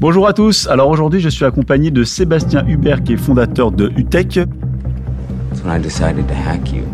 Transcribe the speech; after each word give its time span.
Bonjour 0.00 0.28
à 0.28 0.32
tous. 0.32 0.68
Alors 0.68 0.88
aujourd'hui, 0.90 1.18
je 1.18 1.28
suis 1.28 1.44
accompagné 1.44 1.90
de 1.90 2.04
Sébastien 2.04 2.64
Hubert, 2.68 3.02
qui 3.02 3.14
est 3.14 3.16
fondateur 3.16 3.72
de 3.72 3.90
UTech. 3.96 4.38
when 5.64 5.76
I 5.76 5.82
decided 5.82 6.28
to 6.28 6.34
hack 6.34 6.72
you. 6.72 6.84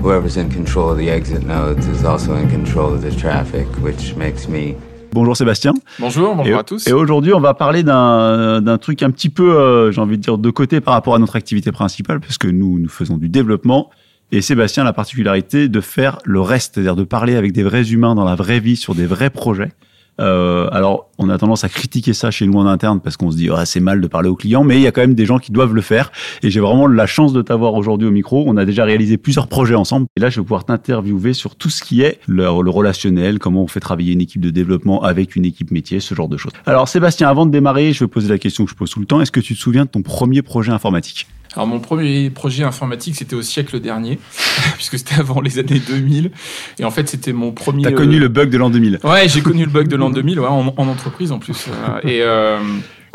Whoever's 0.00 0.38
in 0.38 0.48
control 0.48 0.90
of 0.90 0.96
the 0.96 1.10
exit 1.10 1.46
nodes 1.46 1.86
is 1.86 2.06
also 2.06 2.34
in 2.34 2.48
control 2.48 2.94
of 2.94 3.02
the 3.02 3.14
traffic, 3.14 3.66
which 3.82 4.16
makes 4.16 4.48
me 4.48 4.74
Bonjour 5.12 5.36
Sébastien. 5.36 5.74
Bonjour, 5.98 6.34
bonjour 6.34 6.56
et, 6.56 6.58
à 6.58 6.62
tous. 6.62 6.86
Et 6.86 6.94
aujourd'hui, 6.94 7.34
on 7.34 7.40
va 7.40 7.52
parler 7.52 7.82
d'un 7.82 8.62
d'un 8.62 8.78
truc 8.78 9.02
un 9.02 9.10
petit 9.10 9.28
peu, 9.28 9.56
euh, 9.56 9.92
j'ai 9.92 10.00
envie 10.00 10.16
de 10.16 10.22
dire, 10.22 10.38
de 10.38 10.50
côté 10.50 10.80
par 10.80 10.94
rapport 10.94 11.14
à 11.14 11.18
notre 11.18 11.36
activité 11.36 11.72
principale, 11.72 12.20
parce 12.20 12.38
que 12.38 12.48
nous, 12.48 12.78
nous 12.78 12.88
faisons 12.88 13.18
du 13.18 13.28
développement. 13.28 13.90
Et 14.32 14.40
Sébastien 14.40 14.82
a 14.82 14.86
la 14.86 14.94
particularité 14.94 15.68
de 15.68 15.80
faire 15.82 16.18
le 16.24 16.40
reste, 16.40 16.74
c'est-à-dire 16.74 16.96
de 16.96 17.04
parler 17.04 17.36
avec 17.36 17.52
des 17.52 17.62
vrais 17.62 17.92
humains 17.92 18.14
dans 18.14 18.24
la 18.24 18.34
vraie 18.34 18.60
vie 18.60 18.76
sur 18.76 18.94
des 18.94 19.04
vrais 19.04 19.28
projets. 19.28 19.72
Euh, 20.20 20.68
alors, 20.70 21.08
on 21.18 21.28
a 21.28 21.38
tendance 21.38 21.64
à 21.64 21.68
critiquer 21.68 22.12
ça 22.12 22.30
chez 22.30 22.46
nous 22.46 22.58
en 22.58 22.66
interne 22.66 23.00
parce 23.00 23.16
qu'on 23.16 23.30
se 23.30 23.36
dit 23.36 23.48
ah, 23.50 23.64
c'est 23.66 23.80
mal 23.80 24.00
de 24.00 24.06
parler 24.06 24.28
aux 24.28 24.36
clients, 24.36 24.64
mais 24.64 24.76
il 24.76 24.82
y 24.82 24.86
a 24.86 24.92
quand 24.92 25.00
même 25.00 25.14
des 25.14 25.26
gens 25.26 25.38
qui 25.38 25.52
doivent 25.52 25.74
le 25.74 25.80
faire. 25.80 26.12
Et 26.42 26.50
j'ai 26.50 26.60
vraiment 26.60 26.86
la 26.86 27.06
chance 27.06 27.32
de 27.32 27.42
t'avoir 27.42 27.74
aujourd'hui 27.74 28.08
au 28.08 28.10
micro. 28.10 28.44
On 28.46 28.56
a 28.56 28.64
déjà 28.64 28.84
réalisé 28.84 29.16
plusieurs 29.16 29.48
projets 29.48 29.74
ensemble. 29.74 30.06
Et 30.16 30.20
là, 30.20 30.30
je 30.30 30.40
vais 30.40 30.44
pouvoir 30.44 30.64
t'interviewer 30.64 31.32
sur 31.32 31.56
tout 31.56 31.70
ce 31.70 31.82
qui 31.82 32.02
est 32.02 32.20
le, 32.26 32.44
le, 32.44 32.70
relationnel, 32.70 33.38
comment 33.38 33.62
on 33.62 33.68
fait 33.68 33.80
travailler 33.80 34.12
une 34.12 34.20
équipe 34.20 34.40
de 34.40 34.50
développement 34.50 35.02
avec 35.02 35.36
une 35.36 35.44
équipe 35.44 35.70
métier, 35.70 36.00
ce 36.00 36.14
genre 36.14 36.28
de 36.28 36.36
choses. 36.36 36.52
Alors, 36.66 36.88
Sébastien, 36.88 37.28
avant 37.28 37.46
de 37.46 37.50
démarrer, 37.50 37.92
je 37.92 38.04
vais 38.04 38.08
poser 38.08 38.28
la 38.28 38.38
question 38.38 38.64
que 38.64 38.70
je 38.70 38.76
pose 38.76 38.90
tout 38.90 39.00
le 39.00 39.06
temps. 39.06 39.20
Est-ce 39.20 39.32
que 39.32 39.40
tu 39.40 39.54
te 39.54 39.60
souviens 39.60 39.84
de 39.84 39.90
ton 39.90 40.02
premier 40.02 40.42
projet 40.42 40.72
informatique? 40.72 41.26
Alors 41.54 41.66
mon 41.66 41.80
premier 41.80 42.30
projet 42.30 42.64
informatique, 42.64 43.16
c'était 43.16 43.36
au 43.36 43.42
siècle 43.42 43.80
dernier, 43.80 44.18
puisque 44.74 44.98
c'était 44.98 45.20
avant 45.20 45.40
les 45.40 45.58
années 45.58 45.80
2000. 45.80 46.30
Et 46.78 46.84
en 46.84 46.90
fait, 46.90 47.08
c'était 47.08 47.32
mon 47.32 47.52
premier. 47.52 47.82
T'as 47.82 47.92
connu 47.92 48.16
euh... 48.16 48.20
le 48.20 48.28
bug 48.28 48.50
de 48.50 48.58
l'an 48.58 48.70
2000. 48.70 49.00
Ouais, 49.04 49.28
j'ai 49.28 49.40
connu 49.40 49.64
le 49.64 49.70
bug 49.70 49.88
de 49.88 49.96
l'an 49.96 50.10
2000, 50.14 50.40
ouais, 50.40 50.46
en, 50.46 50.74
en, 50.76 50.88
entreprise 50.88 51.32
en 51.32 51.38
plus. 51.38 51.68
et 52.02 52.22
euh, 52.22 52.58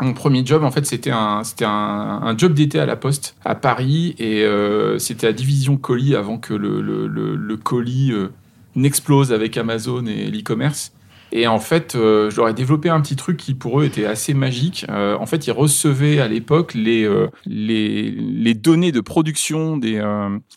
mon 0.00 0.14
premier 0.14 0.44
job, 0.44 0.64
en 0.64 0.70
fait, 0.70 0.86
c'était 0.86 1.10
un, 1.10 1.44
c'était 1.44 1.66
un, 1.66 2.20
un, 2.22 2.36
job 2.36 2.54
d'été 2.54 2.78
à 2.80 2.86
la 2.86 2.96
Poste 2.96 3.36
à 3.44 3.54
Paris, 3.54 4.14
et 4.18 4.42
euh, 4.44 4.98
c'était 4.98 5.26
à 5.26 5.32
division 5.32 5.76
colis 5.76 6.14
avant 6.14 6.38
que 6.38 6.54
le, 6.54 6.80
le, 6.80 7.06
le, 7.06 7.36
le 7.36 7.56
colis 7.56 8.12
euh, 8.12 8.28
n'explose 8.74 9.32
avec 9.32 9.56
Amazon 9.56 10.06
et 10.06 10.30
l'e-commerce. 10.30 10.92
Et 11.32 11.46
en 11.46 11.60
fait, 11.60 11.94
euh, 11.94 12.30
je 12.30 12.36
leur 12.36 12.48
ai 12.48 12.54
développé 12.54 12.88
un 12.88 13.00
petit 13.00 13.16
truc 13.16 13.36
qui 13.36 13.54
pour 13.54 13.80
eux 13.80 13.84
était 13.84 14.04
assez 14.04 14.34
magique. 14.34 14.84
Euh, 14.88 15.16
en 15.16 15.26
fait, 15.26 15.46
ils 15.46 15.52
recevaient 15.52 16.20
à 16.20 16.28
l'époque 16.28 16.74
les, 16.74 17.04
euh, 17.04 17.28
les, 17.46 18.54
données 18.54 18.92
de 18.92 19.00
production 19.00 19.76
des, 19.76 20.02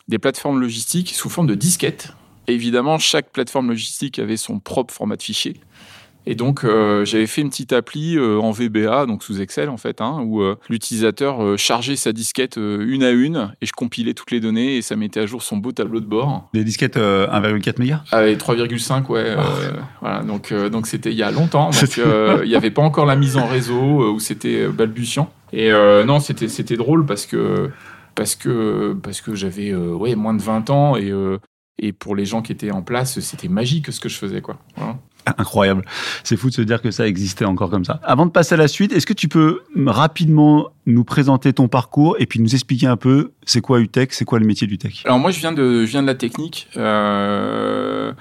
des 0.08 0.20
plateformes 0.20 0.60
logistiques 0.60 1.12
sous 1.14 1.30
forme 1.30 1.48
de 1.48 1.56
disquettes. 1.56 2.14
Et 2.48 2.54
évidemment, 2.54 2.98
chaque 2.98 3.32
plateforme 3.32 3.70
logistique 3.70 4.20
avait 4.20 4.38
son 4.38 4.60
propre 4.60 4.94
format 4.94 5.16
de 5.16 5.22
fichier. 5.22 5.56
Et 6.26 6.36
donc, 6.36 6.64
euh, 6.64 7.04
j'avais 7.06 7.28
fait 7.28 7.42
une 7.42 7.50
petite 7.50 7.74
appli 7.74 8.18
euh, 8.18 8.40
en 8.40 8.52
VBA, 8.52 9.06
donc 9.06 9.24
sous 9.24 9.42
Excel 9.42 9.70
en 9.70 9.78
fait, 9.78 10.00
hein, 10.00 10.24
où 10.26 10.42
euh, 10.42 10.56
l'utilisateur 10.70 11.58
chargeait 11.58 11.96
sa 11.96 12.14
disquette 12.14 12.58
une 12.58 13.04
à 13.04 13.12
une 13.12 13.54
et 13.62 13.66
je 13.66 13.74
compilais 13.74 14.14
toutes 14.14 14.32
les 14.32 14.40
données 14.40 14.78
et 14.78 14.82
ça 14.82 14.96
mettait 14.96 15.20
à 15.20 15.26
jour 15.26 15.44
son 15.44 15.58
beau 15.58 15.72
tableau 15.72 16.00
de 16.00 16.06
bord. 16.06 16.50
Des 16.54 16.64
disquettes 16.64 16.98
1,4 16.98 17.80
mégas? 17.80 18.04
Ah, 18.12 18.26
3,5, 18.26 19.08
ouais. 19.08 19.36
Oh. 19.38 19.42
voilà, 20.02 20.24
donc 20.24 20.54
donc 20.54 20.88
c'était 20.88 21.12
il 21.12 21.18
y 21.18 21.24
a 21.24 21.32
longtemps. 21.32 21.72
Donc 21.72 21.98
il 22.44 22.50
n'y 22.50 22.56
avait 22.56 22.72
pas 22.72 22.82
encore 22.82 23.06
la 23.06 23.16
mise 23.16 23.38
en 23.38 23.46
réseau 23.46 24.14
où 24.14 24.20
c'était 24.20 24.68
balbutiant. 24.68 25.32
Et 25.52 25.72
non, 26.06 26.20
c'était 26.20 26.48
c'était 26.48 26.78
drôle 26.78 27.06
parce 27.06 27.26
que 27.26 27.70
parce 28.16 28.36
que 28.36 28.96
parce 29.02 29.22
que 29.22 29.36
j'avais 29.36 29.74
ouais 29.74 30.16
moins 30.16 30.34
de 30.34 30.42
20 30.42 30.70
ans 30.70 30.96
et 30.96 31.12
et 31.80 31.92
pour 31.92 32.16
les 32.16 32.26
gens 32.26 32.42
qui 32.42 32.52
étaient 32.52 32.72
en 32.72 32.82
place, 32.82 33.20
c'était 33.20 33.48
magique 33.48 33.92
ce 33.92 34.00
que 34.00 34.10
je 34.10 34.18
faisais 34.18 34.42
quoi. 34.42 34.58
Voilà. 34.76 34.98
Incroyable. 35.38 35.84
C'est 36.24 36.38
fou 36.38 36.50
de 36.50 36.54
se 36.54 36.62
dire 36.62 36.82
que 36.82 36.92
ça 36.92 37.08
existait 37.08 37.46
encore 37.46 37.70
comme 37.70 37.86
ça. 37.86 38.00
Avant 38.04 38.26
de 38.26 38.32
passer 38.32 38.56
à 38.56 38.58
la 38.58 38.68
suite, 38.68 38.92
est-ce 38.92 39.06
que 39.06 39.14
tu 39.14 39.28
peux 39.28 39.62
rapidement 39.86 40.70
nous 40.86 41.04
présenter 41.04 41.54
ton 41.54 41.68
parcours 41.68 42.16
et 42.20 42.26
puis 42.26 42.40
nous 42.40 42.54
expliquer 42.54 42.88
un 42.88 42.98
peu 42.98 43.32
c'est 43.46 43.62
quoi 43.62 43.80
UTech, 43.80 44.14
c'est 44.14 44.26
quoi 44.26 44.40
le 44.40 44.46
métier 44.46 44.68
d'UTech 44.68 45.04
Alors 45.06 45.20
moi 45.20 45.32
je 45.32 45.40
viens 45.40 45.54
de, 45.54 45.86
je 45.86 45.92
viens 45.92 46.02
de 46.02 46.08
la 46.08 46.16
technique. 46.16 46.68
Euh, 46.78 48.12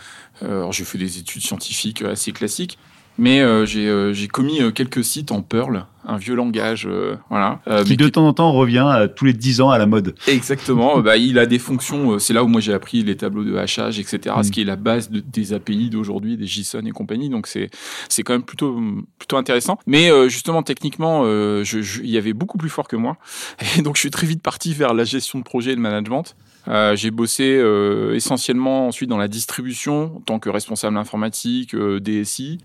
alors 0.40 0.72
j'ai 0.72 0.84
fait 0.84 0.98
des 0.98 1.18
études 1.18 1.42
scientifiques 1.42 2.02
assez 2.02 2.32
classiques. 2.32 2.78
Mais 3.18 3.40
euh, 3.40 3.66
j'ai 3.66 3.88
euh, 3.88 4.14
commis 4.32 4.62
euh, 4.62 4.70
quelques 4.70 5.04
sites 5.04 5.32
en 5.32 5.42
Perl, 5.42 5.86
un 6.04 6.16
vieux 6.16 6.34
langage, 6.34 6.86
euh, 6.90 7.16
voilà. 7.28 7.60
qui 7.84 7.96
de 7.96 8.08
temps 8.08 8.26
en 8.26 8.32
temps 8.32 8.52
revient 8.52 9.08
tous 9.14 9.24
les 9.24 9.32
10 9.32 9.60
ans 9.60 9.70
à 9.70 9.78
la 9.78 9.86
mode. 9.86 10.14
Exactement. 10.26 10.98
bah, 11.02 11.16
il 11.16 11.38
a 11.38 11.46
des 11.46 11.58
fonctions. 11.58 12.18
c'est 12.18 12.32
là 12.32 12.42
où 12.42 12.48
moi 12.48 12.60
j'ai 12.60 12.72
appris 12.72 13.02
les 13.02 13.16
tableaux 13.16 13.44
de 13.44 13.56
hachage, 13.56 13.98
etc. 13.98 14.34
Mm. 14.38 14.42
Ce 14.42 14.50
qui 14.50 14.62
est 14.62 14.64
la 14.64 14.76
base 14.76 15.10
de, 15.10 15.20
des 15.20 15.52
API 15.52 15.90
d'aujourd'hui, 15.90 16.36
des 16.36 16.46
JSON 16.46 16.84
et 16.86 16.90
compagnie. 16.90 17.28
Donc 17.28 17.46
c'est 17.46 17.70
c'est 18.08 18.22
quand 18.22 18.32
même 18.32 18.42
plutôt 18.42 18.80
plutôt 19.18 19.36
intéressant. 19.36 19.78
Mais 19.86 20.10
justement 20.28 20.62
techniquement, 20.62 21.24
il 21.24 21.64
je, 21.64 22.02
y 22.02 22.16
avait 22.16 22.32
beaucoup 22.32 22.58
plus 22.58 22.70
fort 22.70 22.88
que 22.88 22.96
moi. 22.96 23.16
Et 23.78 23.82
donc 23.82 23.96
je 23.96 24.00
suis 24.00 24.10
très 24.10 24.26
vite 24.26 24.42
parti 24.42 24.72
vers 24.74 24.94
la 24.94 25.04
gestion 25.04 25.38
de 25.38 25.44
projet 25.44 25.72
et 25.72 25.74
le 25.74 25.80
management. 25.80 26.34
Euh, 26.68 26.94
j'ai 26.94 27.10
bossé 27.10 27.56
euh, 27.58 28.14
essentiellement 28.14 28.86
ensuite 28.86 29.10
dans 29.10 29.18
la 29.18 29.28
distribution 29.28 30.16
en 30.16 30.20
tant 30.20 30.38
que 30.38 30.48
responsable 30.48 30.96
informatique, 30.96 31.74
euh, 31.74 32.00
DSI. 32.00 32.58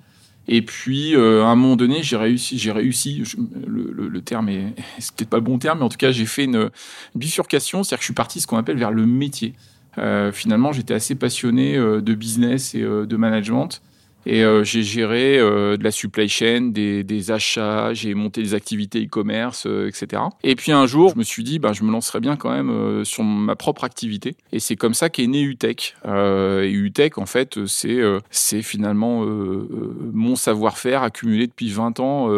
Et 0.48 0.62
puis, 0.62 1.16
euh, 1.16 1.44
à 1.44 1.48
un 1.48 1.56
moment 1.56 1.76
donné, 1.76 2.04
j'ai 2.04 2.16
réussi, 2.16 2.58
j'ai 2.58 2.72
réussi, 2.72 3.24
le, 3.68 4.22
terme 4.22 4.50
est, 4.50 4.74
peut-être 5.16 5.30
pas 5.30 5.38
le 5.38 5.44
bon 5.44 5.60
terme, 5.60 5.80
mais 5.80 5.86
en 5.86 5.90
tout 5.90 5.98
cas, 5.98 6.12
j'ai 6.12 6.26
fait 6.26 6.46
une, 6.46 6.70
bifurcation, 7.16 7.84
c'est-à-dire 7.84 8.00
que 8.00 8.04
je 8.04 8.08
suis 8.08 8.14
parti 8.14 8.40
ce 8.40 8.48
qu'on 8.48 8.58
appelle 8.58 8.78
vers 8.78 8.92
le 8.92 9.06
métier. 9.06 9.54
Euh, 9.98 10.32
finalement, 10.32 10.72
j'étais 10.72 10.94
assez 10.94 11.16
passionné 11.16 11.76
euh, 11.76 12.02
de 12.02 12.14
business 12.14 12.76
et 12.76 12.82
de 12.82 13.18
management. 13.18 13.82
Et 14.28 14.44
euh, 14.44 14.64
j'ai 14.64 14.84
géré 14.84 15.40
euh, 15.40 15.78
de 15.78 15.84
la 15.86 15.92
supply 15.92 16.28
chain, 16.28 16.72
des, 16.74 17.32
achats, 17.32 17.94
j'ai 17.94 18.14
monté 18.14 18.42
des 18.42 18.54
activités 18.54 19.06
e-commerce, 19.06 19.66
euh, 19.66 19.88
etc. 19.88 20.22
Et 20.44 20.56
puis 20.56 20.74
un 20.74 20.86
jour, 20.86 21.12
je 21.14 21.18
me 21.18 21.24
suis 21.24 21.46
dit, 21.46 21.60
bah, 21.60 21.72
je 21.72 21.84
me 21.84 21.92
lancerais 21.92 22.20
bien 22.20 22.36
quand 22.36 22.52
même 22.52 23.06
sur 23.06 23.24
ma 23.24 23.56
propre 23.56 23.86
activité. 23.86 24.36
Et 24.52 24.60
c'est 24.60 24.76
comme 24.76 24.94
ça 24.94 25.10
qu'est 25.10 25.28
né 25.28 25.42
UTech. 25.42 25.96
Et 26.06 26.72
UTech, 26.72 27.18
en 27.18 27.26
fait, 27.26 27.66
c'est 27.66 28.00
c'est 28.30 28.62
finalement 28.62 29.26
mon 29.26 30.36
savoir-faire 30.36 31.04
accumulé 31.04 31.48
depuis 31.48 31.70
20 31.70 32.00
ans 32.00 32.30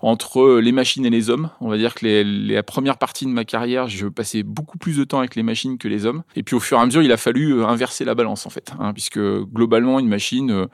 entre 0.00 0.58
les 0.60 0.72
machines 0.72 1.04
et 1.04 1.10
les 1.10 1.30
hommes. 1.30 1.50
On 1.60 1.68
va 1.68 1.76
dire 1.76 1.94
que 1.94 2.04
les, 2.04 2.24
la 2.24 2.62
première 2.62 2.98
partie 2.98 3.26
de 3.26 3.30
ma 3.30 3.44
carrière, 3.44 3.88
je 3.88 4.06
passais 4.06 4.42
beaucoup 4.42 4.78
plus 4.78 4.96
de 4.96 5.04
temps 5.04 5.18
avec 5.18 5.34
les 5.34 5.42
machines 5.42 5.78
que 5.78 5.88
les 5.88 6.06
hommes. 6.06 6.22
Et 6.36 6.42
puis 6.42 6.56
au 6.56 6.60
fur 6.60 6.78
et 6.78 6.80
à 6.80 6.86
mesure, 6.86 7.02
il 7.02 7.12
a 7.12 7.16
fallu 7.16 7.62
inverser 7.64 8.04
la 8.04 8.14
balance, 8.14 8.46
en 8.46 8.50
fait. 8.50 8.72
Hein, 8.78 8.92
puisque 8.92 9.18
globalement, 9.18 9.98
une 9.98 10.08
machine, 10.08 10.66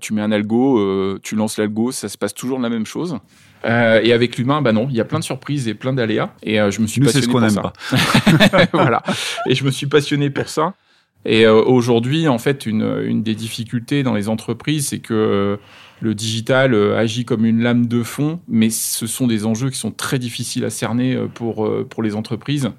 tu 0.00 0.05
mets 0.14 0.22
un 0.22 0.32
algo, 0.32 0.78
euh, 0.78 1.18
tu 1.22 1.34
lances 1.36 1.58
l'algo, 1.58 1.92
ça 1.92 2.08
se 2.08 2.18
passe 2.18 2.34
toujours 2.34 2.58
la 2.58 2.68
même 2.68 2.86
chose. 2.86 3.18
Euh, 3.64 4.00
et 4.02 4.12
avec 4.12 4.36
l'humain, 4.38 4.62
bah 4.62 4.72
non, 4.72 4.86
il 4.90 4.96
y 4.96 5.00
a 5.00 5.04
plein 5.04 5.18
de 5.18 5.24
surprises 5.24 5.68
et 5.68 5.74
plein 5.74 5.92
d'aléas. 5.92 6.32
Et 6.42 6.60
euh, 6.60 6.70
je 6.70 6.80
me 6.80 6.86
suis 6.86 7.00
Nous, 7.00 7.06
passionné 7.06 7.26
ce 7.26 7.30
qu'on 7.30 7.38
pour 7.38 7.44
aime 7.44 7.50
ça. 7.50 8.48
Pas. 8.48 8.66
voilà. 8.72 9.02
Et 9.48 9.54
je 9.54 9.64
me 9.64 9.70
suis 9.70 9.86
passionné 9.86 10.30
pour 10.30 10.48
ça. 10.48 10.74
Et 11.24 11.44
euh, 11.44 11.54
aujourd'hui, 11.54 12.28
en 12.28 12.38
fait, 12.38 12.66
une, 12.66 13.02
une, 13.04 13.22
des 13.22 13.34
difficultés 13.34 14.02
dans 14.02 14.14
les 14.14 14.28
entreprises, 14.28 14.88
c'est 14.88 15.00
que 15.00 15.58
le 16.00 16.14
digital 16.14 16.74
agit 16.94 17.24
comme 17.24 17.44
une 17.44 17.62
lame 17.62 17.86
de 17.86 18.02
fond, 18.02 18.40
mais 18.46 18.70
ce 18.70 19.06
sont 19.06 19.26
des 19.26 19.46
enjeux 19.46 19.70
qui 19.70 19.78
sont 19.78 19.90
très 19.90 20.18
difficiles 20.18 20.64
à 20.64 20.70
cerner 20.70 21.18
pour, 21.34 21.68
pour 21.88 22.02
les 22.02 22.14
entreprises, 22.14 22.70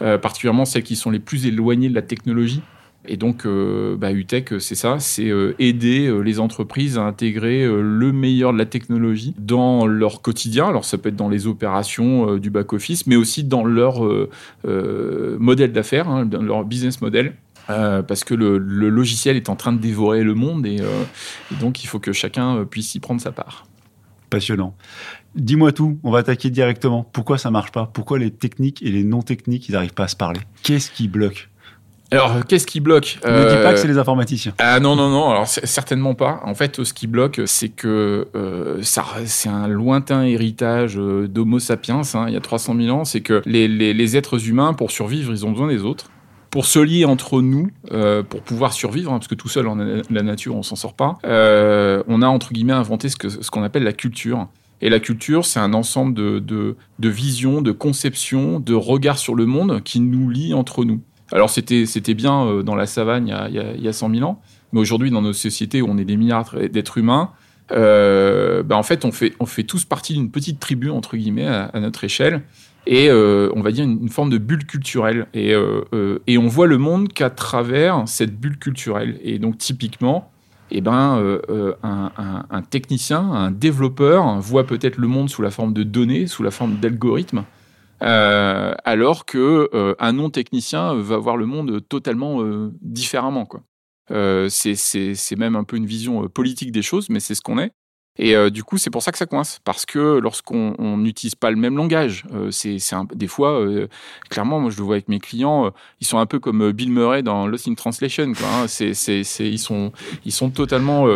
particulièrement 0.00 0.64
celles 0.64 0.82
qui 0.82 0.96
sont 0.96 1.10
les 1.10 1.20
plus 1.20 1.46
éloignées 1.46 1.88
de 1.88 1.94
la 1.94 2.02
technologie. 2.02 2.60
Et 3.08 3.16
donc, 3.16 3.46
euh, 3.46 3.96
bah, 3.96 4.12
UTech, 4.12 4.54
c'est 4.60 4.74
ça, 4.74 4.98
c'est 4.98 5.28
euh, 5.28 5.54
aider 5.58 6.06
euh, 6.06 6.20
les 6.20 6.40
entreprises 6.40 6.98
à 6.98 7.02
intégrer 7.02 7.66
le 7.66 8.12
meilleur 8.12 8.52
de 8.52 8.58
la 8.58 8.66
technologie 8.66 9.34
dans 9.38 9.86
leur 9.86 10.22
quotidien. 10.22 10.66
Alors, 10.66 10.84
ça 10.84 10.98
peut 10.98 11.08
être 11.08 11.16
dans 11.16 11.28
les 11.28 11.46
opérations 11.46 12.36
du 12.36 12.50
back-office, 12.50 13.06
mais 13.06 13.16
aussi 13.16 13.44
dans 13.44 13.64
leur 13.64 14.00
modèle 15.38 15.72
d'affaires, 15.72 16.08
hein, 16.08 16.26
dans 16.26 16.42
leur 16.42 16.64
business 16.64 17.00
model. 17.00 17.34
parce 17.66 18.24
que 18.24 18.34
le, 18.34 18.58
logiciel 18.58 19.36
est 19.36 19.48
en 19.48 19.56
train 19.56 19.72
de 19.72 19.80
dévorer 19.80 20.22
le 20.22 20.34
monde 20.34 20.66
et, 20.66 20.78
donc 21.60 21.84
il 21.84 21.86
faut 21.86 21.98
que 21.98 22.12
chacun 22.12 22.64
puisse 22.64 22.94
y 22.94 23.00
prendre 23.00 23.20
sa 23.20 23.32
part. 23.32 23.66
Passionnant. 24.30 24.74
Dis-moi 25.34 25.72
tout, 25.72 25.98
on 26.02 26.10
va 26.10 26.20
attaquer 26.20 26.50
directement. 26.50 27.04
Pourquoi 27.12 27.38
ça 27.38 27.50
marche 27.50 27.70
pas? 27.70 27.86
Pourquoi 27.92 28.18
les 28.18 28.30
techniques 28.30 28.82
et 28.82 28.90
les 28.90 29.04
non 29.04 29.22
techniques, 29.22 29.68
ils 29.68 29.72
n'arrivent 29.72 29.94
pas 29.94 30.04
à 30.04 30.08
se 30.08 30.16
parler? 30.16 30.40
Qu'est-ce 30.62 30.90
qui 30.90 31.08
bloque? 31.08 31.48
Alors, 32.10 32.44
qu'est-ce 32.46 32.66
qui 32.66 32.80
bloque 32.80 33.18
Ne 33.24 33.30
euh... 33.30 33.56
dis 33.56 33.62
pas 33.62 33.72
que 33.72 33.78
c'est 33.78 33.88
les 33.88 33.98
informaticiens. 33.98 34.54
Ah 34.58 34.78
non, 34.80 34.96
non, 34.96 35.10
non, 35.10 35.30
alors 35.30 35.46
certainement 35.46 36.14
pas. 36.14 36.40
En 36.44 36.54
fait, 36.54 36.82
ce 36.84 36.92
qui 36.92 37.06
bloque, 37.06 37.40
c'est 37.46 37.68
que 37.68 38.28
euh, 38.34 38.82
ça, 38.82 39.04
c'est 39.24 39.48
un 39.48 39.66
lointain 39.66 40.22
héritage 40.22 40.98
euh, 40.98 41.26
d'Homo 41.26 41.58
sapiens, 41.58 42.02
hein, 42.14 42.26
il 42.28 42.34
y 42.34 42.36
a 42.36 42.40
300 42.40 42.76
000 42.76 42.96
ans. 42.96 43.04
C'est 43.04 43.20
que 43.20 43.42
les, 43.44 43.66
les, 43.68 43.92
les, 43.92 44.16
êtres 44.16 44.48
humains, 44.48 44.72
pour 44.72 44.90
survivre, 44.90 45.32
ils 45.32 45.44
ont 45.44 45.50
besoin 45.50 45.68
des 45.68 45.82
autres. 45.82 46.06
Pour 46.50 46.64
se 46.64 46.78
lier 46.78 47.04
entre 47.04 47.42
nous, 47.42 47.70
euh, 47.92 48.22
pour 48.22 48.40
pouvoir 48.40 48.72
survivre, 48.72 49.12
hein, 49.12 49.18
parce 49.18 49.28
que 49.28 49.34
tout 49.34 49.48
seul 49.48 49.66
en 49.66 49.76
la 49.76 50.22
nature, 50.22 50.54
on 50.54 50.62
s'en 50.62 50.76
sort 50.76 50.94
pas, 50.94 51.18
euh, 51.26 52.02
on 52.06 52.22
a 52.22 52.28
entre 52.28 52.52
guillemets 52.52 52.72
inventé 52.72 53.08
ce 53.08 53.16
qu'on 53.16 53.28
ce 53.28 53.64
appelle 53.64 53.82
la 53.82 53.92
culture. 53.92 54.46
Et 54.80 54.90
la 54.90 55.00
culture, 55.00 55.44
c'est 55.44 55.58
un 55.58 55.74
ensemble 55.74 56.14
de, 56.14 56.38
de, 56.38 56.76
de 56.98 57.08
visions, 57.08 57.62
de 57.62 57.72
conceptions, 57.72 58.60
de 58.60 58.74
regards 58.74 59.18
sur 59.18 59.34
le 59.34 59.46
monde 59.46 59.82
qui 59.82 60.00
nous 60.00 60.30
lie 60.30 60.54
entre 60.54 60.84
nous. 60.84 61.00
Alors 61.32 61.50
c'était 61.50 62.14
bien 62.14 62.44
euh, 62.44 62.62
dans 62.62 62.74
la 62.74 62.86
savane 62.86 63.26
il 63.26 63.30
y 63.30 63.34
a, 63.34 63.48
il 63.48 63.54
y 63.54 63.58
a, 63.58 63.72
il 63.74 63.82
y 63.82 63.88
a 63.88 63.92
100 63.92 64.14
000 64.14 64.28
ans, 64.28 64.40
mais 64.72 64.80
aujourd'hui 64.80 65.10
dans 65.10 65.22
nos 65.22 65.32
sociétés 65.32 65.82
où 65.82 65.88
on 65.88 65.98
est 65.98 66.04
des 66.04 66.16
milliards 66.16 66.54
d'êtres 66.70 66.98
humains, 66.98 67.32
euh, 67.72 68.62
bah, 68.62 68.76
en 68.76 68.82
fait, 68.82 69.04
on 69.04 69.12
fait, 69.12 69.34
on 69.40 69.46
fait 69.46 69.64
tous 69.64 69.84
partie 69.84 70.14
d'une 70.14 70.30
petite 70.30 70.60
tribu, 70.60 70.90
entre 70.90 71.16
guillemets, 71.16 71.46
à, 71.46 71.70
notre 71.80 72.04
échelle. 72.04 72.42
Et 72.86 73.08
euh, 73.10 73.50
on 73.56 73.62
va 73.62 73.72
dire 73.72 73.84
une, 73.84 74.08
forme 74.08 74.30
de 74.30 74.38
bulle 74.38 74.64
culturelle. 74.64 75.26
Et, 75.34 75.52
euh, 75.52 76.20
et 76.26 76.38
on 76.38 76.46
voit 76.46 76.66
le 76.66 76.78
monde 76.78 77.12
qu'à 77.12 77.30
travers 77.30 78.04
cette 78.06 78.38
bulle 78.38 78.58
culturelle. 78.58 79.18
Et 79.22 79.38
donc, 79.38 79.58
typiquement, 79.58 80.30
eh 80.70 80.80
ben, 80.80 81.40
un, 81.82 82.12
un, 82.50 82.62
technicien, 82.62 83.20
un 83.20 83.50
développeur 83.50 84.38
voit 84.40 84.66
peut-être 84.66 84.96
le 84.96 85.06
monde 85.08 85.30
sous 85.30 85.42
la 85.42 85.50
forme 85.50 85.72
de 85.72 85.82
données, 85.82 86.26
sous 86.26 86.42
la 86.42 86.50
forme 86.50 86.76
d'algorithmes. 86.76 87.44
Alors 88.00 89.24
que 89.24 89.96
un 89.98 90.12
non 90.12 90.30
technicien 90.30 90.94
va 90.94 91.16
voir 91.18 91.36
le 91.36 91.46
monde 91.46 91.80
totalement 91.88 92.40
différemment. 92.80 93.46
Euh, 94.10 94.48
c'est 94.48 95.36
même 95.36 95.56
un 95.56 95.64
peu 95.64 95.76
une 95.76 95.86
vision 95.86 96.24
euh, 96.24 96.28
politique 96.28 96.72
des 96.72 96.82
choses, 96.82 97.08
mais 97.08 97.20
c'est 97.20 97.34
ce 97.34 97.40
qu'on 97.40 97.58
est. 97.58 97.72
Et 98.18 98.34
euh, 98.34 98.48
du 98.48 98.64
coup, 98.64 98.78
c'est 98.78 98.88
pour 98.88 99.02
ça 99.02 99.12
que 99.12 99.18
ça 99.18 99.26
coince, 99.26 99.58
parce 99.64 99.84
que 99.84 100.18
lorsqu'on 100.18 100.96
n'utilise 100.96 101.34
pas 101.34 101.50
le 101.50 101.56
même 101.56 101.76
langage, 101.76 102.24
c'est 102.50 102.78
des 103.14 103.26
fois, 103.26 103.62
clairement, 104.30 104.58
moi 104.58 104.70
je 104.70 104.78
le 104.78 104.84
vois 104.84 104.94
avec 104.94 105.08
mes 105.08 105.18
clients, 105.18 105.70
ils 106.00 106.06
sont 106.06 106.18
un 106.18 106.24
peu 106.24 106.38
comme 106.38 106.72
Bill 106.72 106.90
Murray 106.90 107.22
dans 107.22 107.46
Lost 107.46 107.68
in 107.68 107.74
Translation. 107.74 108.32
Hein. 108.42 108.66
ils 108.70 110.32
sont 110.32 110.50
totalement 110.50 111.06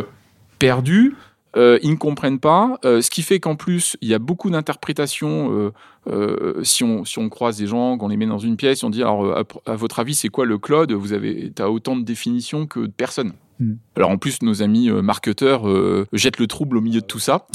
perdus. 0.59 1.17
Euh, 1.57 1.79
ils 1.83 1.91
ne 1.91 1.97
comprennent 1.97 2.39
pas, 2.39 2.79
euh, 2.85 3.01
ce 3.01 3.11
qui 3.11 3.23
fait 3.23 3.41
qu'en 3.41 3.57
plus, 3.57 3.97
il 4.01 4.09
y 4.09 4.15
a 4.15 4.19
beaucoup 4.19 4.51
d'interprétations. 4.51 5.73
Euh, 6.07 6.61
si, 6.63 6.85
on, 6.85 7.05
si 7.05 7.19
on 7.19 7.29
croise 7.29 7.59
des 7.59 7.67
gens, 7.67 7.99
qu'on 7.99 8.09
les 8.09 8.17
met 8.17 8.27
dans 8.27 8.39
une 8.39 8.57
pièce, 8.57 8.85
on 8.85 8.91
dit 8.91 9.03
alors, 9.03 9.45
à, 9.67 9.77
votre 9.77 9.99
avis, 9.99 10.15
c'est 10.15 10.29
quoi 10.29 10.47
le 10.47 10.59
cloud 10.59 10.93
Vous 10.93 11.13
avez 11.13 11.53
as 11.59 11.71
autant 11.71 11.97
de 11.97 12.05
définitions 12.05 12.67
que 12.67 12.81
de 12.81 12.93
personnes. 12.93 13.33
Hmm. 13.59 13.75
Alors 13.97 14.11
en 14.11 14.17
plus, 14.17 14.41
nos 14.43 14.63
amis 14.63 14.91
marketeurs 14.91 15.65
jettent 16.13 16.39
le 16.39 16.47
trouble 16.47 16.79
au 16.79 16.81
milieu 16.81 17.01
de 17.01 17.07
tout 17.07 17.19
ça. 17.19 17.47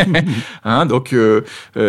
hein, 0.64 0.84
donc 0.84 1.14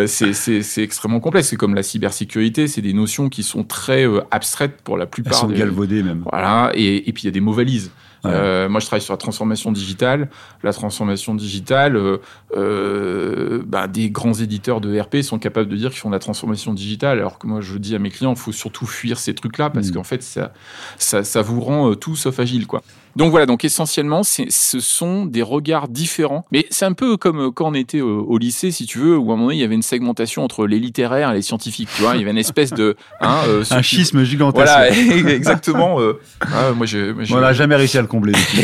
c'est 0.06 0.82
extrêmement 0.82 1.20
complexe. 1.20 1.48
C'est 1.48 1.56
comme 1.56 1.74
la 1.74 1.82
cybersécurité, 1.82 2.68
c'est 2.68 2.82
des 2.82 2.94
notions 2.94 3.28
qui 3.28 3.42
sont 3.42 3.64
très 3.64 4.06
abstraites 4.30 4.80
pour 4.82 4.96
la 4.96 5.06
plupart. 5.06 5.32
Elles 5.34 5.38
sont 5.38 5.48
galvaudées 5.48 6.02
même. 6.02 6.24
Voilà, 6.30 6.70
et, 6.74 7.08
et 7.08 7.12
puis 7.12 7.24
il 7.24 7.26
y 7.26 7.28
a 7.28 7.32
des 7.32 7.40
mots 7.40 7.52
valises. 7.52 7.90
Euh, 8.26 8.68
moi, 8.68 8.80
je 8.80 8.86
travaille 8.86 9.02
sur 9.02 9.12
la 9.12 9.18
transformation 9.18 9.72
digitale. 9.72 10.28
La 10.62 10.72
transformation 10.72 11.34
digitale, 11.34 11.96
euh, 11.96 12.18
euh, 12.56 13.62
bah, 13.66 13.88
des 13.88 14.10
grands 14.10 14.34
éditeurs 14.34 14.80
de 14.80 14.98
RP 14.98 15.22
sont 15.22 15.38
capables 15.38 15.68
de 15.68 15.76
dire 15.76 15.90
qu'ils 15.90 16.00
font 16.00 16.10
de 16.10 16.14
la 16.14 16.20
transformation 16.20 16.74
digitale, 16.74 17.18
alors 17.18 17.38
que 17.38 17.46
moi, 17.46 17.60
je 17.60 17.78
dis 17.78 17.94
à 17.94 17.98
mes 17.98 18.10
clients, 18.10 18.32
il 18.32 18.38
faut 18.38 18.52
surtout 18.52 18.86
fuir 18.86 19.18
ces 19.18 19.34
trucs-là 19.34 19.70
parce 19.70 19.88
mm. 19.88 19.92
qu'en 19.92 20.04
fait, 20.04 20.22
ça, 20.22 20.52
ça, 20.98 21.24
ça, 21.24 21.42
vous 21.42 21.60
rend 21.60 21.94
tout 21.94 22.16
sauf 22.16 22.38
agile, 22.38 22.66
quoi. 22.66 22.82
Donc 23.16 23.30
voilà, 23.30 23.46
donc 23.46 23.64
essentiellement, 23.64 24.22
ce 24.22 24.80
sont 24.80 25.26
des 25.26 25.42
regards 25.42 25.88
différents. 25.88 26.44
Mais 26.52 26.66
c'est 26.70 26.84
un 26.84 26.92
peu 26.92 27.16
comme 27.16 27.52
quand 27.52 27.68
on 27.68 27.74
était 27.74 28.00
au, 28.00 28.38
lycée, 28.38 28.70
si 28.70 28.86
tu 28.86 28.98
veux, 28.98 29.16
où 29.16 29.30
à 29.30 29.34
un 29.34 29.36
moment 29.36 29.46
donné, 29.46 29.56
il 29.56 29.60
y 29.60 29.64
avait 29.64 29.74
une 29.74 29.82
segmentation 29.82 30.44
entre 30.44 30.66
les 30.66 30.78
littéraires 30.78 31.30
et 31.30 31.34
les 31.34 31.42
scientifiques. 31.42 31.88
Tu 31.94 32.02
vois, 32.02 32.14
il 32.14 32.18
y 32.18 32.22
avait 32.22 32.30
une 32.30 32.38
espèce 32.38 32.70
de 32.70 32.96
hein, 33.20 33.40
un 33.70 33.82
schisme 33.82 34.22
gigantesque. 34.22 34.64
Voilà, 34.64 34.90
exactement. 35.34 35.98
Ah, 36.40 36.72
moi, 36.74 36.86
je, 36.86 37.14
on 37.34 37.40
n'a 37.40 37.52
jamais 37.52 37.76
réussi 37.76 37.98
à 37.98 38.02
le 38.02 38.06
combler. 38.06 38.32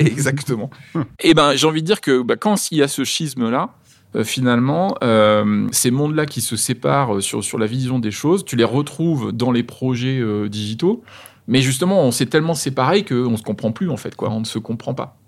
exactement. 0.00 0.70
et 0.94 1.30
eh 1.30 1.34
ben, 1.34 1.54
j'ai 1.54 1.66
envie 1.66 1.82
de 1.82 1.86
dire 1.86 2.00
que 2.00 2.22
bah, 2.22 2.36
quand 2.36 2.70
il 2.70 2.78
y 2.78 2.82
a 2.82 2.88
ce 2.88 3.04
schisme-là, 3.04 3.70
euh, 4.16 4.24
finalement, 4.24 4.96
euh, 5.02 5.66
ces 5.70 5.90
mondes-là 5.90 6.24
qui 6.24 6.40
se 6.40 6.56
séparent 6.56 7.16
euh, 7.16 7.20
sur, 7.20 7.44
sur 7.44 7.58
la 7.58 7.66
vision 7.66 7.98
des 7.98 8.10
choses, 8.10 8.44
tu 8.44 8.56
les 8.56 8.64
retrouves 8.64 9.32
dans 9.32 9.52
les 9.52 9.62
projets 9.62 10.22
digitaux, 10.48 11.02
mais 11.48 11.62
justement, 11.62 12.04
on 12.04 12.12
s'est 12.12 12.26
tellement 12.26 12.54
séparés 12.54 13.04
qu'on 13.04 13.30
ne 13.30 13.36
se 13.36 13.42
comprend 13.42 13.72
plus, 13.72 13.90
en 13.90 13.96
fait, 13.96 14.14
quoi. 14.14 14.30
On 14.30 14.40
ne 14.40 14.44
se 14.44 14.58
comprend 14.58 14.94
pas. 14.94 15.18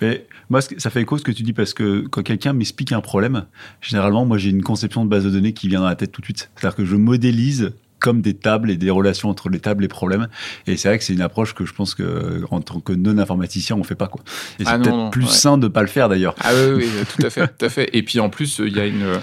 Mais 0.00 0.26
moi, 0.50 0.60
ça 0.60 0.90
fait 0.90 1.02
écho 1.02 1.18
ce 1.18 1.24
que 1.24 1.32
tu 1.32 1.42
dis 1.42 1.52
parce 1.52 1.72
que 1.72 2.06
quand 2.08 2.22
quelqu'un 2.22 2.52
m'explique 2.52 2.92
un 2.92 3.00
problème, 3.00 3.46
généralement, 3.80 4.24
moi, 4.24 4.38
j'ai 4.38 4.50
une 4.50 4.62
conception 4.62 5.04
de 5.04 5.10
base 5.10 5.24
de 5.24 5.30
données 5.30 5.52
qui 5.52 5.68
vient 5.68 5.80
dans 5.80 5.88
la 5.88 5.96
tête 5.96 6.12
tout 6.12 6.20
de 6.20 6.26
suite. 6.26 6.50
C'est-à-dire 6.54 6.76
que 6.76 6.84
je 6.84 6.96
modélise 6.96 7.72
comme 7.98 8.20
des 8.20 8.34
tables 8.34 8.70
et 8.70 8.76
des 8.76 8.90
relations 8.90 9.30
entre 9.30 9.48
les 9.48 9.60
tables 9.60 9.82
et 9.82 9.88
problèmes. 9.88 10.28
Et 10.66 10.76
c'est 10.76 10.88
vrai 10.88 10.98
que 10.98 11.04
c'est 11.04 11.14
une 11.14 11.22
approche 11.22 11.54
que 11.54 11.64
je 11.64 11.72
pense 11.72 11.94
que 11.94 12.44
en 12.50 12.60
tant 12.60 12.80
que 12.80 12.92
non 12.92 13.16
informaticien, 13.16 13.76
on 13.76 13.82
fait 13.82 13.94
pas 13.94 14.08
quoi. 14.08 14.22
Et 14.58 14.64
c'est 14.64 14.70
ah 14.70 14.78
peut-être 14.78 15.10
plus 15.10 15.26
sain 15.26 15.56
de 15.56 15.68
pas 15.68 15.80
le 15.80 15.88
faire 15.88 16.10
d'ailleurs. 16.10 16.34
Ah 16.40 16.50
oui, 16.54 16.84
oui, 16.84 16.88
tout 17.16 17.26
à 17.26 17.30
fait, 17.30 17.48
tout 17.48 17.64
à 17.64 17.70
fait. 17.70 17.88
Et 17.94 18.02
puis 18.02 18.20
en 18.20 18.28
plus, 18.28 18.60
il 18.62 18.76
y 18.76 18.80
a 18.80 18.86
une 18.86 19.20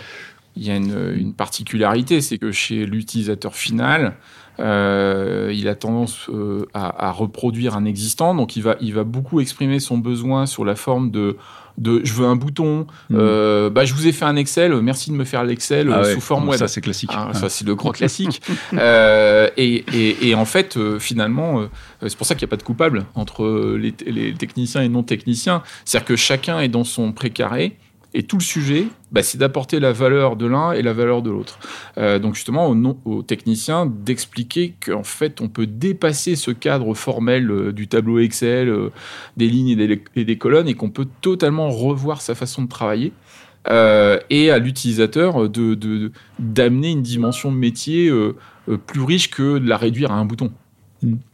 il 0.56 0.66
y 0.66 0.72
a 0.72 0.76
une, 0.76 1.14
une 1.16 1.34
particularité, 1.34 2.20
c'est 2.22 2.40
que 2.40 2.52
chez 2.52 2.86
l'utilisateur 2.86 3.56
final, 3.56 4.16
euh, 4.62 5.52
il 5.54 5.68
a 5.68 5.76
tendance 5.76 6.30
euh, 6.30 6.66
à, 6.74 7.08
à, 7.08 7.12
reproduire 7.12 7.76
un 7.76 7.86
existant, 7.86 8.36
donc 8.36 8.56
il 8.56 8.64
va, 8.64 8.76
il 8.80 8.94
va 8.94 9.04
beaucoup 9.04 9.40
exprimer 9.40 9.80
son 9.80 9.98
besoin 9.98 10.46
sur 10.46 10.66
la 10.66 10.76
forme 10.76 11.12
de 11.12 11.38
de 11.78 12.02
je 12.04 12.14
veux 12.14 12.28
un 12.28 12.36
bouton, 12.36 12.86
hmm. 13.10 13.16
euh, 13.18 13.70
bah, 13.70 13.86
je 13.86 13.94
vous 13.94 14.06
ai 14.06 14.12
fait 14.12 14.26
un 14.26 14.36
Excel, 14.36 14.76
merci 14.82 15.10
de 15.10 15.16
me 15.16 15.24
faire 15.24 15.46
l'Excel 15.46 15.92
ah 15.92 16.04
sous 16.04 16.20
forme 16.20 16.50
web. 16.50 16.60
Ça, 16.60 16.68
c'est 16.68 16.82
classique. 16.82 17.10
Ah, 17.14 17.32
ça, 17.34 17.48
c'est 17.48 17.66
le 17.66 17.76
grand 17.76 17.92
classique. 17.94 18.42
et, 18.74 19.86
et, 19.94 20.30
et, 20.30 20.36
en 20.36 20.46
fait, 20.46 20.78
finalement, 21.00 21.64
c'est 22.06 22.18
pour 22.18 22.28
ça 22.28 22.36
qu'il 22.36 22.46
n'y 22.46 22.50
a 22.50 22.52
pas 22.52 22.58
de 22.58 22.64
coupable 22.64 23.06
entre 23.16 23.78
les, 23.80 23.96
les 24.06 24.34
techniciens 24.34 24.82
et 24.82 24.90
non 24.90 25.02
techniciens. 25.02 25.64
C'est-à-dire 25.86 26.08
que 26.08 26.16
chacun 26.18 26.60
est 26.60 26.68
dans 26.68 26.84
son 26.84 27.14
précaré 27.14 27.78
et 28.14 28.24
tout 28.24 28.38
le 28.38 28.44
sujet, 28.44 28.88
bah, 29.12 29.24
c'est 29.24 29.38
d'apporter 29.38 29.80
la 29.80 29.94
valeur 29.94 30.36
de 30.36 30.46
l'un 30.46 30.74
et 30.74 30.82
la 30.82 30.94
valeur 30.94 31.22
de 31.22 31.30
l'autre. 31.30 31.60
Euh, 31.98 32.20
donc 32.20 32.36
justement, 32.36 32.70
aux, 32.70 32.98
aux 33.06 33.24
techniciens 33.24 33.86
d'expliquer 33.86 34.76
qu'en 34.86 35.04
fait, 35.04 35.40
on 35.40 35.48
peut 35.48 35.68
dépasser 35.68 36.36
ce 36.36 36.52
cadre 36.52 36.94
formel 36.94 37.50
euh, 37.50 37.72
du 37.72 37.88
tableau 37.88 38.20
Excel, 38.20 38.68
euh, 38.68 38.92
des 39.38 39.48
lignes 39.48 39.70
et 39.70 39.76
des, 39.76 40.04
et 40.16 40.26
des, 40.26 40.38
colonnes, 40.38 40.68
et 40.68 40.74
qu'on 40.74 40.90
peut 40.90 41.08
totalement 41.22 41.70
revoir 41.70 42.22
sa 42.22 42.36
façon 42.36 42.64
de 42.64 42.70
travailler. 42.70 43.14
Et 43.68 44.50
à 44.50 44.58
l'utilisateur 44.58 45.48
de 45.48 46.12
d'amener 46.40 46.90
une 46.90 47.04
dimension 47.04 47.52
métier 47.52 48.12
plus 48.88 49.02
riche 49.02 49.30
que 49.30 49.60
de 49.60 49.70
la 49.70 49.78
réduire 49.78 50.12
à 50.12 50.16
un 50.16 50.26
bouton. 50.26 50.52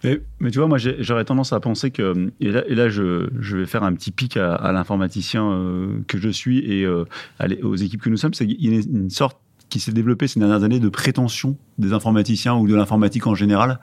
Mais, 0.04 0.22
mais, 0.40 0.52
tu 0.52 0.60
vois, 0.60 0.68
moi, 0.68 0.78
j'aurais 0.78 1.26
tendance 1.26 1.54
à 1.54 1.60
penser 1.60 1.92
que, 1.92 2.32
et 2.40 2.52
là, 2.52 2.90
je, 2.90 3.56
vais 3.56 3.66
faire 3.66 3.84
un 3.84 3.94
petit 3.94 4.12
pic 4.12 4.38
à, 4.38 4.72
l'informaticien 4.72 5.50
euh, 5.50 6.00
que 6.08 6.18
je 6.18 6.30
suis 6.30 6.60
et 6.60 6.86
euh, 6.86 7.06
aux 7.64 7.76
équipes 7.76 8.02
que 8.02 8.10
nous 8.10 8.18
sommes, 8.18 8.34
c'est 8.34 8.48
qu'il 8.48 8.74
y 8.74 8.78
a 8.78 8.82
une 8.82 9.10
sorte 9.10 9.38
qui 9.70 9.82
s'est 9.82 9.92
développée 9.92 10.30
ces 10.30 10.40
dernières 10.40 10.64
années 10.64 10.80
de 10.80 10.88
prétention 10.88 11.58
des 11.78 11.92
informaticiens 11.92 12.56
ou 12.56 12.70
de 12.70 12.76
l'informatique 12.76 13.28
en 13.28 13.36
général. 13.36 13.82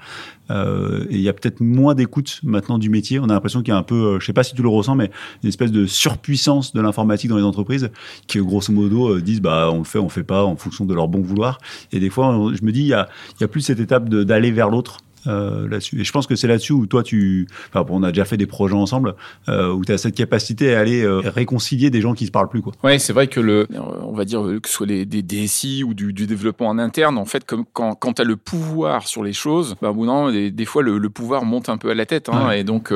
Euh, 0.51 1.05
et 1.11 1.17
il 1.17 1.21
y 1.21 1.29
a 1.29 1.35
peut-être 1.35 1.61
moins 1.61 1.95
d'écoute 1.95 2.41
maintenant 2.43 2.79
du 2.79 2.89
métier. 2.89 3.19
On 3.19 3.25
a 3.25 3.35
l'impression 3.35 3.61
qu'il 3.61 3.69
y 3.69 3.77
a 3.77 3.79
un 3.79 3.83
peu, 3.83 4.19
je 4.19 4.25
sais 4.25 4.33
pas 4.33 4.45
si 4.45 4.55
tu 4.55 4.63
le 4.63 4.69
ressens, 4.69 4.95
mais 4.95 5.11
une 5.43 5.49
espèce 5.51 5.73
de 5.73 5.85
surpuissance 5.85 6.73
de 6.73 6.81
l'informatique 6.81 7.29
dans 7.29 7.37
les 7.37 7.43
entreprises 7.43 7.91
qui, 8.27 8.39
grosso 8.39 8.73
modo, 8.73 9.21
disent 9.21 9.43
bah 9.43 9.69
on 9.71 9.79
le 9.79 9.85
fait, 9.85 9.99
on 9.99 10.09
fait 10.09 10.25
pas 10.25 10.45
en 10.45 10.57
fonction 10.57 10.87
de 10.87 10.95
leur 10.95 11.07
bon 11.07 11.21
vouloir. 11.21 11.59
Et 11.93 12.01
des 12.01 12.09
fois, 12.09 12.51
je 12.55 12.65
me 12.65 12.73
dis 12.73 12.81
il 12.81 12.87
y 12.87 12.95
a, 12.95 13.11
il 13.39 13.43
y 13.43 13.45
a 13.45 13.49
plus 13.49 13.61
cette 13.61 13.81
étape 13.81 14.09
d'aller 14.09 14.53
vers 14.53 14.71
l'autre 14.71 15.01
euh, 15.27 15.69
là-dessus. 15.69 16.01
Et 16.01 16.05
je 16.05 16.13
pense 16.13 16.27
que 16.27 16.37
c'est 16.37 16.47
là-dessus 16.47 16.73
où 16.73 16.87
toi, 16.87 17.03
tu, 17.03 17.47
enfin, 17.73 17.87
on 17.91 18.03
a 18.03 18.11
déjà 18.13 18.25
fait 18.25 18.37
des 18.37 18.47
projets 18.47 18.75
ensemble, 18.75 19.15
euh, 19.49 19.73
où 19.73 19.85
tu 19.85 19.93
as 19.93 19.99
cette 19.99 20.15
capacité 20.15 20.75
à 20.75 20.81
aller 20.81 21.03
euh, 21.03 21.21
réconcilier 21.21 21.91
des 21.91 22.01
gens 22.01 22.15
qui 22.15 22.27
se 22.27 22.31
parlent 22.31 22.49
plus, 22.49 22.63
quoi. 22.63 22.73
Ouais, 22.83 22.99
c'est 22.99 23.13
vrai 23.13 23.27
que 23.27 23.41
le, 23.41 23.67
on 24.03 24.13
va 24.13 24.25
dire 24.25 24.43
que 24.63 24.69
ce 24.69 24.75
soit 24.75 24.87
des 24.87 25.05
DSI 25.05 25.85
ou 25.85 25.95
du, 25.95 26.13
du, 26.13 26.27
développement 26.27 26.69
en 26.69 26.79
interne, 26.79 27.19
en 27.19 27.25
fait, 27.25 27.45
comme 27.45 27.65
quand, 27.73 27.95
quand 27.95 28.15
tu 28.15 28.23
as 28.23 28.25
le 28.25 28.37
pouvoir 28.37 29.07
sur 29.07 29.23
les 29.23 29.33
choses, 29.33 29.77
bah, 29.81 29.93
bon, 29.93 30.05
non, 30.05 30.31
des, 30.31 30.51
des 30.51 30.65
fois 30.65 30.83
le, 30.83 30.99
le, 30.99 31.11
pouvoir 31.11 31.45
monte 31.45 31.69
un 31.69 31.77
peu 31.77 31.91
à 31.91 31.95
la 31.95 32.07
tête, 32.07 32.29
hein, 32.29 32.51
et 32.51 32.65
donc 32.65 32.93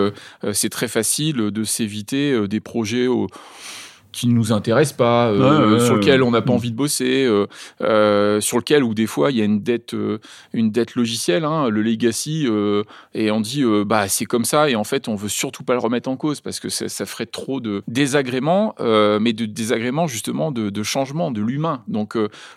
c'est 0.52 0.70
très 0.70 0.88
facile 0.88 1.37
de 1.37 1.64
s'éviter 1.64 2.49
des 2.49 2.61
projets 2.61 3.06
au 3.06 3.28
qui 4.18 4.26
ne 4.26 4.32
nous 4.32 4.52
intéresse 4.52 4.92
pas, 4.92 5.28
euh, 5.28 5.78
sur 5.78 5.94
lequel 5.94 6.25
on 6.25 6.32
n'a 6.32 6.42
pas 6.42 6.52
envie 6.52 6.72
de 6.72 6.76
bosser, 6.76 7.25
euh, 7.25 7.46
euh, 7.82 8.40
sur 8.40 8.56
lequel 8.56 8.82
où 8.82 8.92
des 8.92 9.06
fois 9.06 9.30
il 9.30 9.37
y 9.37 9.40
a 9.40 9.44
une 9.44 9.60
dette, 9.60 9.94
une 10.52 10.72
dette 10.72 10.96
logicielle, 10.96 11.44
hein, 11.44 11.68
le 11.68 11.82
legacy, 11.82 12.48
et 13.14 13.30
on 13.30 13.40
dit 13.40 13.62
bah 13.87 14.08
c'est 14.08 14.25
comme 14.25 14.44
ça 14.44 14.68
et 14.68 14.75
en 14.75 14.82
fait 14.82 15.06
on 15.06 15.14
veut 15.14 15.28
surtout 15.28 15.62
pas 15.62 15.75
le 15.75 15.78
remettre 15.78 16.10
en 16.10 16.16
cause 16.16 16.40
parce 16.40 16.58
que 16.58 16.68
ça, 16.68 16.88
ça 16.88 17.06
ferait 17.06 17.26
trop 17.26 17.60
de 17.60 17.84
désagréments, 17.87 18.75
mais 18.80 19.32
de 19.32 19.46
désagréments 19.46 20.08
justement 20.08 20.50
de, 20.50 20.68
de 20.68 20.82
changement 20.82 21.30
de 21.30 21.40
l'humain. 21.40 21.84
Donc 21.87 22.16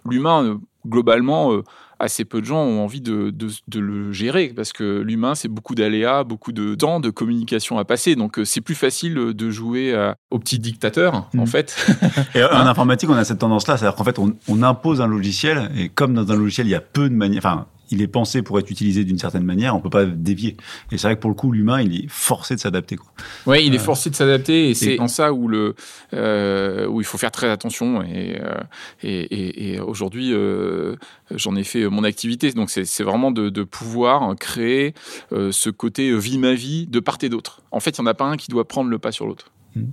l'humain 0.09 0.59
globalement 0.87 1.61
assez 2.01 2.25
peu 2.25 2.41
de 2.41 2.45
gens 2.45 2.63
ont 2.63 2.83
envie 2.83 3.01
de, 3.01 3.29
de, 3.29 3.49
de 3.67 3.79
le 3.79 4.11
gérer 4.11 4.53
parce 4.55 4.73
que 4.73 4.99
l'humain, 4.99 5.35
c'est 5.35 5.47
beaucoup 5.47 5.75
d'aléas, 5.75 6.23
beaucoup 6.23 6.51
de 6.51 6.75
temps, 6.75 6.99
de 6.99 7.09
communication 7.09 7.77
à 7.77 7.85
passer. 7.85 8.15
Donc, 8.15 8.39
euh, 8.39 8.45
c'est 8.45 8.61
plus 8.61 8.75
facile 8.75 9.15
de 9.15 9.49
jouer 9.49 10.11
au 10.29 10.39
petit 10.39 10.59
dictateur, 10.59 11.29
en 11.37 11.43
mmh. 11.43 11.47
fait. 11.47 11.85
et 12.35 12.43
en 12.43 12.67
informatique, 12.67 13.09
on 13.09 13.13
a 13.13 13.23
cette 13.23 13.39
tendance-là, 13.39 13.77
c'est-à-dire 13.77 13.95
qu'en 13.95 14.03
fait, 14.03 14.19
on, 14.19 14.35
on, 14.47 14.63
impose 14.63 15.01
un 15.01 15.07
logiciel 15.07 15.71
et 15.75 15.89
comme 15.89 16.13
dans 16.13 16.31
un 16.31 16.35
logiciel, 16.35 16.67
il 16.67 16.71
y 16.71 16.75
a 16.75 16.81
peu 16.81 17.09
de 17.09 17.15
manières, 17.15 17.39
enfin, 17.39 17.65
il 17.91 18.01
est 18.01 18.07
pensé 18.07 18.41
pour 18.41 18.57
être 18.59 18.69
utilisé 18.71 19.03
d'une 19.03 19.19
certaine 19.19 19.43
manière, 19.43 19.75
on 19.75 19.79
peut 19.79 19.89
pas 19.89 20.05
dévier. 20.05 20.57
Et 20.91 20.97
c'est 20.97 21.07
vrai 21.07 21.15
que 21.15 21.21
pour 21.21 21.29
le 21.29 21.35
coup, 21.35 21.51
l'humain, 21.51 21.81
il 21.81 21.95
est 21.95 22.07
forcé 22.09 22.55
de 22.55 22.59
s'adapter. 22.59 22.97
Oui, 23.45 23.65
il 23.65 23.73
est 23.73 23.77
euh, 23.77 23.81
forcé 23.81 24.09
de 24.09 24.15
s'adapter, 24.15 24.69
et 24.69 24.73
c'est 24.73 24.99
en 24.99 25.07
ça 25.07 25.33
où 25.33 25.47
le 25.47 25.75
euh, 26.13 26.87
où 26.87 27.01
il 27.01 27.05
faut 27.05 27.17
faire 27.17 27.31
très 27.31 27.49
attention. 27.49 28.01
Et 28.03 28.39
euh, 28.39 28.55
et, 29.03 29.73
et, 29.73 29.79
aujourd'hui, 29.79 30.33
euh, 30.33 30.95
j'en 31.31 31.55
ai 31.55 31.63
fait 31.63 31.87
mon 31.89 32.03
activité, 32.03 32.51
donc 32.51 32.69
c'est 32.69 33.03
vraiment 33.03 33.31
de, 33.31 33.49
de, 33.49 33.63
pouvoir 33.63 34.35
créer 34.35 34.93
euh, 35.31 35.51
ce 35.51 35.69
côté 35.69 36.17
vie 36.17 36.37
ma 36.37 36.53
vie 36.53 36.87
de 36.87 36.99
part 36.99 37.17
et 37.21 37.29
d'autre. 37.29 37.61
En 37.71 37.79
fait, 37.79 37.97
il 37.97 38.01
n'y 38.01 38.07
en 38.07 38.11
a 38.11 38.13
pas 38.13 38.25
un 38.25 38.37
qui 38.37 38.49
doit 38.49 38.67
prendre 38.67 38.89
le 38.89 38.99
pas 38.99 39.11
sur 39.11 39.25
l'autre. 39.25 39.51
Mmh. 39.75 39.83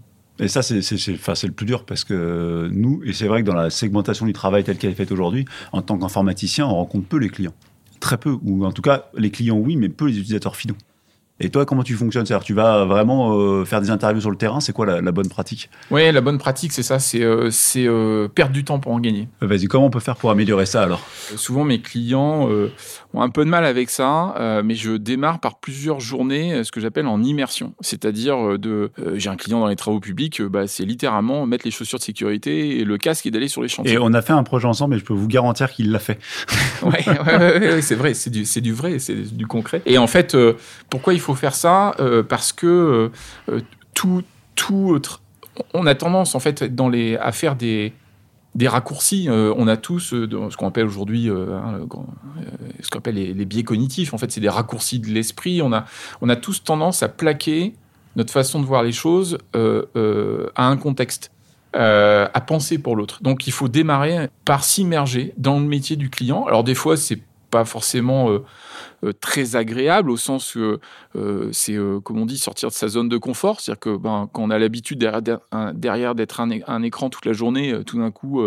Et 0.41 0.49
ça, 0.49 0.63
c'est 0.63 0.77
le 0.77 1.53
plus 1.53 1.67
dur 1.67 1.85
parce 1.85 2.05
que 2.05 2.69
nous, 2.71 3.03
et 3.05 3.13
c'est 3.13 3.27
vrai 3.27 3.43
que 3.43 3.47
dans 3.47 3.57
la 3.57 3.71
segmentation 3.71 4.25
du 4.25 4.33
travail 4.33 4.63
telle 4.63 4.79
qu'elle 4.79 4.91
est 4.91 4.95
faite 4.95 5.11
aujourd'hui, 5.11 5.45
en 5.73 5.83
tant 5.83 5.99
qu'informaticien, 5.99 6.65
on 6.65 6.75
rencontre 6.75 7.09
peu 7.09 7.19
les 7.19 7.29
clients. 7.29 7.55
Très 8.01 8.19
peu, 8.19 8.39
ou 8.43 8.65
en 8.65 8.73
tout 8.73 8.83
cas, 8.83 9.11
les 9.15 9.31
clients 9.31 9.59
oui, 9.59 9.77
mais 9.77 9.89
peu 9.89 10.07
les 10.07 10.19
utilisateurs 10.19 10.57
finaux. 10.57 10.77
Et 11.41 11.51
toi, 11.51 11.65
comment 11.65 11.85
tu 11.85 11.95
fonctionnes? 11.95 12.27
C'est-à-dire, 12.27 12.45
tu 12.45 12.53
vas 12.55 12.85
vraiment 12.85 13.39
euh, 13.39 13.65
faire 13.65 13.81
des 13.81 13.91
interviews 13.91 14.21
sur 14.21 14.31
le 14.31 14.37
terrain? 14.37 14.59
C'est 14.59 14.73
quoi 14.73 14.87
la, 14.87 15.13
bonne 15.13 15.29
pratique? 15.29 15.71
Oui, 15.93 16.11
la 16.11 16.21
bonne 16.21 16.39
pratique, 16.39 16.73
c'est 16.73 16.83
ça, 16.83 16.99
c'est 16.99 17.23
euh, 17.23 17.51
euh, 17.77 18.29
perdre 18.29 18.53
du 18.53 18.65
temps 18.65 18.81
pour 18.81 18.91
en 18.91 18.99
gagner. 18.99 19.29
Vas-y, 19.41 19.67
comment 19.67 19.87
on 19.87 19.91
peut 19.91 20.01
faire 20.01 20.17
pour 20.17 20.33
améliorer 20.33 20.67
ça 20.67 20.83
alors? 20.83 21.01
Souvent, 21.37 21.63
mes 21.63 21.81
clients 21.81 22.49
ont 23.15 23.23
un 23.23 23.29
peu 23.29 23.45
de 23.45 23.51
mal 23.51 23.65
avec 23.65 23.89
ça, 23.91 24.61
mais 24.65 24.75
je 24.75 24.93
démarre 24.97 25.39
par 25.39 25.61
plusieurs 25.61 26.01
journées, 26.01 26.65
ce 26.65 26.73
que 26.73 26.81
j'appelle 26.81 27.07
en 27.07 27.23
immersion. 27.23 27.75
C'est-à-dire, 27.81 28.59
de, 28.59 28.91
j'ai 29.15 29.31
un 29.31 29.37
client 29.37 29.61
dans 29.61 29.69
les 29.69 29.77
travaux 29.77 30.01
publics, 30.01 30.43
bah, 30.43 30.67
c'est 30.67 30.85
littéralement 30.85 31.47
mettre 31.47 31.65
les 31.65 31.71
chaussures 31.71 31.99
de 31.99 32.05
sécurité 32.05 32.81
et 32.81 32.85
le 32.85 32.99
casque 32.99 33.27
et 33.27 33.31
d'aller 33.31 33.49
sur 33.49 33.63
les 33.63 33.69
chantiers. 33.69 33.95
Et 33.95 33.99
on 33.99 34.13
a 34.13 34.23
fait 34.23 34.33
un 34.33 34.43
projet 34.43 34.67
ensemble, 34.67 34.97
et 34.97 34.99
je 34.99 35.05
peux 35.05 35.15
vous 35.15 35.29
garantir 35.29 35.71
qu'il 35.71 35.93
l'a 35.93 36.01
fait. 36.01 36.19
Oui, 36.83 36.93
ouais, 37.07 37.83
c'est 37.83 37.97
vrai, 37.97 38.15
c'est 38.15 38.31
du, 38.31 38.45
du 38.61 38.73
vrai, 38.73 38.99
c'est 38.99 39.37
du 39.37 39.47
concret. 39.47 39.83
Et 39.85 39.99
en 39.99 40.07
fait, 40.07 40.37
pourquoi 40.91 41.13
il 41.13 41.21
faut 41.21 41.28
faut 41.29 41.35
faire 41.35 41.55
ça 41.55 41.95
euh, 42.01 42.23
parce 42.23 42.53
que 42.53 42.67
euh, 42.67 43.53
euh, 43.53 43.61
tout, 43.93 44.23
tout, 44.55 44.99
on 45.75 45.87
a 45.87 45.95
tendance 45.95 46.35
en 46.35 46.41
fait 46.41 46.65
dans 46.75 46.89
les, 46.89 47.17
à 47.19 47.33
faire 47.33 47.55
des, 47.55 47.93
des 48.55 48.67
raccourcis. 48.67 49.29
on 49.31 49.69
a 49.69 49.77
tous 49.77 50.01
ce 50.01 50.57
qu'on 50.57 50.69
appelle 50.69 50.87
aujourd'hui 50.87 51.29
hein, 51.29 51.81
ce 52.81 52.89
qu'on 52.89 52.99
appelle 52.99 53.17
les, 53.17 53.45
biais 53.45 53.63
cognitifs. 53.63 54.15
En 54.15 54.19
fait, 54.19 54.33
c'est 54.33 54.41
des 54.41 54.49
raccourcis 54.49 55.01
de 55.01 55.09
l'esprit. 55.09 55.61
On 55.61 55.73
a, 55.73 55.85
on 56.23 56.29
a 56.29 56.37
tous 56.37 56.65
tendance 56.65 57.03
à 57.03 57.09
plaquer 57.09 57.75
notre 58.17 58.33
façon 58.33 58.61
de 58.61 58.65
voir 58.65 58.83
les 58.83 58.93
choses 58.93 59.37
à 59.55 60.67
un 60.67 60.77
contexte. 60.77 61.31
à 61.75 62.41
penser 62.47 62.79
pour 62.79 62.97
l'autre. 62.97 63.23
Donc 63.23 63.47
il 63.47 63.53
faut 63.53 63.69
démarrer 63.69 64.31
par 64.45 64.65
s'immerger 64.65 65.35
dans 65.37 65.59
le 65.59 65.67
métier 65.67 65.97
du 65.97 66.09
client. 66.09 66.47
Alors 66.47 66.65
des 66.65 66.75
fois 66.75 66.97
c'est 66.97 67.21
pas 67.51 67.65
forcément 67.65 68.31
euh, 68.31 68.45
euh, 69.05 69.13
très 69.13 69.57
agréable 69.57 70.11
au 70.11 70.17
sens 70.17 70.53
que 70.53 70.81
euh, 71.17 71.49
c'est, 71.53 71.77
comme 72.05 72.19
on 72.19 72.27
dit, 72.27 72.39
sortir 72.39 72.69
de 72.69 72.75
sa 72.75 72.89
zone 72.89 73.09
de 73.09 73.17
confort. 73.17 73.61
C'est-à-dire 73.61 73.81
que 73.81 73.97
ben, 73.97 74.29
quand 74.33 74.43
on 74.43 74.51
a 74.51 74.59
l'habitude 74.59 74.99
derrière, 74.99 76.15
d'être 76.15 76.41
un, 76.41 76.83
écran 76.83 77.11
toute 77.11 77.25
la 77.25 77.33
journée, 77.33 77.83
tout 77.85 77.99
d'un 77.99 78.11
coup, 78.11 78.43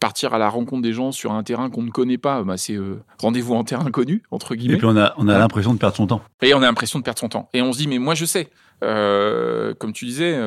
partir 0.00 0.34
à 0.34 0.38
la 0.38 0.48
rencontre 0.48 0.82
des 0.82 0.92
gens 0.92 1.12
sur 1.12 1.32
un 1.32 1.42
terrain 1.42 1.70
qu'on 1.70 1.82
ne 1.82 1.90
connaît 1.90 2.18
pas, 2.18 2.42
ben, 2.42 2.56
c'est 2.56 2.78
rendez-vous 3.18 3.54
en 3.54 3.64
terrain 3.64 3.86
inconnu, 3.86 4.22
entre 4.30 4.54
guillemets. 4.54 4.74
Et 4.74 4.78
puis 4.78 4.86
on 4.86 4.96
a, 4.96 5.14
on 5.16 5.28
a 5.28 5.38
l'impression 5.38 5.74
de 5.74 5.78
perdre 5.78 5.96
son 5.96 6.06
temps. 6.06 6.22
Et 6.42 6.54
on 6.54 6.58
a 6.58 6.66
l'impression 6.66 6.98
de 6.98 7.04
perdre 7.04 7.20
son 7.20 7.28
temps. 7.28 7.48
Et 7.52 7.62
on 7.62 7.72
se 7.72 7.78
dit, 7.78 7.88
mais 7.88 7.98
moi 7.98 8.14
je 8.14 8.24
sais. 8.24 8.50
comme 8.80 9.92
tu 9.92 10.04
disais, 10.04 10.38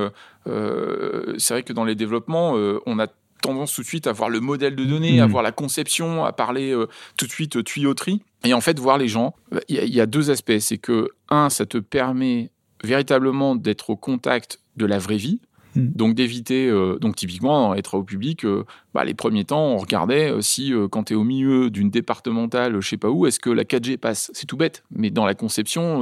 c'est 0.46 1.54
vrai 1.54 1.64
que 1.64 1.74
dans 1.74 1.86
les 1.86 1.96
développements, 1.96 2.54
on 2.86 3.00
a 3.00 3.08
tendance 3.42 3.74
tout 3.74 3.82
de 3.82 3.88
suite 3.88 4.08
à 4.08 4.12
voir 4.12 4.30
le 4.30 4.40
modèle 4.40 4.76
de 4.76 4.84
données, 4.84 5.20
à 5.20 5.28
hmm. 5.28 5.32
voir 5.32 5.44
la 5.44 5.52
conception, 5.52 6.26
à 6.26 6.34
parler 6.34 6.72
euh, 6.72 6.88
tout 7.18 7.26
de 7.26 7.32
suite 7.32 7.64
tuyauterie. 7.64 8.22
Et 8.44 8.54
en 8.54 8.62
fait, 8.62 8.80
voir 8.80 8.98
les 8.98 9.08
gens, 9.08 9.34
il 9.68 9.78
y, 9.78 10.02
a 10.02 10.06
deux 10.06 10.30
aspects. 10.30 10.60
C'est 10.60 10.78
que, 10.78 11.10
un, 11.30 11.50
ça 11.50 11.66
te 11.66 11.78
permet 11.78 12.52
véritablement 12.84 13.56
d'être 13.56 13.90
au 13.90 13.96
contact 13.96 14.60
de 14.76 14.86
la 14.86 15.00
vraie 15.00 15.18
vie. 15.18 15.42
Mm. 15.78 15.92
Donc 15.96 16.16
d'éviter, 16.16 16.68
euh, 16.68 16.98
donc 17.00 17.16
typiquement 17.16 17.76
être 17.76 17.94
au 17.94 18.04
public, 18.04 18.46
euh, 18.46 18.66
bah, 18.96 19.06
les 19.06 19.14
premiers 19.14 19.46
temps 19.46 19.68
on 19.68 19.78
regardait 19.78 20.32
euh, 20.32 20.42
si 20.42 20.74
quand 20.92 21.06
tu 21.06 21.14
es 21.14 21.16
au 21.16 21.24
milieu 21.24 21.70
d'une 21.70 21.92
départementale, 21.92 22.82
je 22.82 22.88
sais 22.88 22.98
pas 22.98 23.10
où, 23.10 23.28
est-ce 23.28 23.40
que 23.40 23.52
la 23.52 23.64
4G 23.64 23.98
passe? 23.98 24.32
C'est 24.34 24.48
tout 24.48 24.58
bête, 24.58 24.84
mais 24.92 25.12
dans 25.12 25.26
la 25.26 25.36
conception, 25.36 26.02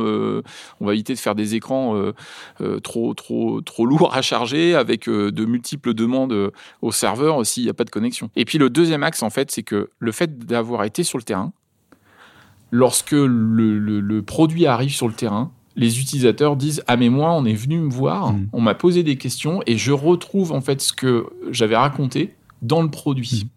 on 0.79 0.85
va 0.85 0.93
éviter 0.93 1.13
de 1.13 1.19
faire 1.19 1.35
des 1.35 1.55
écrans 1.55 1.95
trop 2.83 3.15
lourds 3.79 4.15
à 4.15 4.21
charger 4.21 4.75
avec 4.75 5.09
de 5.09 5.45
multiples 5.45 5.93
demandes 5.93 6.51
au 6.81 6.91
serveur 6.91 7.45
s'il 7.45 7.63
n'y 7.63 7.69
a 7.69 7.73
pas 7.73 7.83
de 7.83 7.89
connexion. 7.89 8.29
Et 8.35 8.45
puis 8.45 8.57
le 8.57 8.69
deuxième 8.69 9.03
axe 9.03 9.23
en 9.23 9.29
fait, 9.29 9.51
c'est 9.51 9.63
que 9.63 9.89
le 9.99 10.11
fait 10.11 10.37
d'avoir 10.39 10.83
été 10.83 11.03
sur 11.03 11.17
le 11.17 11.23
terrain, 11.23 11.51
lorsque 12.71 13.11
le 13.11 14.19
produit 14.21 14.65
arrive 14.65 14.93
sur 14.93 15.07
le 15.07 15.13
terrain, 15.13 15.51
les 15.75 15.99
utilisateurs 15.99 16.55
disent 16.55 16.83
ah 16.87 16.97
mais 16.97 17.09
moi 17.09 17.31
on 17.33 17.45
est 17.45 17.53
venu 17.53 17.79
me 17.79 17.89
voir, 17.89 18.33
mm. 18.33 18.47
on 18.53 18.61
m'a 18.61 18.75
posé 18.75 19.03
des 19.03 19.17
questions 19.17 19.61
et 19.65 19.77
je 19.77 19.91
retrouve 19.91 20.51
en 20.51 20.61
fait 20.61 20.81
ce 20.81 20.93
que 20.93 21.25
j'avais 21.51 21.75
raconté 21.75 22.33
dans 22.61 22.81
le 22.81 22.89
produit. 22.89 23.43
Mm. 23.45 23.49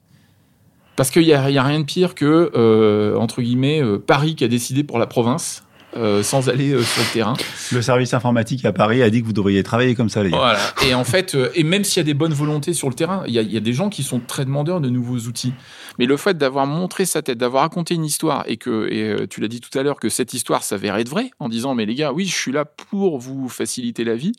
Parce 0.96 1.10
qu'il 1.10 1.22
n'y 1.22 1.32
a, 1.32 1.42
a, 1.42 1.62
rien 1.62 1.78
de 1.78 1.84
pire 1.84 2.16
que, 2.16 2.50
euh, 2.56 3.14
entre 3.16 3.40
guillemets, 3.40 3.80
euh, 3.80 3.98
Paris 4.04 4.34
qui 4.34 4.42
a 4.42 4.48
décidé 4.48 4.82
pour 4.82 4.98
la 4.98 5.06
province 5.06 5.62
euh, 5.96 6.22
sans 6.22 6.50
aller 6.50 6.72
euh, 6.72 6.82
sur 6.82 7.02
le 7.02 7.12
terrain. 7.12 7.34
Le 7.72 7.80
service 7.80 8.12
informatique 8.12 8.64
à 8.66 8.72
Paris 8.72 9.02
a 9.02 9.08
dit 9.08 9.22
que 9.22 9.26
vous 9.26 9.32
devriez 9.32 9.62
travailler 9.62 9.94
comme 9.94 10.10
ça, 10.10 10.22
les 10.22 10.30
gars. 10.30 10.36
Voilà. 10.36 10.60
Et 10.86 10.94
en 10.94 11.04
fait, 11.04 11.34
euh, 11.34 11.50
et 11.54 11.62
même 11.62 11.82
s'il 11.82 12.00
y 12.00 12.00
a 12.00 12.04
des 12.04 12.14
bonnes 12.14 12.34
volontés 12.34 12.74
sur 12.74 12.88
le 12.88 12.94
terrain, 12.94 13.24
il 13.26 13.32
y, 13.32 13.42
y, 13.42 13.56
a 13.56 13.60
des 13.60 13.72
gens 13.72 13.88
qui 13.88 14.02
sont 14.02 14.20
très 14.20 14.44
demandeurs 14.44 14.82
de 14.82 14.90
nouveaux 14.90 15.18
outils. 15.18 15.54
Mais 15.98 16.04
le 16.04 16.16
fait 16.18 16.36
d'avoir 16.36 16.66
montré 16.66 17.06
sa 17.06 17.22
tête, 17.22 17.38
d'avoir 17.38 17.62
raconté 17.62 17.94
une 17.94 18.04
histoire 18.04 18.44
et 18.46 18.58
que, 18.58 18.86
et 18.92 19.26
tu 19.28 19.40
l'as 19.40 19.48
dit 19.48 19.60
tout 19.60 19.76
à 19.78 19.82
l'heure, 19.82 19.98
que 19.98 20.10
cette 20.10 20.34
histoire 20.34 20.62
s'avérait 20.62 21.00
être 21.00 21.08
vraie, 21.08 21.30
en 21.38 21.48
disant 21.48 21.74
mais 21.74 21.86
les 21.86 21.94
gars, 21.94 22.12
oui, 22.12 22.26
je 22.26 22.36
suis 22.36 22.52
là 22.52 22.66
pour 22.66 23.18
vous 23.18 23.48
faciliter 23.48 24.04
la 24.04 24.14
vie. 24.14 24.32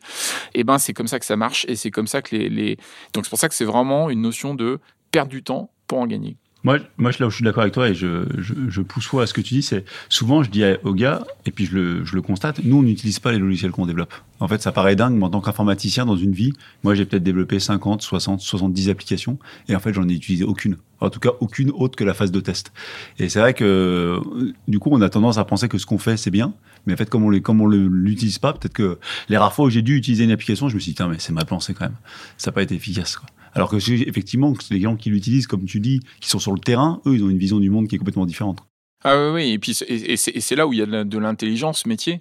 Et 0.53 0.62
eh 0.62 0.63
ben 0.63 0.77
c'est 0.77 0.94
comme 0.94 1.08
ça 1.08 1.20
que 1.20 1.25
ça 1.25 1.36
marche 1.36 1.65
et 1.68 1.75
c'est 1.75 1.91
comme 1.91 2.08
ça 2.08 2.22
que 2.22 2.36
les, 2.36 2.50
les... 2.50 2.77
donc 3.13 3.25
c'est 3.25 3.29
pour 3.29 3.39
ça 3.39 3.50
que 3.50 3.56
c'est 3.56 3.65
vraiment 3.65 4.10
une 4.10 4.22
notion 4.22 4.53
de 4.53 4.79
perdre 5.12 5.32
du 5.32 5.44
temps 5.44 5.72
pour 5.88 5.98
en 5.98 6.08
gagner. 6.08 6.38
Moi, 6.63 6.79
moi, 6.97 7.11
là 7.19 7.27
où 7.27 7.29
je 7.29 7.35
suis 7.35 7.45
d'accord 7.45 7.61
avec 7.61 7.73
toi 7.73 7.87
et 7.87 7.95
je, 7.95 8.25
je, 8.37 8.81
pousse 8.81 9.05
fois 9.05 9.23
à 9.23 9.27
ce 9.27 9.33
que 9.33 9.39
tu 9.39 9.53
dis, 9.53 9.63
c'est 9.63 9.85
souvent 10.09 10.43
je 10.43 10.49
dis 10.49 10.63
aux 10.83 10.93
gars, 10.93 11.23
et 11.45 11.51
puis 11.51 11.65
je 11.65 11.75
le, 11.75 12.03
je 12.03 12.15
le 12.15 12.21
constate, 12.21 12.61
nous 12.65 12.77
on 12.77 12.83
n'utilise 12.83 13.19
pas 13.19 13.31
les 13.31 13.37
logiciels 13.37 13.71
qu'on 13.71 13.85
développe. 13.85 14.13
En 14.41 14.47
fait, 14.49 14.61
ça 14.61 14.73
paraît 14.73 14.97
dingue, 14.97 15.13
mais 15.13 15.23
en 15.23 15.29
tant 15.29 15.39
qu'informaticien 15.39 16.05
dans 16.05 16.17
une 16.17 16.33
vie, 16.33 16.51
moi 16.83 16.95
j'ai 16.95 17.05
peut-être 17.05 17.23
développé 17.23 17.59
50, 17.59 18.01
60, 18.01 18.41
70 18.41 18.89
applications, 18.89 19.39
et 19.69 19.75
en 19.75 19.79
fait 19.79 19.93
j'en 19.93 20.07
ai 20.09 20.13
utilisé 20.13 20.43
aucune. 20.43 20.77
En 20.99 21.09
tout 21.09 21.21
cas, 21.21 21.29
aucune 21.39 21.71
autre 21.71 21.95
que 21.95 22.03
la 22.03 22.13
phase 22.13 22.29
de 22.29 22.41
test. 22.41 22.73
Et 23.19 23.29
c'est 23.29 23.39
vrai 23.39 23.53
que 23.53 24.19
du 24.67 24.79
coup, 24.79 24.89
on 24.91 24.99
a 24.99 25.07
tendance 25.07 25.37
à 25.37 25.45
penser 25.45 25.69
que 25.69 25.77
ce 25.77 25.85
qu'on 25.85 25.97
fait 25.97 26.17
c'est 26.17 26.31
bien, 26.31 26.53
mais 26.85 26.93
en 26.93 26.97
fait, 26.97 27.09
comme 27.09 27.23
on 27.23 27.29
les, 27.29 27.41
comme 27.41 27.61
on 27.61 27.67
l'utilise 27.67 28.37
pas, 28.37 28.51
peut-être 28.51 28.73
que 28.73 28.99
les 29.29 29.37
rares 29.37 29.53
fois 29.53 29.65
où 29.65 29.69
j'ai 29.69 29.81
dû 29.81 29.95
utiliser 29.95 30.25
une 30.25 30.31
application, 30.31 30.67
je 30.67 30.75
me 30.75 30.79
suis 30.81 30.91
dit, 30.91 31.03
mais 31.03 31.19
c'est 31.19 31.31
mal 31.31 31.45
pensé 31.45 31.73
quand 31.73 31.85
même. 31.85 31.97
Ça 32.37 32.51
n'a 32.51 32.55
pas 32.55 32.63
été 32.63 32.75
efficace. 32.75 33.17
Alors 33.53 33.70
que 33.70 33.77
effectivement, 34.08 34.53
les 34.70 34.82
gens 34.82 34.96
qui 34.96 35.10
l'utilisent, 35.10 35.48
comme 35.48 35.65
tu 35.65 35.79
dis, 35.79 36.00
qui 36.20 36.29
sont 36.29 36.39
sur 36.39 36.53
le 36.53 36.60
terrain, 36.60 37.01
eux, 37.06 37.15
ils 37.15 37.24
ont 37.24 37.29
une 37.29 37.38
vision 37.38 37.60
du 37.60 37.70
monde 37.70 37.88
qui 37.88 37.96
est 37.96 37.98
complètement 37.98 38.25
différente. 38.25 38.63
Ah 39.03 39.15
oui, 39.18 39.32
oui, 39.34 39.51
et 39.51 39.60
puis 39.60 39.77
et 39.88 40.18
c'est 40.18 40.56
là 40.56 40.68
où 40.68 40.74
il 40.74 40.79
y 40.79 40.82
a 40.82 41.03
de 41.06 41.18
l'intelligence 41.18 41.86
métier, 41.86 42.18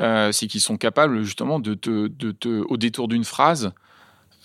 euh, 0.00 0.32
c'est 0.32 0.46
qu'ils 0.46 0.62
sont 0.62 0.78
capables 0.78 1.22
justement 1.24 1.60
de 1.60 1.74
te, 1.74 2.08
de 2.08 2.32
te 2.32 2.48
au 2.48 2.78
détour 2.78 3.06
d'une 3.08 3.24
phrase, 3.24 3.72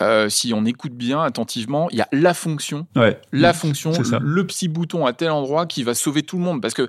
euh, 0.01 0.29
si 0.29 0.53
on 0.53 0.65
écoute 0.65 0.93
bien 0.93 1.21
attentivement, 1.21 1.89
il 1.91 1.97
y 1.97 2.01
a 2.01 2.07
la 2.11 2.33
fonction, 2.33 2.87
ouais, 2.95 3.19
la 3.31 3.53
fonction, 3.53 3.93
le 4.21 4.45
petit 4.45 4.67
bouton 4.67 5.05
à 5.05 5.13
tel 5.13 5.31
endroit 5.31 5.65
qui 5.65 5.83
va 5.83 5.95
sauver 5.95 6.23
tout 6.23 6.37
le 6.37 6.43
monde, 6.43 6.61
parce 6.61 6.73
que 6.73 6.87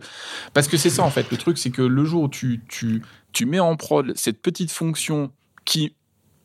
parce 0.53 0.69
que 0.69 0.77
c'est 0.77 0.91
ça 0.91 1.05
en 1.05 1.11
fait. 1.11 1.31
Le 1.31 1.37
truc, 1.39 1.59
c'est 1.59 1.71
que 1.71 1.83
le 1.83 2.05
jour 2.05 2.25
où 2.25 2.29
tu 2.29 2.61
tu 2.69 3.03
tu 3.33 3.47
mets 3.47 3.61
en 3.61 3.77
prod 3.77 4.13
cette 4.15 4.43
petite 4.43 4.71
fonction 4.71 5.31
qui 5.65 5.95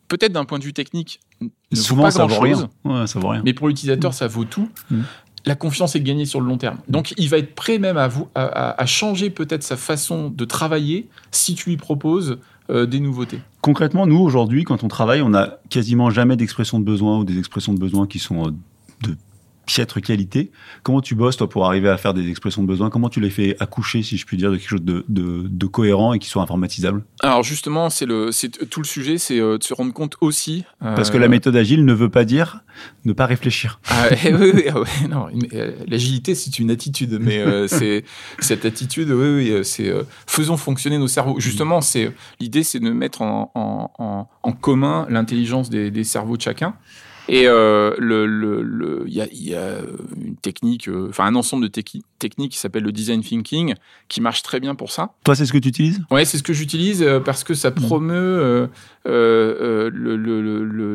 peut-être 0.07 0.31
d'un 0.31 0.45
point 0.45 0.59
de 0.59 0.63
vue 0.63 0.73
technique 0.73 1.19
Souvent, 1.73 2.09
ça 2.11 2.25
vaut, 2.25 2.39
rien. 2.39 2.69
ça 3.07 3.19
vaut 3.19 3.29
rien. 3.29 3.41
Mais 3.43 3.53
pour 3.53 3.67
l'utilisateur, 3.67 4.11
mm. 4.11 4.13
ça 4.13 4.27
vaut 4.27 4.45
tout. 4.45 4.69
Mm. 4.91 5.01
La 5.45 5.55
confiance 5.55 5.95
est 5.95 6.01
gagnée 6.01 6.25
sur 6.25 6.39
le 6.39 6.47
long 6.47 6.57
terme. 6.57 6.77
Donc, 6.87 7.13
il 7.17 7.27
va 7.29 7.37
être 7.37 7.53
prêt 7.53 7.77
même 7.77 7.97
à, 7.97 8.07
vous, 8.07 8.29
à, 8.33 8.85
changer 8.85 9.29
peut-être 9.29 9.63
sa 9.63 9.75
façon 9.75 10.29
de 10.29 10.45
travailler 10.45 11.09
si 11.31 11.53
tu 11.53 11.69
lui 11.69 11.77
proposes 11.77 12.37
euh, 12.69 12.85
des 12.85 13.01
nouveautés. 13.01 13.41
Concrètement, 13.59 14.07
nous, 14.07 14.19
aujourd'hui, 14.19 14.63
quand 14.63 14.85
on 14.85 14.87
travaille, 14.87 15.21
on 15.21 15.29
n'a 15.29 15.57
quasiment 15.69 16.09
jamais 16.09 16.37
d'expression 16.37 16.79
de 16.79 16.85
besoin 16.85 17.19
ou 17.19 17.25
des 17.25 17.37
expressions 17.37 17.73
de 17.73 17.79
besoin 17.79 18.07
qui 18.07 18.19
sont 18.19 18.47
euh, 18.47 18.51
piètre 19.65 20.01
qualité. 20.01 20.51
Comment 20.83 21.01
tu 21.01 21.15
bosses, 21.15 21.37
toi, 21.37 21.49
pour 21.49 21.65
arriver 21.65 21.89
à 21.89 21.97
faire 21.97 22.13
des 22.13 22.29
expressions 22.29 22.61
de 22.61 22.67
besoin? 22.67 22.89
Comment 22.89 23.09
tu 23.09 23.19
les 23.19 23.29
fais 23.29 23.55
accoucher, 23.59 24.03
si 24.03 24.17
je 24.17 24.25
puis 24.25 24.37
dire, 24.37 24.51
de 24.51 24.57
quelque 24.57 24.69
chose 24.69 24.83
de, 24.83 25.05
de, 25.07 25.67
cohérent 25.67 26.13
et 26.13 26.19
qui 26.19 26.27
soit 26.27 26.41
informatisable? 26.41 27.03
Alors, 27.21 27.43
justement, 27.43 27.89
c'est 27.89 28.05
le, 28.05 28.31
c'est 28.31 28.69
tout 28.69 28.81
le 28.81 28.85
sujet, 28.85 29.17
c'est 29.17 29.39
euh, 29.39 29.57
de 29.57 29.63
se 29.63 29.73
rendre 29.73 29.93
compte 29.93 30.17
aussi. 30.21 30.65
Euh, 30.83 30.95
Parce 30.95 31.09
que 31.09 31.17
la 31.17 31.27
méthode 31.27 31.55
agile 31.55 31.85
ne 31.85 31.93
veut 31.93 32.09
pas 32.09 32.25
dire 32.25 32.59
ne 33.05 33.13
pas 33.13 33.27
réfléchir. 33.27 33.79
Ah, 33.87 34.07
eh 34.25 34.33
oui, 34.33 34.51
oui, 34.55 34.63
ah 34.67 35.07
non, 35.07 35.27
euh, 35.53 35.73
l'agilité, 35.87 36.33
c'est 36.33 36.57
une 36.57 36.71
attitude, 36.71 37.19
mais 37.21 37.43
c'est 37.67 38.03
cette 38.39 38.65
attitude, 38.65 39.11
oui, 39.11 39.53
oui, 39.53 39.63
c'est 39.63 39.93
faisons 40.25 40.57
fonctionner 40.57 40.97
nos 40.97 41.07
cerveaux. 41.07 41.39
Justement, 41.39 41.81
c'est 41.81 42.11
l'idée, 42.39 42.63
c'est 42.63 42.79
de 42.79 42.89
mettre 42.89 43.21
en, 43.21 43.51
en, 43.53 44.27
en, 44.41 44.51
commun 44.53 45.05
l'intelligence 45.09 45.69
des, 45.69 45.91
des 45.91 46.03
cerveaux 46.03 46.35
de 46.35 46.41
chacun. 46.41 46.73
Et 47.29 47.47
euh, 47.47 47.95
le, 47.97 48.25
le, 48.25 49.05
y, 49.07 49.21
a, 49.21 49.27
y 49.31 49.55
a 49.55 49.77
une 50.17 50.35
technique, 50.35 50.89
euh, 50.89 51.07
enfin 51.09 51.25
un 51.25 51.35
ensemble 51.35 51.63
de 51.63 51.69
techniques 51.69 52.51
qui 52.51 52.57
s'appelle 52.57 52.83
le 52.83 52.91
design 52.91 53.21
thinking, 53.21 53.75
qui 54.09 54.19
marche 54.19 54.43
très 54.43 54.59
bien 54.59 54.75
pour 54.75 54.91
ça. 54.91 55.13
Toi, 55.23 55.35
c'est 55.35 55.45
ce 55.45 55.53
que 55.53 55.57
tu 55.57 55.69
utilises? 55.69 56.01
Ouais, 56.11 56.25
c'est 56.25 56.37
ce 56.37 56.43
que 56.43 56.53
j'utilise 56.53 57.01
euh, 57.01 57.19
parce 57.19 57.43
que 57.43 57.53
ça 57.53 57.69
hmm. 57.69 57.75
promeut 57.75 58.69
euh, 59.07 59.89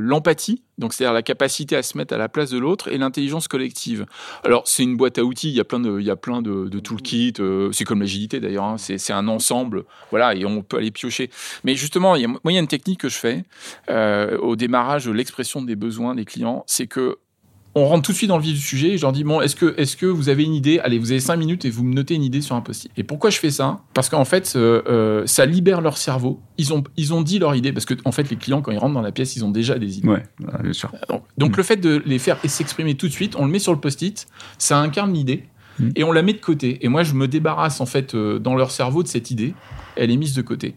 l'empathie 0.01 0.63
Donc, 0.79 0.95
c'est-à-dire 0.95 1.13
la 1.13 1.23
capacité 1.23 1.77
à 1.77 1.83
se 1.83 1.97
mettre 1.99 2.15
à 2.15 2.19
la 2.19 2.29
place 2.29 2.51
de 2.51 2.59
l'autre 2.59 2.89
et 2.89 2.99
l'intelligence 2.99 3.49
collective. 3.49 4.07
Alors, 4.45 4.63
c'est 4.67 4.83
une 4.83 4.97
boîte 4.97 5.19
à 5.19 5.25
outils. 5.25 5.49
Il 5.51 5.57
y 5.57 5.61
a 5.61 5.65
plein 5.65 5.81
de, 5.81 6.01
il 6.01 6.07
y 6.07 6.11
a 6.11 6.17
plein 6.17 6.41
de, 6.43 6.69
de 6.69 6.79
toolkits. 6.79 7.35
euh, 7.41 7.71
c'est 7.73 7.85
comme 7.85 8.01
l'agilité 8.01 8.41
d'ailleurs. 8.41 8.65
hein. 8.65 8.77
C'est, 8.79 9.13
un 9.13 9.29
ensemble. 9.29 9.85
Voilà, 10.11 10.35
et 10.35 10.45
on 10.45 10.63
peut 10.63 10.77
aller 10.77 10.91
piocher. 10.91 11.31
Mais 11.65 11.75
justement, 11.75 12.15
il 12.17 12.23
y 12.23 12.25
a, 12.25 12.29
moi, 12.29 12.41
il 12.47 12.53
y 12.53 12.57
a 12.57 12.61
une 12.61 12.69
technique 12.69 13.01
que 13.01 13.09
je 13.09 13.17
fais 13.17 13.45
euh, 13.91 14.39
au 14.39 14.57
démarrage 14.57 15.07
de 15.07 15.13
l'expression 15.13 15.63
des 15.63 15.77
besoins 15.77 16.15
des 16.15 16.25
clients. 16.25 16.65
C'est 16.67 16.87
que 16.87 17.19
on 17.75 17.87
rentre 17.87 18.03
tout 18.07 18.13
de 18.13 18.17
suite 18.17 18.29
dans 18.29 18.37
le 18.39 18.43
vif 18.43 18.55
du 18.55 18.61
sujet. 18.61 18.89
Et 18.89 18.97
je 18.97 19.03
leur 19.03 19.13
dis 19.13 19.25
bon, 19.25 19.41
est-ce 19.41 19.55
que, 19.55 19.75
est-ce 19.79 19.97
que 19.97 20.07
vous 20.07 20.29
avez 20.29 20.43
une 20.45 20.55
idée 20.55 20.79
Allez, 20.81 20.99
vous 20.99 21.11
avez 21.13 21.21
cinq 21.21 21.37
minutes 21.37 21.65
et 21.65 21.71
vous 21.71 21.85
me 21.85 21.95
notez 21.95 22.15
une 22.15 22.23
idée 22.25 22.41
sur 22.41 22.57
un 22.57 22.61
post-it. 22.61 22.91
Et 22.97 23.05
pourquoi 23.05 23.31
je 23.31 23.39
fais 23.39 23.51
ça? 23.51 23.81
Parce 23.95 24.09
qu'en 24.09 24.25
fait, 24.25 24.55
euh, 24.57 24.83
euh, 24.89 25.23
ça 25.27 25.47
libère 25.47 25.81
leur 25.81 25.97
cerveau. 25.99 26.41
Ils 26.57 26.73
ont, 26.73 26.83
ils 26.97 27.13
ont 27.15 27.23
dit 27.23 27.39
leur 27.39 27.55
idée 27.55 27.73
parce 27.73 27.85
que 27.85 27.95
en 28.05 28.13
fait, 28.13 28.29
les 28.31 28.37
clients 28.37 28.63
quand 28.63 28.73
ils 28.73 28.79
rentrent 28.79 28.95
dans 28.95 29.03
la 29.03 29.13
pièce, 29.13 29.37
ils 29.37 29.45
ont 29.45 29.51
déjà 29.51 29.79
des 29.79 29.99
idées. 29.99 30.09
Ouais, 30.09 30.25
ouais, 30.41 30.63
bien 30.63 30.73
sûr. 30.73 30.91
Donc, 31.09 31.23
donc 31.37 31.53
Mm. 31.53 31.57
le 31.57 31.63
fait 31.63 31.77
de 31.77 32.03
les 32.05 32.19
faire 32.19 32.39
et 32.43 32.49
s'exprimer 32.49 32.95
tout 32.97 33.07
de 33.07 33.13
suite, 33.13 33.37
on 33.37 33.45
le 33.45 33.51
met 33.53 33.59
sur 33.61 33.73
le 33.73 33.81
post-it, 33.81 34.27
ça 34.59 34.79
incarne 34.81 35.13
l'idée 35.13 35.45
Mm. 35.79 35.91
et 35.95 36.03
on 36.05 36.11
la 36.11 36.23
met 36.23 36.33
de 36.33 36.41
côté. 36.41 36.79
Et 36.85 36.89
moi, 36.89 37.05
je 37.05 37.15
me 37.15 37.29
débarrasse 37.29 37.81
en 37.81 37.87
fait 37.87 38.15
euh, 38.17 38.41
dans 38.41 38.57
leur 38.57 38.73
cerveau 38.73 39.05
de 39.05 39.09
cette 39.09 39.31
idée. 39.31 39.55
Elle 39.95 40.11
est 40.11 40.17
mise 40.17 40.35
de 40.35 40.43
côté. 40.43 40.75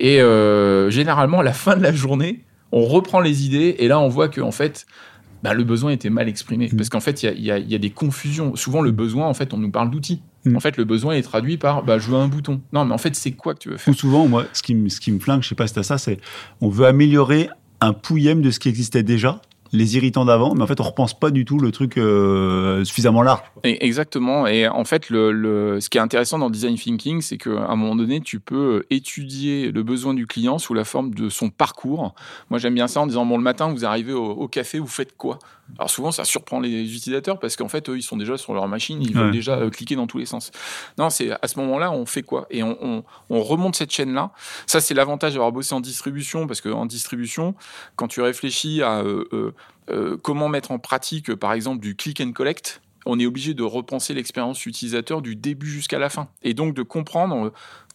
Et 0.00 0.20
euh, 0.20 0.90
généralement, 0.90 1.40
à 1.40 1.42
la 1.44 1.52
fin 1.52 1.76
de 1.76 1.82
la 1.82 1.92
journée, 1.92 2.42
on 2.72 2.84
reprend 2.86 3.20
les 3.20 3.44
idées 3.46 3.76
et 3.78 3.86
là, 3.86 4.00
on 4.00 4.08
voit 4.08 4.28
que 4.28 4.40
en 4.40 4.50
fait. 4.50 4.86
Bah, 5.42 5.54
le 5.54 5.64
besoin 5.64 5.90
était 5.92 6.10
mal 6.10 6.28
exprimé. 6.28 6.68
Mm. 6.72 6.76
Parce 6.76 6.88
qu'en 6.88 7.00
fait, 7.00 7.22
il 7.22 7.40
y 7.40 7.46
y 7.46 7.74
a 7.74 7.78
des 7.78 7.90
confusions. 7.90 8.54
Souvent, 8.56 8.80
le 8.80 8.90
besoin, 8.92 9.26
en 9.26 9.34
fait, 9.34 9.52
on 9.54 9.58
nous 9.58 9.70
parle 9.70 9.90
d'outils. 9.90 10.22
Mm. 10.44 10.56
En 10.56 10.60
fait, 10.60 10.76
le 10.76 10.84
besoin 10.84 11.14
est 11.14 11.22
traduit 11.22 11.56
par 11.56 11.82
bah, 11.82 11.98
je 11.98 12.08
veux 12.10 12.16
un 12.16 12.28
bouton. 12.28 12.60
Non, 12.72 12.84
mais 12.84 12.94
en 12.94 12.98
fait, 12.98 13.14
c'est 13.16 13.32
quoi 13.32 13.54
que 13.54 13.60
tu 13.60 13.68
veux 13.70 13.76
faire? 13.76 13.92
Ou 13.92 13.96
souvent, 13.96 14.26
moi, 14.28 14.44
ce 14.52 14.62
qui, 14.62 14.74
me- 14.74 14.88
ce 14.88 15.00
qui 15.00 15.12
me 15.12 15.18
flingue, 15.18 15.42
je 15.42 15.48
sais 15.48 15.54
pas 15.54 15.66
si 15.66 15.74
t'as 15.74 15.82
ça, 15.82 15.98
c'est 15.98 16.18
on 16.60 16.68
veut 16.68 16.86
améliorer 16.86 17.48
un 17.80 17.92
pouillème 17.92 18.42
de 18.42 18.50
ce 18.50 18.60
qui 18.60 18.68
existait 18.68 19.02
déjà, 19.02 19.40
les 19.72 19.96
irritants 19.96 20.24
d'avant, 20.24 20.54
mais 20.54 20.62
en 20.62 20.66
fait, 20.66 20.80
on 20.80 20.84
repense 20.84 21.18
pas 21.18 21.30
du 21.30 21.44
tout 21.44 21.58
le 21.58 21.72
truc 21.72 21.96
euh, 21.98 22.84
suffisamment 22.84 23.22
large. 23.22 23.40
Et- 23.64 23.84
Exactement. 23.84 24.46
Et 24.46 24.68
en 24.68 24.84
fait, 24.84 25.08
le, 25.10 25.32
le- 25.32 25.80
ce 25.80 25.88
qui 25.88 25.98
est 25.98 26.00
intéressant 26.00 26.38
dans 26.38 26.46
le 26.46 26.52
design 26.52 26.76
thinking, 26.76 27.20
c'est 27.22 27.38
qu'à 27.38 27.50
un 27.68 27.76
moment 27.76 27.96
donné, 27.96 28.20
tu 28.20 28.38
peux 28.40 28.84
étudier 28.90 29.70
le 29.72 29.82
besoin 29.82 30.14
du 30.14 30.26
client 30.26 30.58
sous 30.58 30.74
la 30.74 30.84
forme 30.84 31.14
de 31.14 31.28
son 31.28 31.50
parcours. 31.50 32.14
Moi, 32.50 32.58
j'aime 32.58 32.74
bien 32.74 32.86
ça 32.88 33.00
en 33.00 33.06
disant 33.06 33.24
bon, 33.24 33.36
le 33.38 33.42
matin, 33.42 33.72
vous 33.72 33.84
arrivez 33.84 34.12
au, 34.12 34.24
au 34.30 34.48
café, 34.48 34.78
vous 34.78 34.86
faites 34.86 35.16
quoi? 35.16 35.38
Alors 35.78 35.88
souvent, 35.88 36.12
ça 36.12 36.24
surprend 36.24 36.60
les 36.60 36.82
utilisateurs 36.94 37.38
parce 37.38 37.56
qu'en 37.56 37.68
fait, 37.68 37.88
eux, 37.88 37.96
ils 37.96 38.02
sont 38.02 38.18
déjà 38.18 38.36
sur 38.36 38.52
leur 38.52 38.68
machine, 38.68 39.00
ils 39.00 39.16
Ouais. 39.16 39.22
veulent 39.22 39.30
déjà 39.32 39.56
euh, 39.56 39.70
cliquer 39.70 39.96
dans 39.96 40.06
tous 40.06 40.18
les 40.18 40.26
sens. 40.26 40.50
Non, 40.98 41.08
c'est 41.08 41.30
à 41.40 41.48
ce 41.48 41.58
moment-là, 41.60 41.90
on 41.92 42.04
fait 42.04 42.22
quoi? 42.22 42.46
Et 42.50 42.62
on, 42.62 42.76
on- 42.82 43.04
on 43.30 43.42
remonte 43.42 43.74
cette 43.76 43.90
chaîne-là. 43.92 44.32
Ça, 44.66 44.80
c'est 44.80 44.92
l'avantage 44.92 45.32
d'avoir 45.32 45.50
bossé 45.50 45.74
en 45.74 45.80
distribution 45.80 46.46
parce 46.46 46.60
qu'en 46.60 46.84
distribution, 46.84 47.54
quand 47.96 48.08
tu 48.08 48.20
réfléchis 48.20 48.82
à 48.82 49.00
euh, 49.00 49.54
euh, 49.92 50.16
comment 50.20 50.48
mettre 50.48 50.70
en 50.70 50.78
pratique, 50.78 51.30
euh, 51.30 51.36
par 51.36 51.52
exemple, 51.52 51.80
du 51.80 51.96
click 51.96 52.20
and 52.20 52.32
collect, 52.32 52.80
on 53.04 53.18
est 53.18 53.26
obligé 53.26 53.54
de 53.54 53.62
repenser 53.62 54.14
l'expérience 54.14 54.64
utilisateur 54.64 55.22
du 55.22 55.36
début 55.36 55.68
jusqu'à 55.68 55.98
la 55.98 56.08
fin. 56.08 56.28
Et 56.42 56.54
donc 56.54 56.74
de 56.74 56.82
comprendre 56.82 57.46
euh, 57.46 57.52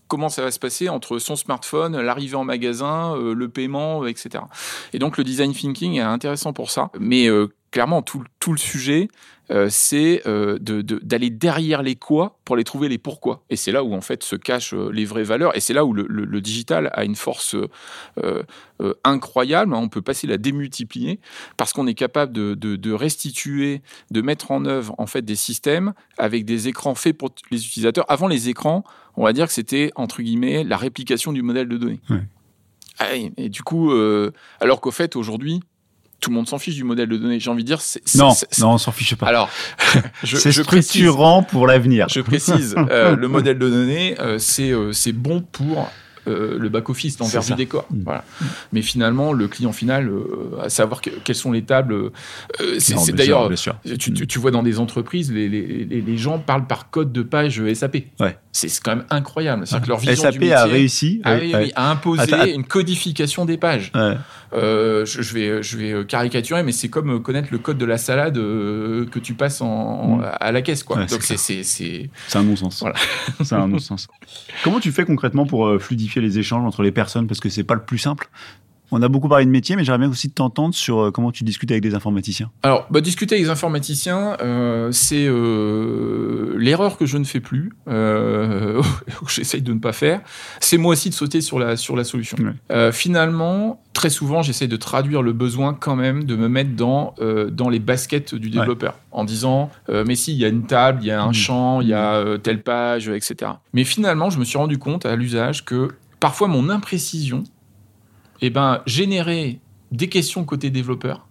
comment 0.07 0.29
ça 0.29 0.41
va 0.41 0.51
se 0.51 0.59
passer 0.59 0.89
entre 0.89 1.19
son 1.19 1.35
smartphone, 1.35 1.99
l'arrivée 1.99 2.35
en 2.35 2.43
magasin, 2.43 3.15
le 3.17 3.49
paiement, 3.49 4.05
etc. 4.05 4.43
Et 4.93 4.99
donc 4.99 5.17
le 5.17 5.25
design 5.25 5.53
thinking 5.53 5.95
est 5.95 6.01
intéressant 6.01 6.53
pour 6.53 6.71
ça. 6.71 6.91
Mais 6.97 7.27
clairement, 7.77 8.01
tout, 8.01 8.23
tout 8.39 8.53
le 8.53 8.57
sujet, 8.57 9.07
euh, 9.51 9.67
c'est 9.69 10.23
euh, 10.25 10.57
de- 10.59 10.81
de- 10.81 10.99
d'aller 11.03 11.29
derrière 11.29 11.83
les 11.83 11.95
quoi 11.95 12.39
pour 12.43 12.55
les 12.57 12.63
trouver 12.63 12.89
les 12.89 12.97
pourquoi. 12.97 13.43
Et 13.51 13.55
c'est 13.55 13.71
là 13.71 13.83
où 13.83 13.93
en 13.93 14.01
fait 14.01 14.23
se 14.23 14.35
cachent 14.35 14.73
euh, 14.73 14.89
les 14.91 15.05
vraies 15.05 15.21
valeurs. 15.23 15.55
Et 15.55 15.59
c'est 15.59 15.75
là 15.75 15.85
où 15.85 15.93
le, 15.93 16.07
le- 16.09 16.25
le 16.25 16.41
digital 16.41 16.89
a 16.93 17.03
une 17.05 17.15
force 17.15 17.55
euh, 18.23 18.43
incroyable. 19.03 19.75
On 19.75 19.89
peut 19.89 20.01
passer 20.01 20.25
la 20.25 20.39
démultiplier 20.39 21.19
parce 21.55 21.71
qu'on 21.71 21.85
est 21.85 21.93
capable 21.93 22.33
de, 22.33 22.55
de- 22.55 22.91
restituer, 22.93 23.83
de 24.09 24.21
mettre 24.21 24.49
en 24.49 24.65
œuvre 24.65 24.95
en 24.97 25.05
fait 25.05 25.21
des 25.21 25.35
systèmes 25.35 25.93
avec 26.17 26.43
des 26.43 26.67
écrans 26.67 26.95
faits 26.95 27.15
pour 27.15 27.29
les 27.51 27.63
utilisateurs. 27.63 28.05
Avant 28.09 28.27
les 28.27 28.49
écrans, 28.49 28.83
on 29.17 29.23
va 29.23 29.33
dire 29.33 29.45
que 29.45 29.53
c'était 29.53 29.91
entre 29.95 30.23
guillemets 30.23 30.63
la 30.63 30.77
réplication 30.77 31.31
du 31.31 31.43
modèle 31.43 31.67
de 31.69 31.77
données. 31.77 32.01
Ouais. 32.09 32.23
Ah 32.97 33.15
et 33.15 33.49
du 33.49 33.61
coup, 33.61 33.91
alors 34.59 34.81
qu'au 34.81 34.89
fait 34.89 35.15
aujourd'hui, 35.15 35.59
tout 36.19 36.29
le 36.29 36.35
monde 36.35 36.47
s'en 36.47 36.57
fiche 36.57 36.75
du 36.75 36.83
modèle 36.83 37.09
de 37.09 37.17
données. 37.17 37.39
J'ai 37.39 37.49
envie 37.49 37.63
de 37.63 37.67
dire, 37.67 37.81
c'est 37.81 38.01
Non, 38.15 38.31
c'est- 38.31 38.57
non, 38.59 38.71
on 38.73 38.77
s'en 38.77 38.91
fiche 38.91 39.15
pas. 39.15 39.27
Alors, 39.27 39.49
je, 40.23 40.37
c'est 40.37 40.49
précise, 40.63 40.89
structurant 40.89 41.43
pour 41.43 41.67
l'avenir. 41.67 42.07
je 42.09 42.21
précise, 42.21 42.75
euh, 42.89 43.15
le 43.15 43.27
modèle 43.27 43.59
de 43.59 43.69
données, 43.69 44.19
euh, 44.19 44.37
c'est 44.39 44.71
euh, 44.71 44.91
c'est 44.93 45.11
bon 45.13 45.41
pour 45.41 45.89
euh, 46.27 46.57
le 46.59 46.67
back-office, 46.67 47.19
l'envers 47.19 47.41
du 47.41 47.53
décor. 47.55 47.85
Mm. 47.89 48.01
Voilà. 48.03 48.25
Mais 48.73 48.81
finalement, 48.81 49.31
le 49.31 49.47
client 49.47 49.71
final, 49.71 50.09
euh, 50.09 50.59
à 50.61 50.67
savoir 50.69 50.99
que- 51.01 51.09
quelles 51.23 51.35
sont 51.37 51.53
les 51.53 51.61
tables, 51.63 51.93
euh, 51.93 52.11
c'est 52.79 52.95
d'ailleurs, 53.13 53.49
tu, 53.97 54.11
tu- 54.11 54.27
tu 54.27 54.39
vois 54.39 54.51
dans 54.51 54.63
des 54.63 54.79
entreprises, 54.79 55.31
les, 55.31 55.47
les- 55.47 55.85
les- 55.85 56.01
les 56.01 56.17
gens 56.17 56.37
parlent 56.39 56.67
par 56.67 56.89
code 56.89 57.13
de 57.13 57.21
page 57.21 57.61
SAP. 57.73 58.07
Ouais. 58.19 58.37
C'est 58.59 58.81
quand 58.83 58.95
même 58.95 59.05
incroyable. 59.11 59.67
C'est-à-dire 59.67 59.83
que 59.85 59.89
leur 59.89 59.99
vision 59.99 60.23
SAP 60.23 60.33
du 60.33 60.39
métier, 60.39 60.53
a 60.53 60.65
réussi. 60.65 61.21
Ah 61.23 61.33
ouais, 61.35 61.41
oui, 61.43 61.53
ouais. 61.53 61.63
oui, 61.65 61.71
a 61.75 61.91
imposé 61.91 62.21
Attends, 62.23 62.39
att- 62.41 62.47
une 62.55 62.63
codification 62.65 63.45
des 63.45 63.57
pages. 63.57 63.91
Euh, 64.53 65.05
je, 65.05 65.21
je 65.21 65.33
vais, 65.33 65.61
je 65.61 65.77
vais 65.77 66.05
caricaturer, 66.05 66.63
mais 66.63 66.71
c'est 66.71 66.87
comme 66.89 67.21
connaître 67.21 67.49
le 67.51 67.57
code 67.57 67.77
de 67.77 67.85
la 67.85 67.97
salade 67.97 68.37
euh, 68.37 69.05
que 69.05 69.19
tu 69.19 69.33
passes 69.33 69.61
en, 69.61 70.17
Mm. 70.17 70.25
à 70.39 70.51
la 70.51 70.61
caisse. 70.61 70.83
Quoi. 70.83 70.97
Ouais, 70.97 71.05
Donc 71.05 71.21
c'est 71.21 71.37
c'est, 71.37 71.63
c'est, 71.63 71.63
c'est- 71.63 72.09
C'est 72.29 72.37
un 72.39 72.43
non-sens. 72.43 72.79
Voilà. 72.79 72.95
c'est 73.43 73.55
un 73.55 73.67
non-sens. 73.67 74.07
Comment 74.63 74.79
tu 74.79 74.91
fais 74.91 75.05
concrètement 75.05 75.45
pour 75.45 75.67
euh, 75.67 75.77
fluidifier 75.79 76.21
les 76.21 76.39
échanges 76.39 76.65
entre 76.65 76.81
les 76.81 76.91
personnes? 76.91 77.27
Parce 77.27 77.39
que 77.39 77.49
c'est 77.49 77.63
pas 77.65 77.75
le 77.75 77.83
plus 77.83 77.97
simple. 77.99 78.29
On 78.91 79.01
a 79.01 79.07
beaucoup 79.09 79.27
parlé 79.27 79.45
de 79.45 79.49
métier, 79.51 79.75
mais 79.75 79.83
j'aimerais 79.83 79.99
bien 79.99 80.09
aussi 80.09 80.29
t'entendre 80.29 80.73
sur 80.73 80.99
euh, 80.99 81.11
comment 81.11 81.31
tu 81.31 81.43
discutes 81.43 81.71
avec 81.71 81.83
des 81.83 81.93
informaticiens. 81.95 82.49
Alors, 82.63 82.87
bah, 82.89 83.01
discuter 83.01 83.35
avec 83.35 83.43
les 83.45 83.49
informaticiens, 83.51 84.37
euh, 84.41 84.91
c'est 84.91 85.25
euh, 85.27 86.55
l'erreur 86.57 86.97
que 86.97 87.05
je 87.05 87.17
ne 87.17 87.23
fais 87.23 87.39
plus, 87.39 87.73
euh, 87.87 88.81
que 89.25 89.31
j'essaye 89.31 89.61
de 89.61 89.73
ne 89.73 89.79
pas 89.79 89.93
faire. 89.93 90.21
C'est 90.59 90.77
moi 90.77 90.93
aussi 90.93 91.09
de 91.09 91.13
sauter 91.13 91.41
sur 91.41 91.59
la, 91.59 91.75
sur 91.77 91.95
la 91.95 92.03
solution. 92.03 92.37
Ouais. 92.69 92.91
Finalement, 92.91 93.81
très 93.93 94.09
souvent, 94.09 94.41
j'essaie 94.41 94.67
de 94.67 94.75
traduire 94.77 95.21
le 95.21 95.33
besoin 95.33 95.73
quand 95.73 95.95
même, 95.95 96.23
de 96.23 96.35
me 96.35 96.47
mettre 96.47 96.75
dans, 96.75 97.15
dans 97.51 97.69
les 97.69 97.79
baskets 97.79 98.35
du 98.35 98.49
développeur, 98.49 98.99
en 99.11 99.23
disant, 99.25 99.69
mais 99.89 100.15
si, 100.15 100.33
il 100.33 100.37
y 100.39 100.45
a 100.45 100.49
une 100.49 100.65
table, 100.65 100.99
il 101.01 101.07
y 101.07 101.11
a 101.11 101.21
un 101.21 101.27
Mhm. 101.27 101.33
champ, 101.33 101.81
il 101.81 101.87
y 101.89 101.93
a 101.93 102.13
euh, 102.15 102.37
telle 102.37 102.61
page, 102.63 103.09
etc. 103.09 103.51
Mais 103.73 103.83
finalement, 103.83 104.29
je 104.29 104.39
me 104.39 104.45
suis 104.45 104.57
rendu 104.57 104.77
compte 104.77 105.05
à 105.05 105.15
l'usage 105.15 105.65
que 105.65 105.89
parfois 106.19 106.47
mon 106.47 106.69
imprécision, 106.69 107.43
eh 108.41 108.49
ben, 108.49 108.81
générait 108.85 109.59
des 109.91 110.09
questions 110.09 110.43
côté 110.45 110.69
développeur 110.69 111.27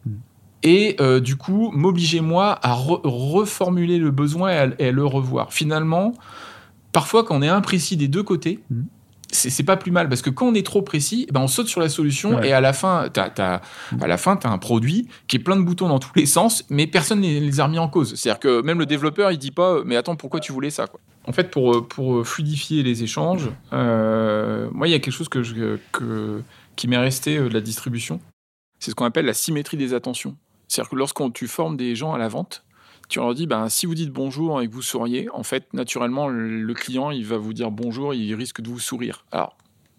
et 0.63 0.97
euh, 1.01 1.21
du 1.21 1.37
coup 1.37 1.71
m'obliger 1.73 2.21
moi 2.21 2.59
à 2.63 2.75
re- 2.75 3.01
reformuler 3.05 3.99
le 3.99 4.11
besoin 4.11 4.51
et 4.51 4.57
à, 4.57 4.69
et 4.79 4.89
à 4.89 4.93
le 4.93 5.05
revoir. 5.05 5.53
Finalement, 5.53 6.15
parfois 6.93 7.25
quand 7.25 7.37
on 7.37 7.43
est 7.43 7.49
imprécis 7.49 7.97
des 7.97 8.09
deux 8.09 8.23
côtés, 8.23 8.61
Mhm. 8.71 8.87
c'est 9.31 9.65
pas 9.65 9.77
plus 9.77 9.91
mal 9.93 10.09
parce 10.09 10.23
que 10.23 10.31
quand 10.31 10.47
on 10.47 10.55
est 10.55 10.65
trop 10.65 10.81
précis, 10.83 11.27
eh 11.29 11.33
ben 11.33 11.41
on 11.41 11.49
saute 11.49 11.69
sur 11.69 11.81
la 11.81 11.89
solution 11.91 12.37
Ouais. 12.37 12.49
et 12.49 12.53
à 12.53 12.61
la 12.63 12.73
fin, 12.73 13.09
t'as, 13.13 13.29
t'as- 13.29 13.61
à 14.01 14.07
la 14.07 14.17
fin, 14.17 14.37
t'as 14.37 14.49
un 14.49 14.57
produit 14.59 15.09
qui 15.29 15.37
est 15.37 15.41
plein 15.41 15.57
de 15.57 15.63
boutons 15.63 15.89
dans 15.89 15.99
tous 15.99 16.13
les 16.17 16.27
sens, 16.27 16.65
mais 16.71 16.87
personne 16.87 17.21
ne 17.21 17.27
les 17.41 17.61
a 17.61 17.65
remis 17.67 17.79
en 17.79 17.89
cause. 17.89 18.15
C'est-à-dire 18.15 18.41
que 18.41 18.63
même 18.63 18.79
le 18.79 18.87
développeur, 18.87 19.31
il 19.33 19.39
dit 19.39 19.51
pas, 19.51 19.81
mais 19.85 19.97
attends, 19.97 20.17
pourquoi 20.17 20.41
tu 20.41 20.53
voulais 20.53 20.71
ça 20.71 20.87
quoi? 20.87 21.01
En 21.29 21.33
fait, 21.33 21.51
pour, 21.51 21.75
euh, 21.75 21.81
pour 21.87 22.27
fluidifier 22.27 22.83
les 22.85 23.03
échanges, 23.03 23.51
euh, 23.73 24.69
moi, 24.73 24.87
il 24.89 24.93
y 24.93 24.95
a 24.95 25.01
quelque 25.01 25.13
chose 25.15 25.29
que 25.29 25.43
je, 25.43 25.77
que, 25.93 26.41
qui 26.77 26.89
m'est 26.89 26.97
resté 26.99 27.39
euh, 27.39 27.49
de 27.49 27.55
la 27.55 27.61
distribution. 27.61 28.21
C'est 28.79 28.91
ce 28.91 28.95
qu'on 28.95 29.07
appelle 29.07 29.27
la 29.27 29.35
symétrie 29.35 29.77
des 29.77 29.95
attentions. 29.95 30.37
C'est-à-dire 30.69 30.91
que 30.91 30.97
lorsqu'on 30.97 31.31
tu 31.31 31.49
formes 31.49 31.77
des 31.77 31.97
gens 31.97 32.13
à 32.13 32.19
la 32.19 32.29
vente, 32.29 32.65
tu 33.09 33.21
leur 33.21 33.35
dis, 33.35 33.47
ben, 33.47 33.69
si 33.69 33.87
vous 33.87 33.95
dites 33.95 34.11
bonjour 34.11 34.61
et 34.61 34.69
que 34.69 34.73
vous 34.73 34.83
souriez, 34.83 35.29
en 35.33 35.45
fait, 35.45 35.73
naturellement, 35.73 36.29
le 36.29 36.75
client, 36.75 37.11
il 37.11 37.25
va 37.25 37.37
vous 37.37 37.53
dire 37.53 37.71
bonjour, 37.71 38.15
il 38.15 38.35
risque 38.35 38.61
de 38.61 38.69
vous 38.69 38.81
sourire. 38.81 39.25
Alors, 39.31 39.57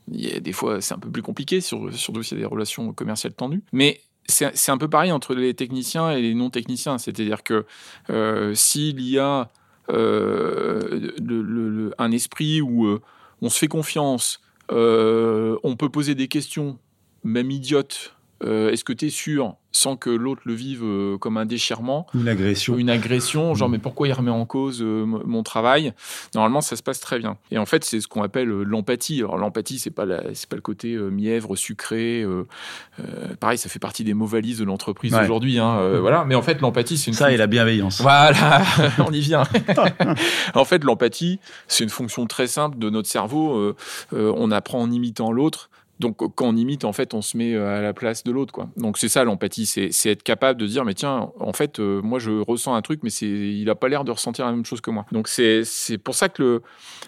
des 0.07 0.53
fois, 0.53 0.81
c'est 0.81 0.93
un 0.93 0.99
peu 0.99 1.09
plus 1.09 1.21
compliqué, 1.21 1.61
sur, 1.61 1.93
surtout 1.93 2.21
s'il 2.21 2.37
y 2.37 2.41
a 2.41 2.43
des 2.43 2.49
relations 2.49 2.93
commerciales 2.93 3.33
tendues. 3.33 3.63
Mais 3.71 4.01
c'est 4.27 4.71
un 4.71 4.77
peu 4.77 4.89
pareil 4.89 5.13
entre 5.13 5.33
les 5.35 5.53
techniciens 5.53 6.11
et 6.11 6.21
les 6.21 6.33
non-techniciens. 6.33 6.97
C'est-à-dire 6.97 7.43
que 7.43 7.65
euh, 8.09 8.53
s'il 8.53 8.99
y 9.01 9.17
a 9.17 9.49
euh, 9.89 11.11
le- 11.17 11.93
un 11.97 12.11
esprit 12.11 12.61
où 12.61 12.99
on 13.41 13.49
se 13.49 13.57
fait 13.57 13.69
confiance, 13.69 14.41
on 14.69 15.75
peut 15.77 15.89
poser 15.89 16.15
des 16.15 16.27
questions, 16.27 16.79
même 17.23 17.51
idiotes, 17.51 18.16
euh, 18.43 18.71
est-ce 18.71 18.83
que 18.83 18.93
tu 18.93 19.07
es 19.07 19.09
sûr, 19.09 19.55
sans 19.71 19.95
que 19.95 20.09
l'autre 20.09 20.41
le 20.45 20.53
vive 20.53 20.81
euh, 20.83 21.17
comme 21.17 21.37
un 21.37 21.45
déchirement, 21.45 22.07
Une 22.13 22.27
agression. 22.27 22.77
une 22.77 22.89
agression, 22.89 23.53
genre 23.55 23.67
Mm. 23.69 23.71
mais 23.73 23.77
pourquoi 23.79 24.07
il 24.07 24.13
remet 24.13 24.31
en 24.31 24.45
cause 24.45 24.81
euh, 24.81 25.05
mon 25.05 25.43
travail? 25.43 25.93
Normalement, 26.35 26.61
ça 26.61 26.75
se 26.75 26.83
passe 26.83 26.99
très 26.99 27.19
bien. 27.19 27.37
Et 27.51 27.57
en 27.57 27.65
fait, 27.65 27.83
c'est 27.83 27.99
ce 28.01 28.07
qu'on 28.07 28.23
appelle 28.23 28.47
l'empathie. 28.47 29.19
Alors 29.19 29.37
l'empathie, 29.37 29.79
c'est 29.79 29.89
pas 29.91 30.05
la- 30.05 30.21
pas 30.21 30.55
le 30.55 30.61
côté 30.61 30.95
mièvre, 30.97 31.55
sucré. 31.55 32.25
pareil, 33.39 33.57
ça 33.57 33.69
fait 33.69 33.79
partie 33.79 34.03
des 34.03 34.13
mots 34.13 34.25
valises 34.25 34.59
de 34.59 34.65
l'entreprise 34.65 35.13
Ouais. 35.13 35.23
aujourd'hui. 35.23 35.59
Hein, 35.59 35.77
euh, 35.79 35.99
voilà. 35.99 36.25
Mais 36.25 36.35
en 36.35 36.41
fait, 36.41 36.61
l'empathie, 36.61 36.97
c'est 36.97 37.11
une 37.11 37.13
Ça 37.17 37.31
et 37.31 37.37
la 37.37 37.47
bienveillance. 37.47 38.01
voilà, 38.01 38.61
on 39.07 39.11
y 39.11 39.19
vient. 39.19 39.43
en 40.53 40.65
fait, 40.65 40.83
l'empathie, 40.83 41.39
c'est 41.67 41.83
une 41.83 41.89
fonction 41.89 42.25
très 42.27 42.47
simple 42.47 42.77
de 42.77 42.89
notre 42.89 43.09
cerveau. 43.09 43.73
On 44.11 44.51
apprend 44.51 44.81
en 44.81 44.91
imitant 44.91 45.31
l'autre. 45.31 45.69
Donc 45.99 46.17
quand 46.17 46.47
on 46.47 46.55
imite, 46.55 46.85
en 46.85 46.93
fait, 46.93 47.13
on 47.13 47.21
se 47.21 47.37
met 47.37 47.55
à 47.55 47.81
la 47.81 47.93
place 47.93 48.23
de 48.23 48.31
l'autre. 48.31 48.53
Donc 48.77 48.97
c'est 48.97 49.09
ça 49.09 49.23
l'empathie, 49.23 49.65
c'est 49.65 50.09
être 50.09 50.23
capable 50.23 50.59
de 50.59 50.67
dire, 50.67 50.85
mais 50.85 50.93
tiens, 50.93 51.31
en 51.39 51.53
fait, 51.53 51.79
moi 51.79 52.19
je 52.19 52.31
ressens 52.31 52.75
un 52.75 52.81
truc, 52.81 53.01
mais 53.03 53.09
il 53.09 53.69
a 53.69 53.75
pas 53.75 53.87
l'air 53.87 54.03
de 54.03 54.11
ressentir 54.11 54.45
la 54.45 54.51
même 54.51 54.65
chose 54.65 54.81
que 54.81 54.91
moi. 54.91 55.05
Donc 55.11 55.27
c'est 55.27 55.63
pour 56.03 56.15
ça 56.15 56.29
que 56.29 56.61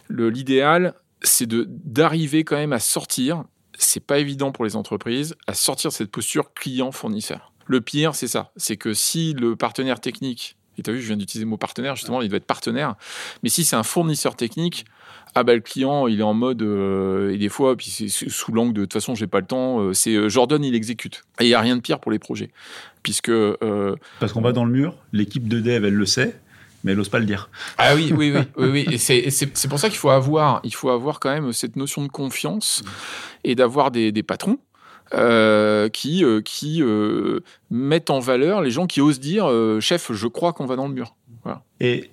l'idéal, 0.09 0.95
c'est 1.21 1.47
d'arriver 1.47 2.43
quand 2.43 2.55
même 2.55 2.73
à 2.73 2.79
sortir. 2.79 3.43
C'est 3.77 4.05
pas 4.05 4.19
évident 4.19 4.51
pour 4.51 4.65
les 4.65 4.75
entreprises 4.75 5.35
à 5.47 5.53
sortir 5.53 5.91
cette 5.91 6.11
posture 6.11 6.53
client-fournisseur. 6.53 7.53
Le 7.65 7.81
pire, 7.81 8.15
c'est 8.15 8.27
ça, 8.27 8.51
c'est 8.57 8.75
que 8.75 8.93
si 8.93 9.33
le 9.33 9.55
partenaire 9.55 10.01
technique 10.01 10.57
et 10.77 10.81
tu 10.81 10.89
as 10.89 10.93
vu, 10.93 11.01
je 11.01 11.07
viens 11.07 11.17
d'utiliser 11.17 11.43
le 11.43 11.49
mot 11.49 11.57
partenaire, 11.57 11.95
justement, 11.95 12.21
il 12.21 12.29
doit 12.29 12.37
être 12.37 12.45
partenaire. 12.45 12.95
Mais 13.43 13.49
si 13.49 13.65
c'est 13.65 13.75
un 13.75 13.83
fournisseur 13.83 14.35
technique, 14.35 14.85
ah 15.35 15.43
bah 15.43 15.53
le 15.53 15.61
client, 15.61 16.07
il 16.07 16.19
est 16.19 16.23
en 16.23 16.33
mode, 16.33 16.61
euh, 16.61 17.33
et 17.33 17.37
des 17.37 17.49
fois, 17.49 17.75
puis 17.75 17.87
c'est 17.87 18.09
sous 18.09 18.51
l'angle 18.51 18.73
de, 18.73 18.81
toute 18.81 18.93
façon, 18.93 19.15
j'ai 19.15 19.27
pas 19.27 19.39
le 19.39 19.45
temps, 19.45 19.79
euh, 19.79 19.93
c'est 19.93 20.15
euh, 20.15 20.29
Jordan, 20.29 20.63
il 20.63 20.75
exécute. 20.75 21.23
Et 21.39 21.45
il 21.45 21.47
n'y 21.47 21.53
a 21.53 21.61
rien 21.61 21.75
de 21.75 21.81
pire 21.81 21.99
pour 21.99 22.11
les 22.11 22.19
projets. 22.19 22.49
Puisque. 23.03 23.31
Parce 24.19 24.33
qu'on 24.33 24.41
va 24.41 24.51
dans 24.51 24.65
le 24.65 24.71
mur, 24.71 24.95
l'équipe 25.13 25.47
de 25.47 25.59
dev, 25.59 25.85
elle 25.85 25.95
le 25.95 26.05
sait 26.05 26.35
mais 26.83 26.93
elle 26.93 26.97
n'ose 26.97 27.09
pas 27.09 27.19
le 27.19 27.25
dire. 27.25 27.49
Ah 27.77 27.93
oui, 27.93 28.13
oui, 28.15 28.31
oui, 28.33 28.41
oui, 28.57 28.85
oui. 28.87 28.97
C'est 28.97 29.67
pour 29.67 29.79
ça 29.79 29.89
qu'il 29.89 29.97
faut 29.97 30.11
avoir, 30.11 30.61
il 30.63 30.73
faut 30.73 30.89
avoir 30.89 31.19
quand 31.19 31.29
même 31.29 31.51
cette 31.51 31.75
notion 31.75 32.03
de 32.03 32.07
confiance 32.07 32.83
et 33.43 33.53
d'avoir 33.53 33.91
des, 33.91 34.13
des, 34.13 34.23
patrons 34.23 34.59
euh, 35.15 35.89
qui, 35.89 36.23
euh, 36.23 36.41
qui 36.41 36.83
euh, 36.83 37.39
mettent 37.71 38.11
en 38.11 38.19
valeur 38.19 38.61
les 38.61 38.69
gens 38.69 38.85
qui 38.85 39.01
osent 39.01 39.19
dire 39.19 39.49
chef, 39.81 40.13
je 40.13 40.27
crois 40.27 40.53
qu'on 40.53 40.65
va 40.65 40.75
dans 40.75 40.87
le 40.87 40.93
mur. 40.93 41.15
Et 41.79 42.11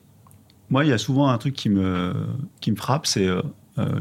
moi, 0.70 0.84
il 0.84 0.88
y 0.88 0.92
a 0.92 0.98
souvent 0.98 1.28
un 1.28 1.38
truc 1.38 1.54
qui 1.54 1.68
me, 1.68 2.14
qui 2.60 2.70
me 2.70 2.76
frappe, 2.76 3.06
c'est 3.06 3.28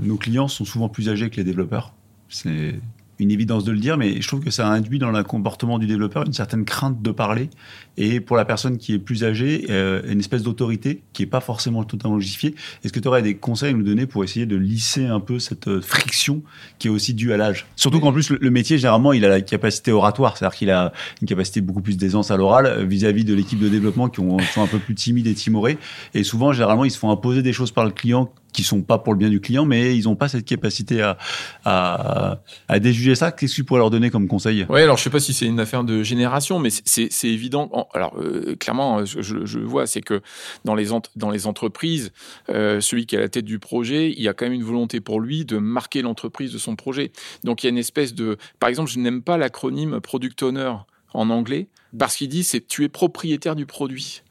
nos 0.02 0.16
clients 0.18 0.48
sont 0.48 0.66
souvent 0.66 0.90
plus 0.90 1.10
âgés 1.10 1.30
que 1.30 1.36
les 1.36 1.44
développeurs. 1.44 1.94
C'est 2.30 2.80
une 3.20 3.32
évidence 3.32 3.64
de 3.64 3.72
le 3.72 3.80
dire, 3.80 3.98
mais 3.98 4.22
je 4.22 4.28
trouve 4.28 4.42
que 4.42 4.52
ça 4.52 4.68
induit 4.68 5.00
dans 5.00 5.12
le 5.12 5.24
comportement 5.24 5.80
du 5.80 5.88
développeur 5.88 6.26
une 6.26 6.34
certaine 6.34 6.66
crainte 6.66 7.02
de 7.02 7.12
parler. 7.12 7.50
Et 7.98 8.20
pour 8.20 8.36
la 8.36 8.46
personne 8.46 8.78
qui 8.78 8.94
est 8.94 9.00
plus 9.00 9.24
âgée, 9.24 9.68
euh, 9.70 10.02
une 10.08 10.20
espèce 10.20 10.44
d'autorité 10.44 11.02
qui 11.14 11.22
n'est 11.22 11.28
pas 11.28 11.40
forcément 11.40 11.84
totalement 11.84 12.20
justifiée. 12.20 12.56
Est-ce 12.84 12.92
que 12.92 13.00
tu 13.00 13.08
aurais 13.08 13.22
des 13.22 13.36
conseils 13.36 13.70
à 13.70 13.74
nous 13.74 13.84
donner 13.84 14.06
pour 14.06 14.24
essayer 14.24 14.46
de 14.46 14.56
lisser 14.56 15.06
un 15.06 15.20
peu 15.20 15.40
cette 15.40 15.68
euh, 15.68 15.82
friction 15.82 16.42
qui 16.78 16.88
est 16.88 16.92
aussi 16.92 17.14
due 17.14 17.32
à 17.32 17.38
l'âge? 17.38 17.68
Surtout 17.76 18.00
qu'en 18.00 18.12
plus, 18.12 18.30
le, 18.30 18.52
métier, 18.52 18.78
généralement, 18.78 19.14
il 19.14 19.24
a 19.24 19.30
la 19.30 19.42
capacité 19.42 19.92
oratoire, 19.92 20.38
c'est-à-dire 20.38 20.58
qu'il 20.58 20.72
a 20.72 20.92
une 21.22 21.28
capacité 21.28 21.62
beaucoup 21.62 21.82
plus 21.82 21.98
d'aisance 21.98 22.32
à 22.32 22.38
l'oral 22.38 22.66
euh, 22.66 22.84
vis-à-vis 22.84 23.24
de 23.24 23.34
l'équipe 23.34 23.60
de 23.60 23.70
développement 23.70 24.10
qui 24.10 24.22
sont 24.22 24.62
un 24.62 24.68
peu 24.68 24.80
plus 24.80 24.96
timides 24.96 25.28
et 25.28 25.34
timorés. 25.34 25.78
Et 26.14 26.24
souvent, 26.24 26.52
généralement, 26.52 26.84
ils 26.86 26.92
se 26.92 27.00
font 27.00 27.12
imposer 27.12 27.42
des 27.42 27.54
choses 27.54 27.72
par 27.72 27.86
le 27.86 27.92
client 27.92 28.30
qui 28.56 28.64
sont 28.64 28.82
pas 28.82 28.98
pour 28.98 29.14
le 29.14 29.20
bien 29.20 29.30
du 29.30 29.42
client, 29.42 29.66
mais 29.66 29.98
ils 29.98 30.06
n'ont 30.06 30.16
pas 30.16 30.30
cette 30.30 30.46
capacité 30.46 31.02
à, 31.02 31.18
à, 31.66 32.40
à 32.68 32.80
déjuger 32.80 33.16
ça. 33.16 33.32
Qu'est-ce 33.32 33.52
que 33.52 33.56
tu 33.58 33.64
pourrais 33.64 33.80
leur 33.80 33.90
donner 33.90 34.10
comme 34.10 34.28
conseil? 34.28 34.66
Oui, 34.70 34.82
alors 34.82 34.98
je 34.98 35.04
sais 35.04 35.10
pas 35.10 35.20
si 35.20 35.34
c'est 35.34 35.46
une 35.46 35.60
affaire 35.60 35.84
de 35.84 36.04
génération, 36.04 36.60
mais 36.60 36.70
c'est 36.70 37.10
évident. 37.24 37.70
Alors 37.94 38.16
euh, 38.18 38.56
clairement, 38.56 39.06
je, 39.06 39.22
je 39.22 39.60
vois, 39.60 39.86
c'est 39.88 40.02
que 40.02 40.22
dans 40.64 40.76
les, 40.76 40.88
dans 41.16 41.30
les 41.30 41.48
entreprises, 41.48 42.12
euh, 42.50 42.80
celui 42.82 43.06
qui 43.06 43.16
est 43.16 43.20
à 43.20 43.22
la 43.22 43.30
tête 43.30 43.46
du 43.46 43.60
projet, 43.60 44.12
il 44.12 44.22
y 44.22 44.28
a 44.28 44.34
quand 44.34 44.46
même 44.46 44.54
une 44.54 44.64
volonté 44.64 45.02
pour 45.02 45.20
lui 45.20 45.46
de 45.46 45.58
marquer 45.58 46.02
l'entreprise 46.02 46.52
de 46.54 46.58
son 46.58 46.76
projet. 46.76 47.12
Donc 47.44 47.64
il 47.64 47.68
y 47.68 47.70
a 47.70 47.72
une 47.72 47.78
espèce 47.78 48.14
de, 48.14 48.38
par 48.60 48.70
exemple, 48.70 48.90
je 48.90 49.00
n'aime 49.00 49.22
pas 49.22 49.38
l'acronyme 49.38 50.00
product 50.00 50.42
owner 50.44 50.74
en 51.14 51.30
anglais 51.30 51.68
parce 51.98 52.16
qu'il 52.16 52.30
dit 52.30 52.44
c'est 52.44 52.66
tu 52.68 52.84
es 52.84 52.90
propriétaire 52.90 53.56
du 53.56 53.66
produit. 53.66 54.22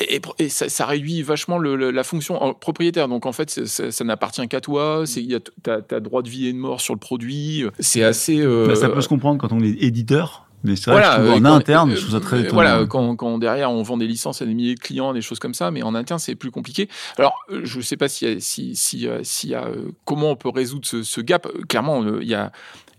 Et, 0.00 0.48
ça, 0.48 0.86
réduit 0.86 1.22
vachement 1.22 1.58
la 1.58 2.04
fonction 2.04 2.54
propriétaire. 2.54 3.08
Donc 3.08 3.26
en 3.26 3.32
fait, 3.32 3.50
ça, 3.66 4.04
n'appartient 4.04 4.46
qu'à 4.48 4.60
toi. 4.60 5.04
Tu 5.06 5.36
as, 5.66 6.00
droit 6.00 6.22
de 6.22 6.28
vie 6.28 6.48
et 6.48 6.52
de 6.52 6.58
mort 6.58 6.80
sur 6.80 6.94
le 6.94 7.00
produit. 7.00 7.64
C'est 7.78 8.02
assez. 8.02 8.40
Euh, 8.40 8.66
bah, 8.66 8.74
ça 8.74 8.88
peut 8.88 9.00
se 9.00 9.08
comprendre 9.08 9.40
quand 9.40 9.52
on 9.52 9.62
est 9.62 9.82
éditeur. 9.82 10.42
Mais 10.66 10.76
c'est 10.76 10.90
vrai 10.90 11.02
voilà, 11.02 11.16
que 11.18 11.38
en 11.38 11.44
interne, 11.44 11.94
je 11.94 12.00
trouve 12.00 12.12
ça 12.12 12.20
très 12.20 12.48
Voilà, 12.48 12.86
quand, 12.86 13.16
quand, 13.16 13.36
derrière 13.36 13.70
on 13.70 13.82
vend 13.82 13.98
des 13.98 14.06
licences 14.06 14.40
à 14.40 14.46
des 14.46 14.54
milliers 14.54 14.74
de 14.74 14.80
clients, 14.80 15.12
des 15.12 15.20
choses 15.20 15.38
comme 15.38 15.52
ça, 15.52 15.70
mais 15.70 15.82
en 15.82 15.94
interne 15.94 16.18
c'est 16.18 16.36
plus 16.36 16.50
compliqué. 16.50 16.88
Alors, 17.18 17.34
euh, 17.50 17.60
je 17.64 17.76
ne 17.76 17.82
sais 17.82 17.98
pas 17.98 18.08
si, 18.08 18.40
si, 18.40 18.74
si, 18.74 19.06
si, 19.24 19.48
y 19.48 19.54
a, 19.54 19.68
comment 20.06 20.30
on 20.30 20.36
peut 20.36 20.48
résoudre 20.48 20.86
ce, 20.86 21.02
ce 21.02 21.20
gap. 21.20 21.46
Clairement, 21.68 22.02
il 22.18 22.26
y 22.26 22.34
a, 22.34 22.50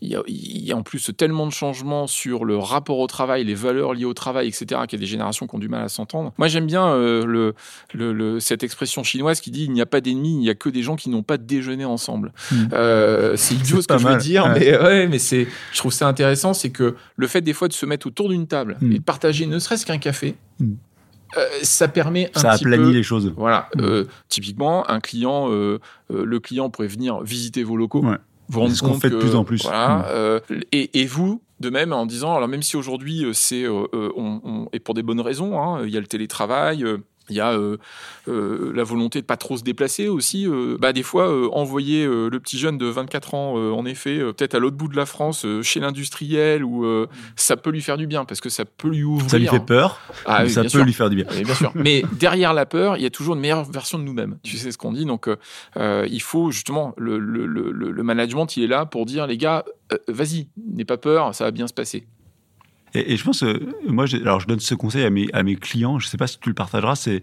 il 0.01 0.09
y, 0.09 0.71
a, 0.71 0.75
en 0.75 0.83
plus 0.83 1.11
tellement 1.15 1.45
de 1.47 1.51
changements 1.51 2.07
sur 2.07 2.45
le 2.45 2.57
rapport 2.57 2.99
au 2.99 3.07
travail, 3.07 3.43
les 3.43 3.55
valeurs 3.55 3.93
liées 3.93 4.05
au 4.05 4.13
travail, 4.13 4.47
etc., 4.47 4.81
qu'il 4.87 4.99
y 4.99 5.01
a 5.01 5.03
des 5.03 5.05
générations 5.05 5.47
qui 5.47 5.55
ont 5.55 5.59
du 5.59 5.69
mal 5.69 5.83
à 5.83 5.89
s'entendre. 5.89 6.33
Moi, 6.37 6.47
j'aime 6.47 6.65
bien 6.65 6.87
euh, 6.87 7.25
le, 7.25 7.55
le, 7.93 8.39
cette 8.39 8.63
expression 8.63 9.03
chinoise 9.03 9.39
qui 9.39 9.51
dit 9.51 9.63
il 9.63 9.71
n'y 9.71 9.81
a 9.81 9.85
pas 9.85 10.01
d'ennemis, 10.01 10.33
il 10.33 10.39
n'y 10.39 10.49
a 10.49 10.55
que 10.55 10.69
des 10.69 10.83
gens 10.83 10.95
qui 10.95 11.09
n'ont 11.09 11.23
pas 11.23 11.37
déjeuné 11.37 11.85
ensemble. 11.85 12.33
Hmm. 12.51 12.67
Euh, 12.73 13.35
c'est 13.35 13.55
idiot 13.55 13.81
ce 13.81 13.87
que 13.87 13.97
je 13.97 14.07
veux 14.07 14.17
dire, 14.17 14.49
mais, 14.49 14.77
ouais, 14.77 15.07
mais 15.07 15.19
c'est, 15.19 15.47
je 15.71 15.77
trouve 15.77 15.93
ça 15.93 16.07
intéressant, 16.07 16.53
c'est 16.53 16.71
que 16.71 16.95
le 17.15 17.27
fait 17.27 17.41
des 17.41 17.53
fois 17.53 17.67
de 17.67 17.73
se 17.73 17.85
mettre 17.85 18.07
autour 18.07 18.29
d'une 18.29 18.47
table 18.47 18.77
hmm. 18.81 18.91
et 18.91 18.99
de 18.99 19.03
partager 19.03 19.45
ne 19.45 19.59
serait-ce 19.59 19.85
qu'un 19.85 19.97
café, 19.97 20.35
hmm. 20.59 20.73
euh, 21.37 21.47
ça 21.63 21.87
permet 21.87 22.29
un 22.35 22.39
ça 22.39 22.51
aplanit 22.51 22.93
les 22.93 23.03
choses. 23.03 23.33
Voilà. 23.37 23.69
typiquement, 24.27 24.89
un 24.89 24.99
client, 24.99 25.47
le 25.47 26.39
client 26.39 26.69
pourrait 26.69 26.87
venir 26.87 27.21
visiter 27.21 27.63
vos 27.63 27.77
locaux. 27.77 28.03
Ouais 28.03 28.17
vous 28.49 28.59
rendez 28.61 28.77
compte 28.79 29.01
fait 29.01 29.09
de 29.09 29.17
plus 29.17 29.35
en 29.35 29.43
plus. 29.43 29.63
Voilà, 29.63 29.97
mm. 29.97 30.03
euh, 30.09 30.39
et, 30.71 31.01
et, 31.01 31.05
vous, 31.05 31.41
de 31.59 31.69
même, 31.69 31.93
en 31.93 32.05
disant, 32.05 32.35
alors 32.35 32.47
même 32.47 32.63
si 32.63 32.77
aujourd'hui 32.77 33.25
euh, 33.25 33.33
c'est, 33.33 33.63
euh, 33.63 33.87
on, 33.93 34.41
on, 34.43 34.69
et 34.73 34.79
pour 34.79 34.93
des 34.93 35.03
bonnes 35.03 35.21
raisons, 35.21 35.59
hein, 35.61 35.83
il 35.85 35.89
y 35.89 35.97
a 35.97 35.99
le 35.99 36.07
télétravail 36.07 36.85
il 37.29 37.35
y 37.35 37.39
a 37.39 37.53
euh, 37.53 37.77
euh, 38.27 38.71
la 38.75 38.83
volonté 38.83 39.21
de 39.21 39.25
pas 39.25 39.37
trop 39.37 39.57
se 39.57 39.63
déplacer 39.63 40.07
aussi. 40.07 40.47
Euh, 40.47 40.77
bah, 40.79 40.93
des 40.93 41.03
fois, 41.03 41.55
envoyer 41.55 42.05
le 42.05 42.39
petit 42.39 42.57
jeune 42.57 42.77
de 42.77 42.85
24 42.85 43.33
ans, 43.33 43.53
en 43.55 43.85
effet, 43.85 44.19
peut-être 44.19 44.55
à 44.55 44.59
l'autre 44.59 44.77
bout 44.77 44.87
de 44.87 44.95
la 44.95 45.05
France, 45.05 45.45
chez 45.61 45.79
l'industriel, 45.79 46.63
où 46.63 46.85
ça 47.35 47.57
peut 47.57 47.69
lui 47.69 47.81
faire 47.81 47.97
du 47.97 48.07
bien, 48.07 48.25
parce 48.25 48.41
que 48.41 48.49
ça 48.49 48.65
peut 48.65 48.89
lui 48.89 49.03
ouvrir. 49.03 49.29
Ça 49.29 49.37
lui 49.37 49.47
fait 49.47 49.59
peur, 49.59 49.99
ah 50.25 50.43
mais 50.43 50.49
ça 50.49 50.63
peut 50.63 50.81
lui 50.81 50.93
faire 50.93 51.09
du 51.09 51.15
bien. 51.15 51.25
bien 51.25 51.55
sûr. 51.55 51.71
mais 51.75 52.03
derrière 52.13 52.53
la 52.53 52.65
peur, 52.65 52.97
il 52.97 53.03
y 53.03 53.05
a 53.05 53.09
toujours 53.09 53.35
une 53.35 53.41
meilleure 53.41 53.63
version 53.63 53.97
de 53.97 54.03
nous-mêmes. 54.03 54.37
Tu 54.43 54.57
sais 54.57 54.71
ce 54.71 54.77
qu'on 54.77 54.93
dit. 54.93 55.05
Donc, 55.05 55.29
il 55.77 56.21
faut 56.21 56.51
justement, 56.51 56.93
le, 56.97 57.17
le, 57.17 57.45
le, 57.45 57.71
le, 57.71 58.03
management, 58.03 58.57
il 58.57 58.63
est 58.63 58.67
là 58.67 58.85
pour 58.85 59.05
dire, 59.05 59.27
les 59.27 59.37
gars, 59.37 59.65
vas-y, 60.07 60.47
n'aie 60.57 60.85
pas 60.85 60.97
peur, 60.97 61.33
ça 61.33 61.45
va 61.45 61.51
bien 61.51 61.67
se 61.67 61.73
passer. 61.73 62.07
Et, 62.95 63.17
je 63.17 63.23
pense, 63.23 63.41
que 63.41 63.67
moi, 63.87 64.05
alors 64.13 64.39
je 64.39 64.47
donne 64.47 64.59
ce 64.59 64.73
conseil 64.73 65.03
à 65.03 65.43
mes, 65.43 65.55
clients, 65.55 65.99
je 65.99 66.07
ne 66.07 66.09
sais 66.09 66.17
pas 66.17 66.27
si 66.27 66.39
tu 66.39 66.49
le 66.49 66.55
partageras, 66.55 66.95
c'est 66.95 67.21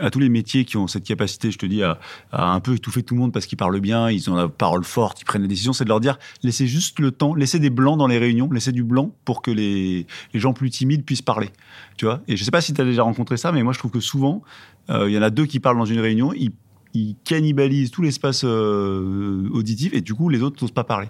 à 0.00 0.10
tous 0.10 0.18
les 0.18 0.28
métiers 0.28 0.64
qui 0.64 0.76
ont 0.76 0.86
cette 0.86 1.04
capacité, 1.04 1.50
je 1.50 1.58
te 1.58 1.66
dis, 1.66 1.82
à, 1.82 1.98
un 2.32 2.60
peu 2.60 2.74
étouffer 2.74 3.02
tout 3.02 3.14
le 3.14 3.20
monde 3.20 3.32
parce 3.32 3.46
qu'ils 3.46 3.58
parlent 3.58 3.80
bien, 3.80 4.10
ils 4.10 4.30
ont 4.30 4.34
la 4.34 4.48
parole 4.48 4.84
forte, 4.84 5.20
ils 5.20 5.24
prennent 5.24 5.42
des 5.42 5.48
décisions, 5.48 5.72
c'est 5.72 5.84
de 5.84 5.90
leur 5.90 6.00
dire, 6.00 6.18
laissez 6.42 6.66
juste 6.66 6.98
le 7.00 7.10
temps, 7.10 7.34
laissez 7.34 7.58
des 7.58 7.70
blancs 7.70 7.98
dans 7.98 8.06
les 8.06 8.18
réunions, 8.18 8.50
laissez 8.50 8.72
du 8.72 8.84
blanc 8.84 9.12
pour 9.24 9.42
que 9.42 9.50
les, 9.50 10.06
les 10.32 10.40
gens 10.40 10.52
plus 10.52 10.70
timides 10.70 11.04
puissent 11.04 11.22
parler. 11.22 11.50
Tu 11.96 12.06
vois? 12.06 12.22
Et 12.28 12.36
je 12.36 12.42
ne 12.42 12.44
sais 12.44 12.50
pas 12.50 12.60
si 12.60 12.72
tu 12.72 12.80
as 12.80 12.84
déjà 12.84 13.02
rencontré 13.02 13.36
ça, 13.36 13.52
mais 13.52 13.62
moi, 13.62 13.72
je 13.72 13.78
trouve 13.78 13.90
que 13.90 14.00
souvent, 14.00 14.42
euh, 14.90 15.08
il 15.08 15.14
y 15.14 15.18
en 15.18 15.22
a 15.22 15.30
deux 15.30 15.46
qui 15.46 15.60
parlent 15.60 15.78
dans 15.78 15.84
une 15.84 16.00
réunion, 16.00 16.32
ils 16.32 16.52
il 16.94 17.16
cannibalise 17.24 17.90
tout 17.90 18.02
l'espace 18.02 18.42
euh, 18.44 19.48
auditif 19.52 19.92
et 19.94 20.00
du 20.00 20.14
coup 20.14 20.28
les 20.28 20.42
autres 20.42 20.62
n'osent 20.62 20.72
pas 20.72 20.84
parler. 20.84 21.08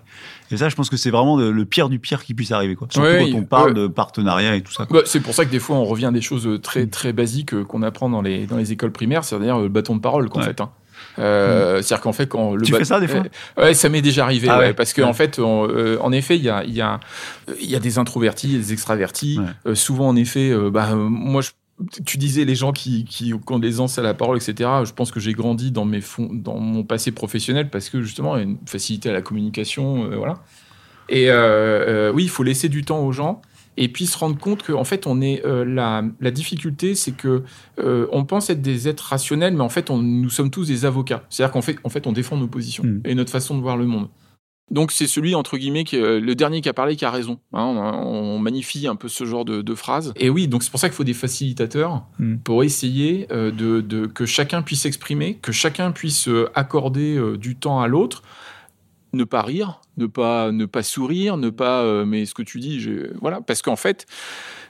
Et 0.51 0.57
ça, 0.57 0.69
je 0.69 0.75
pense 0.75 0.91
que 0.91 0.97
c'est 0.97 1.11
vraiment 1.11 1.37
le, 1.37 1.65
pire 1.65 1.89
du 1.89 1.99
pire 1.99 2.25
qui 2.25 2.35
puisse 2.35 2.53
arriver. 2.53 2.75
Quoi. 2.75 2.89
Surtout 2.91 3.09
quand 3.09 3.39
on 3.39 3.45
parle 3.45 3.75
de 3.75 3.87
partenariat 3.87 4.57
et 4.57 4.63
tout 4.63 4.73
ça. 4.73 4.87
Bah, 4.91 5.01
c'est 5.05 5.21
pour 5.21 5.35
ça 5.35 5.45
que 5.45 5.51
des 5.51 5.59
fois 5.61 5.77
on 5.77 5.85
revient 5.85 6.07
à 6.07 6.11
des 6.11 6.21
choses 6.21 6.61
très 6.63 6.87
mm. 6.87 6.91
très 6.91 7.13
basiques 7.13 7.55
euh, 7.55 7.65
qu'on 7.65 7.83
apprend 7.83 8.09
dans 8.09 8.23
les, 8.23 8.47
dans 8.47 8.57
les 8.57 8.73
écoles 8.73 8.93
primaires, 8.93 9.25
c'est-à-dire 9.25 9.57
euh, 9.57 9.65
le 9.65 9.69
bâton 9.69 9.97
de 9.97 10.01
parole 10.01 10.29
qu'en 10.29 10.43
fait. 10.43 10.61
Hein. 10.61 10.71
Euh, 11.19 11.79
mm. 11.79 11.83
C'est-à-dire 11.83 12.03
qu'en 12.03 12.13
fait, 12.13 12.27
quand 12.27 12.55
le 12.55 12.63
tu 12.63 12.75
fais 12.75 12.85
ça 12.85 13.01
des 13.01 13.09
fois 13.09 13.23
Ouais, 13.57 13.75
ça 13.75 13.89
m'est 13.89 14.03
déjà 14.03 14.25
arrivé. 14.25 14.49
Ah 14.49 14.73
parce 14.77 14.93
qu'en 14.93 15.09
en 15.09 15.13
fait, 15.13 15.39
en 15.39 16.13
effet, 16.13 16.37
il 16.37 16.43
y 16.43 16.51
a, 16.51 16.65
y, 16.65 16.81
a, 16.81 17.01
y 17.61 17.77
a 17.77 17.81
des 17.81 17.99
introvertis, 17.99 18.57
des 18.57 18.73
extravertis. 18.73 19.39
souvent, 19.75 20.09
en 20.09 20.17
effet, 20.17 20.53
bah, 20.71 20.95
moi, 20.95 21.43
je 21.43 21.51
tu 22.05 22.19
disais 22.19 22.45
les 22.45 22.55
gens 22.55 22.73
qui, 22.73 23.05
qui, 23.05 23.33
ont 23.49 23.59
des 23.59 23.81
ans 23.81 23.87
à 23.97 24.03
la 24.03 24.15
parole, 24.15 24.37
etc. 24.37 24.69
Je 24.85 24.93
pense 24.93 25.11
que 25.11 25.21
j'ai 25.21 25.33
grandi 25.33 25.71
dans, 25.71 25.85
mes 25.85 26.01
dans 26.31 26.59
mon 26.59 26.83
passé 26.85 27.13
professionnel 27.13 27.71
parce 27.71 27.89
que 27.89 28.03
justement, 28.03 28.37
il 28.37 28.39
y 28.39 28.43
a 28.43 28.45
une 28.45 28.59
facilité 28.67 29.11
à 29.11 29.13
la 29.13 29.23
communication. 29.23 30.11
Euh, 30.11 30.17
voilà. 30.17 30.43
Et 31.09 31.31
euh, 31.31 31.37
euh, 31.37 32.13
oui, 32.13 32.25
il 32.25 32.31
faut 32.31 32.43
laisser 32.43 32.69
du 32.69 32.85
temps 32.85 33.05
aux 33.05 33.13
gens 33.13 33.41
et 33.77 33.89
puis 33.89 34.07
se 34.07 34.19
rendre 34.19 34.37
compte 34.39 34.65
qu'en 34.65 34.85
fait, 34.85 35.07
on 35.07 35.21
est 35.21 35.41
la, 35.45 36.03
la, 36.21 36.31
difficulté, 36.33 36.97
c'est 36.97 37.13
que 37.13 37.45
on 37.79 38.25
pense 38.25 38.51
être 38.51 38.61
des 38.61 38.89
êtres 38.89 39.05
rationnels, 39.05 39.55
mais 39.55 39.63
en 39.63 39.69
fait, 39.69 39.89
on, 39.89 39.99
nous 39.99 40.31
sommes 40.31 40.51
tous 40.51 40.67
des 40.67 40.85
avocats. 40.85 41.23
C'est-à-dire 41.31 41.53
qu'en 41.53 41.63
fait, 41.63 41.77
en 41.85 41.89
fait, 41.89 42.09
on 42.09 42.13
défend 42.13 42.37
nos 42.37 42.49
positions 42.49 42.83
hmm. 42.83 43.03
et 43.05 43.15
notre 43.15 43.31
façon 43.31 43.57
de 43.57 43.63
voir 43.63 43.77
le 43.77 43.87
monde. 43.87 44.09
Donc 44.71 44.93
c'est 44.93 45.07
celui 45.07 45.35
entre 45.35 45.57
guillemets 45.57 45.85
qui, 45.85 45.97
le 45.97 46.35
dernier 46.35 46.61
qui 46.61 46.69
a 46.69 46.75
parlé 46.75 46.97
qui 46.97 47.05
a 47.05 47.11
raison. 47.11 47.39
Hein. 47.53 47.65
on, 47.65 48.39
magnifie 48.39 48.87
un 48.87 48.97
peu 48.97 49.09
ce 49.09 49.25
genre 49.25 49.45
de, 49.45 49.63
de 49.63 49.75
phrases. 49.75 50.13
Et 50.17 50.31
oui, 50.31 50.49
donc 50.49 50.63
c'est 50.63 50.71
pour 50.71 50.81
ça 50.81 50.89
qu'il 50.89 50.97
faut 50.97 51.05
des 51.05 51.15
facilitateurs 51.15 52.05
hmm. 52.19 52.37
pour 52.39 52.65
essayer 52.65 53.27
euh, 53.31 53.51
de, 53.51 53.81
de, 53.81 54.07
que 54.07 54.27
chacun 54.27 54.63
puisse 54.63 54.83
s'exprimer, 54.83 55.35
que 55.35 55.53
chacun 55.53 55.91
puisse 55.91 56.29
euh, 56.29 56.51
accorder 56.55 57.17
euh, 57.17 57.37
du 57.37 57.57
temps 57.57 57.81
à 57.81 57.89
l'autre, 57.89 58.23
ne 59.13 59.25
pas 59.25 59.43
rire, 59.43 59.81
ne 59.97 60.07
pas 60.07 60.53
ne 60.53 60.67
pas 60.67 60.83
sourire, 60.83 61.37
ne 61.37 61.51
pas 61.51 62.05
mais 62.05 62.27
ce 62.27 62.35
que 62.35 62.43
tu 62.43 62.61
dis, 62.61 62.87
voilà, 63.21 63.41
parce 63.41 63.63
qu'en 63.63 63.77
fait 63.77 64.07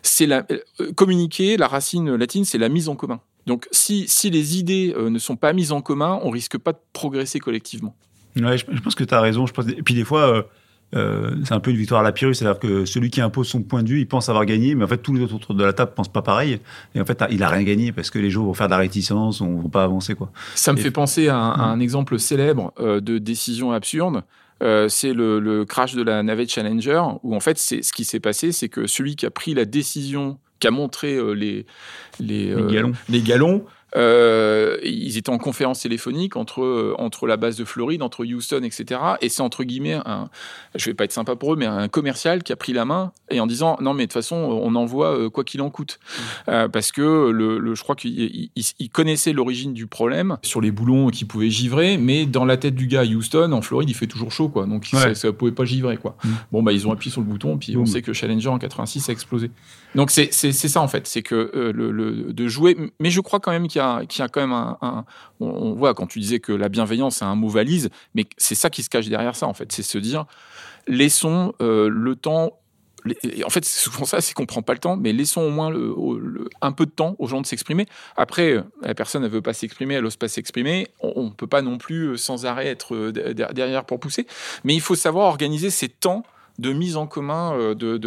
c'est 0.03 0.27
la 0.27 0.47
communiquer. 0.95 1.57
La 1.57 1.67
racine 1.67 2.15
latine 2.15 2.45
c'est 2.45 2.59
la 2.59 2.69
mise 2.69 2.89
en 2.89 2.95
commun. 2.95 3.21
Donc 3.47 3.67
si 3.73 4.07
si 4.07 4.31
les 4.31 4.59
idées 4.59 4.95
ne 4.97 5.19
sont 5.19 5.37
pas 5.37 5.53
mises 5.53 5.73
en 5.73 5.81
commun, 5.81 6.21
on 6.23 6.31
risque 6.31 6.57
pas 6.57 6.73
de 6.73 6.79
progresser 6.93 7.41
collectivement. 7.41 7.97
Ouais, 8.37 8.59
je, 8.59 8.65
je 8.71 8.81
pense 8.81 8.95
que 8.95 9.05
tu 9.05 9.15
as 9.15 9.21
raison. 9.21 9.47
Je 9.47 9.53
pense, 9.53 9.67
et 9.69 9.83
puis 9.83 9.95
des 9.95 10.05
fois, 10.05 10.21
euh, 10.37 10.43
euh, 10.95 11.35
c'est 11.45 11.53
un 11.55 11.61
peu 11.61 11.71
une 11.71 11.77
victoire 11.77 12.01
à 12.01 12.05
la 12.05 12.13
Pyrrhus, 12.13 12.35
c'est-à-dire 12.35 12.59
que 12.61 12.85
celui 12.87 13.11
qui 13.11 13.21
impose 13.21 13.47
son 13.49 13.63
point 13.63 13.83
de 13.83 13.89
vue, 13.89 14.01
il 14.01 14.07
pense 14.09 14.29
avoir 14.29 14.47
gagné, 14.47 14.75
mais 14.75 14.85
en 14.85 14.87
fait 14.87 14.99
tous 14.99 15.13
les 15.15 15.21
autres 15.23 15.35
autour 15.35 15.55
de 15.55 15.65
la 15.65 15.73
table 15.73 15.93
pensent 15.95 16.13
pas 16.13 16.23
pareil. 16.23 16.61
Et 16.95 17.01
en 17.01 17.05
fait, 17.05 17.23
il 17.31 17.43
a 17.43 17.49
rien 17.49 17.63
gagné 17.65 17.93
parce 17.93 18.11
que 18.11 18.19
les 18.19 18.31
gens 18.31 18.45
vont 18.45 18.55
faire 18.55 18.69
de 18.69 18.73
la 18.73 18.79
réticence, 18.79 19.41
on 19.41 19.57
vont 19.61 19.69
pas 19.69 19.85
avancer 19.85 20.15
quoi. 20.15 20.31
Ça 20.55 20.73
me 20.73 20.79
Et- 20.79 20.83
fait 20.83 20.91
penser 20.91 21.29
à 21.29 21.37
un, 21.37 21.51
à 21.53 21.63
un 21.65 21.81
exemple 21.81 22.19
célèbre 22.19 22.73
euh, 22.81 23.01
de 23.01 23.19
décision 23.19 23.73
absurde. 23.73 24.23
Euh, 24.63 24.89
c'est 24.89 25.13
le, 25.13 25.39
le 25.39 25.65
crash 25.65 25.95
de 25.95 26.03
la 26.03 26.23
navette 26.23 26.51
Challenger, 26.51 27.03
où 27.23 27.35
en 27.37 27.41
fait, 27.41 27.59
c'est 27.59 27.83
ce 27.83 27.93
qui 27.93 28.05
s'est 28.05 28.19
passé, 28.19 28.51
c'est 28.51 28.69
que 28.69 28.87
celui 28.89 29.15
qui 29.15 29.25
a 29.25 29.31
pris 29.31 29.55
la 29.55 29.65
décision, 29.65 30.39
qui 30.59 30.67
a 30.67 30.73
montré 30.73 31.15
euh, 31.15 31.31
les, 31.33 31.65
les, 32.19 32.51
euh, 32.51 32.67
galons. 32.69 32.93
les 33.09 33.21
galons, 33.23 33.65
euh, 33.97 34.77
ils 34.85 35.17
étaient 35.19 35.31
en 35.31 35.39
conférence 35.39 35.81
téléphonique 35.81 36.37
entre, 36.37 36.63
euh, 36.63 36.95
entre 36.99 37.27
la 37.27 37.37
base 37.37 37.57
de 37.57 37.65
Floride, 37.65 38.03
entre 38.03 38.25
Houston, 38.25 38.63
etc. 38.63 39.01
Et 39.21 39.29
c'est 39.29 39.43
entre 39.43 39.65
guillemets, 39.65 39.99
un, 40.05 40.29
je 40.75 40.85
vais 40.87 40.95
pas 40.95 41.05
être 41.05 41.13
sympa 41.13 41.37
pour 41.37 41.55
eux, 41.55 41.57
mais 41.57 41.67
un 41.67 41.89
commercial 41.89 42.43
qui 42.43 42.53
a 42.53 42.57
pris 42.57 42.73
la 42.73 42.85
main 42.85 43.13
et 43.31 43.41
en 43.41 43.47
disant 43.47 43.77
non 43.81 43.95
mais 43.95 44.05
de 44.05 44.09
toute 44.09 44.15
façon 44.15 44.37
on 44.37 44.75
envoie 44.75 45.17
euh, 45.19 45.31
quoi 45.31 45.45
qu'il 45.45 45.61
en 45.63 45.71
coûte, 45.71 45.99
Euh, 46.49 46.69
parce 46.69 46.93
que 46.93 47.31
le, 47.31 47.59
le- 47.59 47.75
je 47.75 47.83
crois 47.83 47.95
qu'il 47.97 48.19
il- 48.19 48.51
il- 48.57 48.65
il 48.79 48.91
connaissait 48.91 49.33
l'origine 49.33 49.73
du 49.75 49.87
problème 49.87 50.39
sur 50.43 50.61
les 50.61 50.71
boulons 50.71 51.09
qui 51.09 51.25
pouvaient 51.25 51.51
givrer, 51.51 51.97
mais 51.99 52.27
dans 52.27 52.45
la 52.45 52.57
tête 52.57 52.75
du 52.75 52.87
gars 52.87 53.01
à 53.01 53.05
Houston, 53.05 53.53
en 53.53 53.63
Floride, 53.63 53.89
il 53.91 53.95
fait 53.95 54.07
toujours 54.07 54.33
chaud 54.33 54.49
quoi, 54.49 54.67
donc 54.67 54.87
Ouais. 54.93 54.99
ça, 55.01 55.15
ça 55.15 55.33
pouvait 55.33 55.53
pas 55.53 55.65
givrer 55.65 55.97
quoi. 55.97 56.17
Mm. 56.25 56.29
Bon 56.53 56.63
bah 56.63 56.73
ils 56.73 56.87
ont 56.87 56.93
appuyé 56.93 57.11
sur 57.11 57.21
le 57.21 57.27
bouton, 57.27 57.57
puis 57.59 57.73
on 57.77 57.81
Boum. 57.81 57.87
sait 57.87 58.03
que 58.03 58.13
Challenger 58.13 58.49
en 58.49 58.59
86 58.59 59.09
a 59.09 59.13
explosé. 59.13 59.51
Donc 59.95 60.11
c'est 60.11 60.29
c'est 60.33 60.53
c'est 60.53 60.69
ça 60.69 60.81
en 60.83 60.89
fait, 60.89 61.07
c'est 61.07 61.23
que 61.23 61.51
euh, 61.55 61.73
le, 61.73 61.91
le- 61.91 62.33
de 62.33 62.49
jouer, 62.49 62.77
mais 63.01 63.11
je 63.11 63.21
crois 63.21 63.41
quand 63.41 63.51
même 63.51 63.69
qu'il 63.69 63.78
y 63.79 64.23
a 64.23 64.25
a 64.25 64.29
quand 64.29 64.41
même 64.41 64.53
un, 64.53 65.05
on, 65.41 65.73
voit 65.75 65.95
quand 65.95 66.07
tu 66.07 66.19
disais 66.21 66.41
que 66.41 66.53
la 66.53 66.69
bienveillance 66.69 67.17
c'est 67.17 67.25
un 67.25 67.35
mot 67.35 67.49
valise, 67.49 67.89
mais 68.15 68.27
c'est 68.37 68.55
ça 68.55 68.71
qui 68.71 68.83
se 68.83 68.91
cache 68.91 69.09
derrière 69.09 69.37
ça 69.37 69.47
en 69.47 69.55
fait, 69.55 69.71
c'est 69.73 69.83
se 69.83 69.99
dire 69.99 70.27
laissons 70.87 71.53
euh, 71.61 71.89
le 71.89 72.17
temps. 72.17 72.59
et 73.23 73.45
En 73.45 73.51
fait, 73.51 73.65
c'est 73.65 73.81
souvent 73.81 74.05
ça, 74.05 74.21
c'est 74.21 74.35
qu'on 74.35 74.47
prend 74.47 74.63
pas 74.63 74.73
le 74.73 74.79
temps, 74.79 74.97
mais 74.97 75.13
laissons 75.13 75.43
au 75.43 75.51
moins 75.51 75.71
un 76.61 76.73
peu 76.73 76.87
de 76.87 76.91
temps 76.91 77.15
aux 77.19 77.27
gens 77.27 77.41
de 77.41 77.47
s'exprimer. 77.47 77.87
Après, 78.17 78.63
la 78.83 78.95
personne 78.95 79.23
ne 79.23 79.29
veut 79.29 79.43
pas 79.43 79.53
s'exprimer, 79.53 79.95
elle 79.95 80.05
n'ose 80.05 80.17
pas 80.17 80.29
s'exprimer. 80.29 80.89
On 81.01 81.25
ne 81.25 81.31
peut 81.31 81.47
pas 81.47 81.63
non 81.63 81.79
plus 81.79 82.09
euh, 82.13 82.17
sans 82.17 82.47
arrêt 82.47 82.67
être 82.69 82.95
euh, 82.95 83.13
de- 83.13 83.33
de- 83.33 83.53
derrière 83.53 83.85
pour 83.85 84.01
pousser, 84.01 84.27
mais 84.65 84.75
il 84.75 84.81
faut 84.81 84.95
savoir 84.97 85.27
organiser 85.29 85.71
ces 85.71 85.89
temps 85.89 86.25
de 86.59 86.73
mise 86.73 86.97
en 86.97 87.07
commun 87.07 87.75
de, 87.75 87.99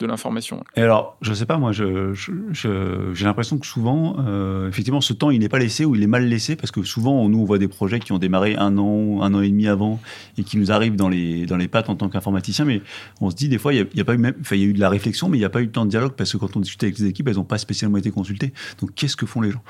de 0.00 0.06
l'information. 0.06 0.64
Et 0.76 0.80
alors, 0.82 1.16
je 1.20 1.32
sais 1.34 1.46
pas, 1.46 1.58
moi, 1.58 1.72
je, 1.72 2.12
je- 2.14 2.32
je- 2.52 3.10
j'ai 3.14 3.24
l'impression 3.26 3.58
que 3.58 3.66
souvent, 3.66 4.16
euh, 4.26 4.68
effectivement, 4.68 5.00
ce 5.00 5.12
temps, 5.12 5.30
il 5.30 5.40
n'est 5.40 5.48
pas 5.48 5.58
laissé 5.58 5.84
ou 5.84 5.94
il 5.94 6.02
est 6.02 6.06
mal 6.08 6.26
laissé 6.26 6.56
parce 6.56 6.70
que 6.70 6.82
souvent, 6.82 7.28
nous, 7.28 7.38
on 7.38 7.44
voit 7.44 7.58
des 7.58 7.68
projets 7.68 8.00
qui 8.00 8.12
ont 8.12 8.18
démarré 8.18 8.56
un 8.56 8.76
an, 8.78 9.22
un 9.22 9.34
an 9.34 9.40
et 9.42 9.48
demi 9.48 9.68
avant 9.68 10.00
et 10.38 10.42
qui 10.42 10.56
nous 10.56 10.72
arrivent 10.72 10.96
dans 10.96 11.08
les, 11.08 11.44
dans 11.46 11.56
les 11.58 11.68
pattes 11.68 11.90
en 11.90 11.96
tant 11.96 12.08
qu'informaticien. 12.08 12.64
Mais 12.64 12.80
on 13.20 13.30
se 13.30 13.36
dit, 13.36 13.48
des 13.48 13.58
fois, 13.58 13.74
il 13.74 13.76
y 13.78 13.82
a, 13.82 13.84
il 13.92 13.98
y 13.98 14.00
a 14.00 14.04
pas 14.04 14.14
eu 14.14 14.18
même, 14.18 14.34
il 14.50 14.56
y 14.58 14.62
a 14.62 14.66
eu 14.66 14.72
de 14.72 14.80
la 14.80 14.88
réflexion, 14.88 15.28
mais 15.28 15.36
il 15.36 15.40
n'y 15.40 15.46
a 15.46 15.50
pas 15.50 15.60
eu 15.62 15.66
de 15.66 15.72
temps 15.72 15.84
de 15.84 15.90
dialogue 15.90 16.12
parce 16.16 16.32
que 16.32 16.38
quand 16.38 16.56
on 16.56 16.60
discutait 16.60 16.86
avec 16.86 16.98
les 16.98 17.06
équipes, 17.06 17.28
elles 17.28 17.36
n'ont 17.36 17.44
pas 17.44 17.58
spécialement 17.58 17.98
été 17.98 18.10
consultées. 18.10 18.52
Donc, 18.80 18.94
qu'est-ce 18.94 19.16
que 19.16 19.26
font 19.26 19.42
les 19.42 19.50
gens? 19.50 19.62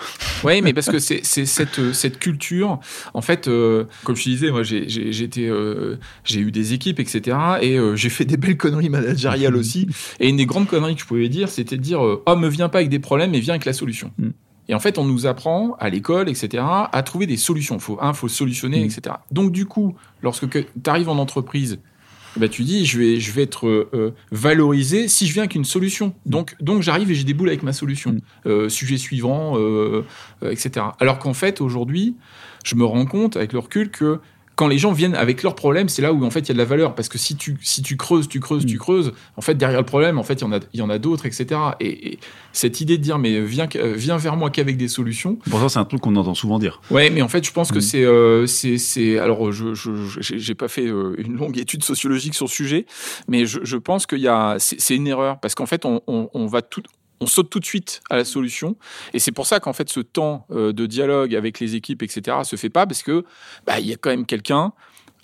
Oui, 0.45 0.63
mais 0.63 0.73
parce 0.73 0.89
que 0.91 0.99
c'est 1.01 1.25
cette, 1.25 1.79
euh, 1.81 1.93
cette 1.93 2.19
culture. 2.19 2.79
En 3.15 3.21
fait, 3.23 3.49
euh, 3.49 3.85
comme 4.05 4.15
je 4.17 4.23
disais, 4.23 4.51
moi, 4.51 4.63
j'ai 4.63 4.89
j'ai- 4.89 5.13
j'ai 5.13 5.29
euh, 5.49 5.97
j'ai 6.25 6.41
eu 6.41 6.51
des 6.53 6.73
équipes, 6.75 7.01
etc. 7.01 7.37
Et 7.63 7.79
j'ai 7.97 8.09
fait 8.11 8.25
des 8.25 8.37
belles 8.37 8.57
conneries 8.57 8.89
managériales 8.91 9.57
aussi. 9.57 9.89
Et 10.21 10.29
une 10.29 10.37
des 10.37 10.47
grandes 10.47 10.69
conneries 10.69 10.95
que 10.95 11.01
je 11.01 11.07
pouvais 11.07 11.29
dire, 11.29 11.49
c'était 11.49 11.77
de 11.77 11.83
dire 11.83 12.05
euh, 12.05 12.23
Oh, 12.27 12.37
me 12.37 12.49
viens 12.49 12.69
pas 12.69 12.79
avec 12.79 12.91
des 12.91 12.99
problèmes, 12.99 13.31
mais 13.31 13.41
viens 13.41 13.55
avec 13.55 13.65
la 13.65 13.73
solution. 13.73 14.13
Mm. 14.19 14.29
Et 14.69 14.75
en 14.75 14.79
fait, 14.79 14.99
on 14.99 15.05
nous 15.05 15.27
apprend 15.27 15.75
à 15.81 15.89
l'école, 15.89 16.29
etc., 16.29 16.63
à 16.93 17.03
trouver 17.03 17.27
des 17.27 17.37
solutions. 17.37 17.77
Il 17.77 17.81
faut, 17.81 17.99
un, 18.01 18.13
faut 18.13 18.29
solutionner, 18.29 18.83
Mm. 18.83 18.85
etc. 18.85 19.17
Donc, 19.33 19.51
du 19.51 19.67
coup, 19.67 19.97
lorsque 20.23 20.49
tu 20.49 20.65
arrives 20.87 21.09
en 21.09 21.19
entreprise, 21.19 21.81
bah, 22.37 22.49
tu 22.49 22.63
dis, 22.63 22.87
je 22.87 22.99
vais, 22.99 23.19
je 23.19 23.33
vais 23.33 23.43
être 23.43 23.67
euh, 23.67 23.89
euh, 23.93 24.11
valorisé 24.31 25.09
si 25.09 25.27
je 25.27 25.33
viens 25.33 25.43
avec 25.43 25.55
une 25.57 25.65
solution. 25.65 26.15
Donc, 26.27 26.55
donc 26.61 26.83
j'arrive 26.83 27.11
et 27.11 27.15
j'ai 27.15 27.25
des 27.25 27.35
boules 27.35 27.49
avec 27.49 27.63
ma 27.63 27.73
solution. 27.73 28.13
Mm. 28.13 28.21
Euh, 28.47 28.69
sujet 28.69 28.99
suivant, 28.99 29.59
euh, 29.59 30.05
etc. 30.43 30.87
Alors 31.01 31.19
qu'en 31.19 31.35
fait, 31.35 31.61
aujourd'hui, 31.61 32.15
je 32.65 32.77
me 32.77 32.85
rends 32.85 33.07
compte 33.07 33.37
avec 33.37 33.53
le 33.53 33.59
recul 33.59 33.91
que 33.91 34.21
quand 34.61 34.69
les 34.69 34.77
gens 34.77 34.93
viennent 34.93 35.15
avec 35.15 35.43
leurs 35.43 35.55
problèmes, 35.55 35.89
c'est 35.89 36.03
là 36.03 36.13
où 36.13 36.23
en 36.23 36.29
fait 36.31 36.41
il 36.41 36.49
y 36.49 36.51
a 36.51 36.53
de 36.53 36.59
la 36.59 36.67
valeur. 36.67 36.95
Parce 36.95 37.09
que 37.09 37.17
si 37.17 37.35
tu, 37.35 37.57
si 37.63 37.81
tu 37.81 37.97
creuses, 37.97 38.29
tu 38.29 38.41
creuses, 38.41 38.67
tu 38.67 38.77
Mm. 38.77 38.79
creuses, 38.79 39.13
en 39.39 39.41
fait 39.41 39.55
derrière 39.55 39.81
le 39.81 39.87
problème, 39.87 40.19
en 40.19 40.23
fait 40.23 40.35
il 40.35 40.41
y 40.43 40.45
en 40.45 40.53
a, 40.53 40.59
il 40.75 40.81
y 40.81 40.83
en 40.83 40.91
a 40.91 40.99
d'autres, 40.99 41.25
etc. 41.25 41.59
Et, 41.81 42.13
et 42.13 42.19
cette 42.53 42.83
idée 42.83 42.99
de 42.99 43.03
dire 43.03 43.19
mais 43.19 43.41
viens, 43.41 43.67
euh, 43.77 43.95
viens 43.97 44.19
vers 44.19 44.37
moi 44.37 44.51
qu'avec 44.51 44.77
des 44.77 44.89
solutions, 44.89 45.39
Pourtant, 45.49 45.71
c'est 45.71 45.79
un 45.79 45.87
truc 45.87 46.03
qu'on 46.03 46.15
entend 46.17 46.35
souvent 46.35 46.59
dire. 46.59 46.83
Ouais, 46.91 47.09
mais 47.09 47.23
en 47.23 47.29
fait, 47.29 47.43
je 47.47 47.53
pense 47.53 47.73
que 47.73 47.79
Mm. 47.79 47.81
c'est, 47.81 48.05
euh, 48.05 48.47
c'est, 48.47 48.77
c'est. 48.77 49.19
Alors, 49.19 49.51
je, 49.51 49.73
j'ai 50.21 50.55
pas 50.55 50.69
fait 50.69 50.87
euh, 50.87 51.15
une 51.17 51.37
longue 51.39 51.57
étude 51.59 51.83
sociologique 51.83 52.35
sur 52.35 52.45
le 52.45 52.51
sujet, 52.51 52.85
mais 53.29 53.47
je, 53.47 53.61
je 53.63 53.79
pense 53.79 54.05
qu'il 54.07 54.19
y 54.21 54.29
a, 54.29 54.57
c'est 54.59 54.79
c'est 54.79 54.95
une 54.95 55.07
erreur 55.07 55.41
parce 55.41 55.55
qu'en 55.55 55.65
fait, 55.67 55.87
on, 55.87 56.03
on, 56.07 56.29
on 56.35 56.45
va 56.47 56.61
tout, 56.61 56.83
on 57.21 57.27
saute 57.27 57.51
tout 57.51 57.61
de 57.61 57.65
suite 57.65 58.03
à 58.11 58.17
la 58.17 58.25
solution, 58.25 58.77
et 59.13 59.19
c'est 59.19 59.33
pour 59.33 59.47
ça 59.47 59.61
qu'en 59.61 59.73
fait, 59.73 59.89
ce 59.91 60.01
temps 60.01 60.47
euh, 60.51 60.73
de 60.73 60.87
dialogue 60.87 61.35
avec 61.35 61.61
les 61.61 61.77
équipes, 61.77 62.03
etc., 62.03 62.39
se 62.45 62.57
fait 62.57 62.71
pas 62.71 62.87
parce 62.87 63.03
que 63.03 63.25
bah, 63.67 63.79
il 63.81 63.87
y 63.87 63.93
a 63.93 63.97
quand 63.97 64.11
même 64.11 64.27
quelqu'un 64.27 64.73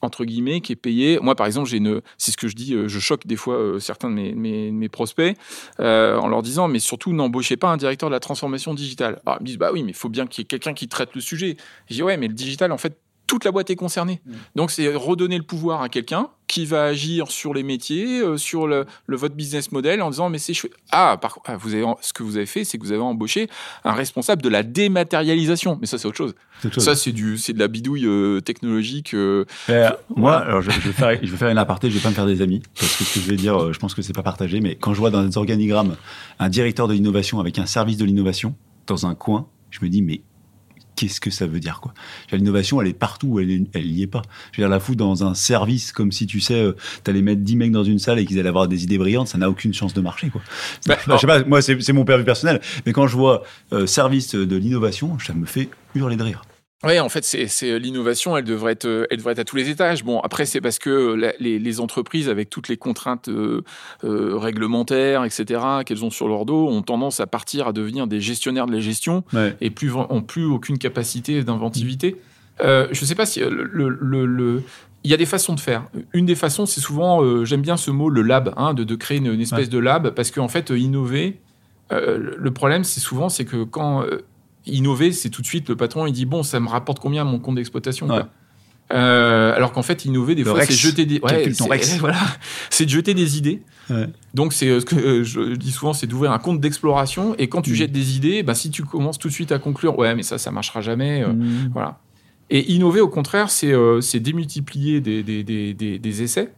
entre 0.02 0.26
guillemets 0.26 0.60
qui 0.60 0.72
est 0.72 0.76
payé. 0.76 1.18
Moi, 1.22 1.34
par 1.34 1.46
exemple, 1.46 1.68
j'ai 1.68 1.78
une, 1.78 2.02
c'est 2.18 2.30
ce 2.30 2.36
que 2.36 2.48
je 2.48 2.54
dis, 2.54 2.74
euh, 2.74 2.86
je 2.86 3.00
choque 3.00 3.26
des 3.26 3.34
fois 3.34 3.54
euh, 3.54 3.80
certains 3.80 4.10
de 4.10 4.14
mes, 4.14 4.70
mes, 4.70 4.88
prospects 4.90 5.36
en 5.78 6.28
leur 6.28 6.42
disant, 6.42 6.68
mais 6.68 6.78
surtout 6.78 7.12
n'embauchez 7.14 7.56
pas 7.56 7.68
un 7.68 7.78
directeur 7.78 8.10
de 8.10 8.14
la 8.14 8.20
transformation 8.20 8.74
digitale. 8.74 9.20
Alors 9.24 9.38
ils 9.40 9.42
me 9.42 9.46
disent, 9.46 9.58
bah 9.58 9.70
oui, 9.72 9.82
mais 9.82 9.92
il 9.92 9.96
faut 9.96 10.10
bien 10.10 10.26
qu'il 10.26 10.42
y 10.42 10.44
ait 10.44 10.46
quelqu'un 10.46 10.74
qui 10.74 10.86
traite 10.88 11.14
le 11.14 11.20
sujet. 11.22 11.56
Je 11.88 11.94
dis, 11.94 12.02
ouais, 12.02 12.18
mais 12.18 12.28
le 12.28 12.34
digital, 12.34 12.72
en 12.72 12.78
fait, 12.78 12.98
toute 13.26 13.44
la 13.44 13.50
boîte 13.50 13.70
est 13.70 13.76
concernée. 13.76 14.20
Donc 14.54 14.70
c'est 14.70 14.94
redonner 14.94 15.36
le 15.36 15.42
pouvoir 15.42 15.82
à 15.82 15.88
quelqu'un 15.88 16.28
qui 16.46 16.64
va 16.64 16.84
agir 16.84 17.28
sur 17.32 17.52
les 17.54 17.64
métiers, 17.64 18.20
euh, 18.20 18.36
sur 18.36 18.68
le, 18.68 18.86
le 19.06 19.16
votre 19.16 19.34
business 19.34 19.72
model 19.72 20.00
en 20.00 20.10
disant 20.10 20.30
mais 20.30 20.38
c'est 20.38 20.54
chouette. 20.54 20.74
Ah, 20.92 21.18
par 21.20 21.34
contre, 21.34 21.50
ah, 21.50 21.56
vous 21.56 21.74
avez 21.74 21.84
ce 22.02 22.12
que 22.12 22.22
vous 22.22 22.36
avez 22.36 22.46
fait, 22.46 22.62
c'est 22.62 22.78
que 22.78 22.84
vous 22.84 22.92
avez 22.92 23.02
embauché 23.02 23.48
un 23.82 23.92
responsable 23.92 24.42
de 24.42 24.48
la 24.48 24.62
dématérialisation. 24.62 25.76
Mais 25.80 25.86
ça 25.86 25.98
c'est 25.98 26.06
autre 26.06 26.16
chose. 26.16 26.34
Autre. 26.64 26.80
Ça 26.80 26.94
c'est 26.94 27.12
du 27.12 27.36
c'est 27.36 27.52
de 27.52 27.58
la 27.58 27.68
bidouille 27.68 28.06
euh, 28.06 28.40
technologique. 28.40 29.12
euh, 29.14 29.44
moi, 30.14 30.36
alors 30.36 30.62
je, 30.62 30.70
je 30.70 30.80
vais 30.80 30.92
faire, 30.92 31.18
je 31.20 31.30
vais 31.30 31.36
faire 31.36 31.50
une 31.50 31.58
aparté, 31.58 31.90
je 31.90 31.96
vais 31.96 32.02
pas 32.02 32.10
me 32.10 32.14
faire 32.14 32.26
des 32.26 32.42
amis, 32.42 32.62
parce 32.78 32.96
que 32.96 33.04
ce 33.04 33.14
que 33.14 33.20
je 33.20 33.28
vais 33.28 33.36
dire, 33.36 33.60
euh, 33.60 33.72
je 33.72 33.78
pense 33.78 33.94
que 33.94 34.02
c'est 34.02 34.12
pas 34.12 34.22
partagé, 34.22 34.60
mais 34.60 34.76
quand 34.76 34.94
je 34.94 35.00
vois 35.00 35.10
dans 35.10 35.22
les 35.22 35.36
organigrammes 35.36 35.96
un 36.38 36.48
directeur 36.48 36.86
de 36.88 36.94
l'innovation 36.94 37.40
avec 37.40 37.58
un 37.58 37.66
service 37.66 37.96
de 37.96 38.04
l'innovation 38.04 38.54
dans 38.86 39.06
un 39.06 39.14
coin, 39.14 39.48
je 39.70 39.80
me 39.84 39.88
dis, 39.88 40.00
mais 40.00 40.22
qu'est-ce 40.96 41.20
que 41.20 41.30
ça 41.30 41.46
veut 41.46 41.60
dire, 41.60 41.80
quoi 41.80 41.94
L'innovation, 42.32 42.80
elle 42.82 42.88
est 42.88 42.92
partout, 42.94 43.38
elle, 43.38 43.50
est- 43.50 43.66
elle 43.74 43.86
y 43.86 44.02
est 44.02 44.06
pas. 44.06 44.22
Je 44.52 44.60
veux 44.60 44.66
dire, 44.66 44.70
la 44.70 44.80
foutre 44.80 44.98
dans 44.98 45.24
un 45.24 45.34
service 45.34 45.92
comme 45.92 46.10
si, 46.10 46.26
tu 46.26 46.40
sais, 46.40 46.54
euh, 46.54 46.72
t'allais 47.04 47.22
mettre 47.22 47.42
10 47.42 47.56
mecs 47.56 47.70
dans 47.72 47.84
une 47.84 47.98
salle 47.98 48.18
et 48.18 48.24
qu'ils 48.24 48.38
allaient 48.40 48.48
avoir 48.48 48.66
des 48.66 48.82
idées 48.82 48.98
brillantes, 48.98 49.28
ça 49.28 49.38
n'a 49.38 49.48
aucune 49.50 49.72
chance 49.74 49.94
de 49.94 50.00
marcher, 50.00 50.30
quoi. 50.30 50.40
Bah, 50.86 50.96
Enfin, 50.98 51.14
je 51.16 51.20
sais 51.20 51.26
pas, 51.26 51.44
moi, 51.44 51.60
c'est 51.62 51.92
mon 51.92 52.04
père 52.04 52.24
personnel, 52.24 52.60
mais 52.86 52.92
quand 52.92 53.06
je 53.06 53.16
vois 53.16 53.42
euh, 53.72 53.86
service 53.86 54.34
de 54.34 54.56
l'innovation, 54.56 55.18
ça 55.18 55.34
me 55.34 55.46
fait 55.46 55.68
hurler 55.94 56.16
de 56.16 56.22
rire. 56.22 56.42
Ouais, 56.84 57.00
en 57.00 57.08
fait, 57.08 57.24
c'est 57.24 57.46
c'est 57.46 57.78
l'innovation. 57.78 58.36
Elle 58.36 58.44
devrait 58.44 58.72
être, 58.72 58.84
euh, 58.84 59.06
elle 59.10 59.16
devrait 59.16 59.32
être 59.32 59.38
à 59.38 59.44
tous 59.44 59.56
les 59.56 59.70
étages. 59.70 60.04
Bon, 60.04 60.20
après, 60.20 60.44
c'est 60.44 60.60
parce 60.60 60.78
que 60.78 61.14
la- 61.14 61.32
les, 61.40 61.58
les 61.58 61.80
entreprises, 61.80 62.28
avec 62.28 62.50
toutes 62.50 62.68
les 62.68 62.76
contraintes 62.76 63.28
euh, 63.28 63.62
euh, 64.04 64.36
réglementaires, 64.36 65.24
etc., 65.24 65.60
qu'elles 65.86 66.04
ont 66.04 66.10
sur 66.10 66.28
leur 66.28 66.44
dos, 66.44 66.68
ont 66.68 66.82
tendance 66.82 67.18
à 67.18 67.26
partir 67.26 67.68
à 67.68 67.72
devenir 67.72 68.06
des 68.06 68.20
gestionnaires 68.20 68.66
de 68.66 68.72
la 68.72 68.80
gestion 68.80 69.24
Ouais. 69.32 69.56
et 69.62 69.70
plus 69.70 69.94
ont 69.94 70.20
plus 70.22 70.44
aucune 70.44 70.76
capacité 70.76 71.42
d'inventivité. 71.42 72.16
Euh, 72.60 72.86
je 72.92 73.04
sais 73.06 73.14
pas 73.14 73.26
si 73.26 73.42
euh, 73.42 73.48
le, 73.50 73.88
le- 73.88 74.26
le- 74.26 74.62
il 75.02 75.10
y 75.10 75.14
a 75.14 75.16
des 75.16 75.26
façons 75.26 75.54
de 75.54 75.60
faire. 75.60 75.84
Une 76.12 76.26
des 76.26 76.34
façons, 76.34 76.66
c'est 76.66 76.80
souvent, 76.80 77.22
euh, 77.22 77.44
j'aime 77.46 77.62
bien 77.62 77.76
ce 77.78 77.90
mot, 77.90 78.10
le 78.10 78.20
lab, 78.22 78.52
hein, 78.58 78.74
de, 78.74 78.84
de 78.84 78.94
créer 78.96 79.16
une, 79.18 79.26
une 79.32 79.40
espèce 79.40 79.60
Ouais. 79.60 79.66
de 79.68 79.78
lab, 79.78 80.10
parce 80.10 80.30
qu'en 80.30 80.48
fait, 80.48 80.70
euh, 80.70 80.78
innover, 80.78 81.38
euh, 81.92 82.34
le 82.36 82.50
problème, 82.50 82.84
c'est 82.84 83.00
souvent, 83.00 83.28
c'est 83.30 83.44
que 83.46 83.62
quand 83.64 84.02
euh, 84.02 84.18
innover, 84.66 85.12
c'est 85.12 85.30
tout 85.30 85.42
de 85.42 85.46
suite 85.46 85.68
le 85.68 85.76
patron, 85.76 86.06
il 86.06 86.12
dit 86.12 86.26
bon, 86.26 86.42
ça 86.42 86.60
me 86.60 86.68
rapporte 86.68 86.98
combien 87.00 87.24
mon 87.24 87.38
compte 87.38 87.54
d'exploitation. 87.56 88.08
Ouais. 88.08 88.22
Euh, 88.92 89.52
alors 89.54 89.72
qu'en 89.72 89.82
fait, 89.82 90.04
innover, 90.04 90.34
des 90.36 90.44
Le 90.44 90.50
fois, 90.50 90.64
c'est 90.64 90.72
jeter 90.72 91.06
des, 91.06 91.20
c'est- 91.20 91.98
voilà, 91.98 92.18
de 92.84 92.88
jeter 92.88 93.14
des 93.14 93.36
idées. 93.36 93.62
Ouais. 93.90 94.06
Donc 94.34 94.52
c'est 94.52 94.68
euh, 94.68 94.78
ce 94.80 94.84
que 94.84 94.94
euh, 94.94 95.24
je 95.24 95.54
dis 95.56 95.72
souvent, 95.72 95.92
c'est 95.92 96.06
d'ouvrir 96.06 96.30
un 96.30 96.38
compte 96.38 96.60
d'exploration. 96.60 97.34
Et 97.38 97.48
quand 97.48 97.62
tu 97.62 97.72
Mm. 97.72 97.74
jettes 97.74 97.92
des 97.92 98.16
idées, 98.16 98.42
bah, 98.44 98.54
si 98.54 98.70
tu 98.70 98.84
commences 98.84 99.18
tout 99.18 99.26
de 99.28 99.32
suite 99.32 99.50
à 99.50 99.58
conclure, 99.58 99.98
ouais, 99.98 100.14
mais 100.14 100.22
ça, 100.22 100.38
ça 100.38 100.50
marchera 100.52 100.80
jamais. 100.82 101.22
euh, 101.24 101.32
Mmh. 101.32 101.70
voilà. 101.72 101.98
Et 102.48 102.72
innover, 102.72 103.00
au 103.00 103.08
contraire, 103.08 103.50
c'est 103.50 103.72
euh, 103.72 104.00
démultiplier 104.20 105.00
des, 105.00 105.24
des, 105.24 105.42
des, 105.42 105.74
des, 105.74 106.22
essais, 106.22 106.52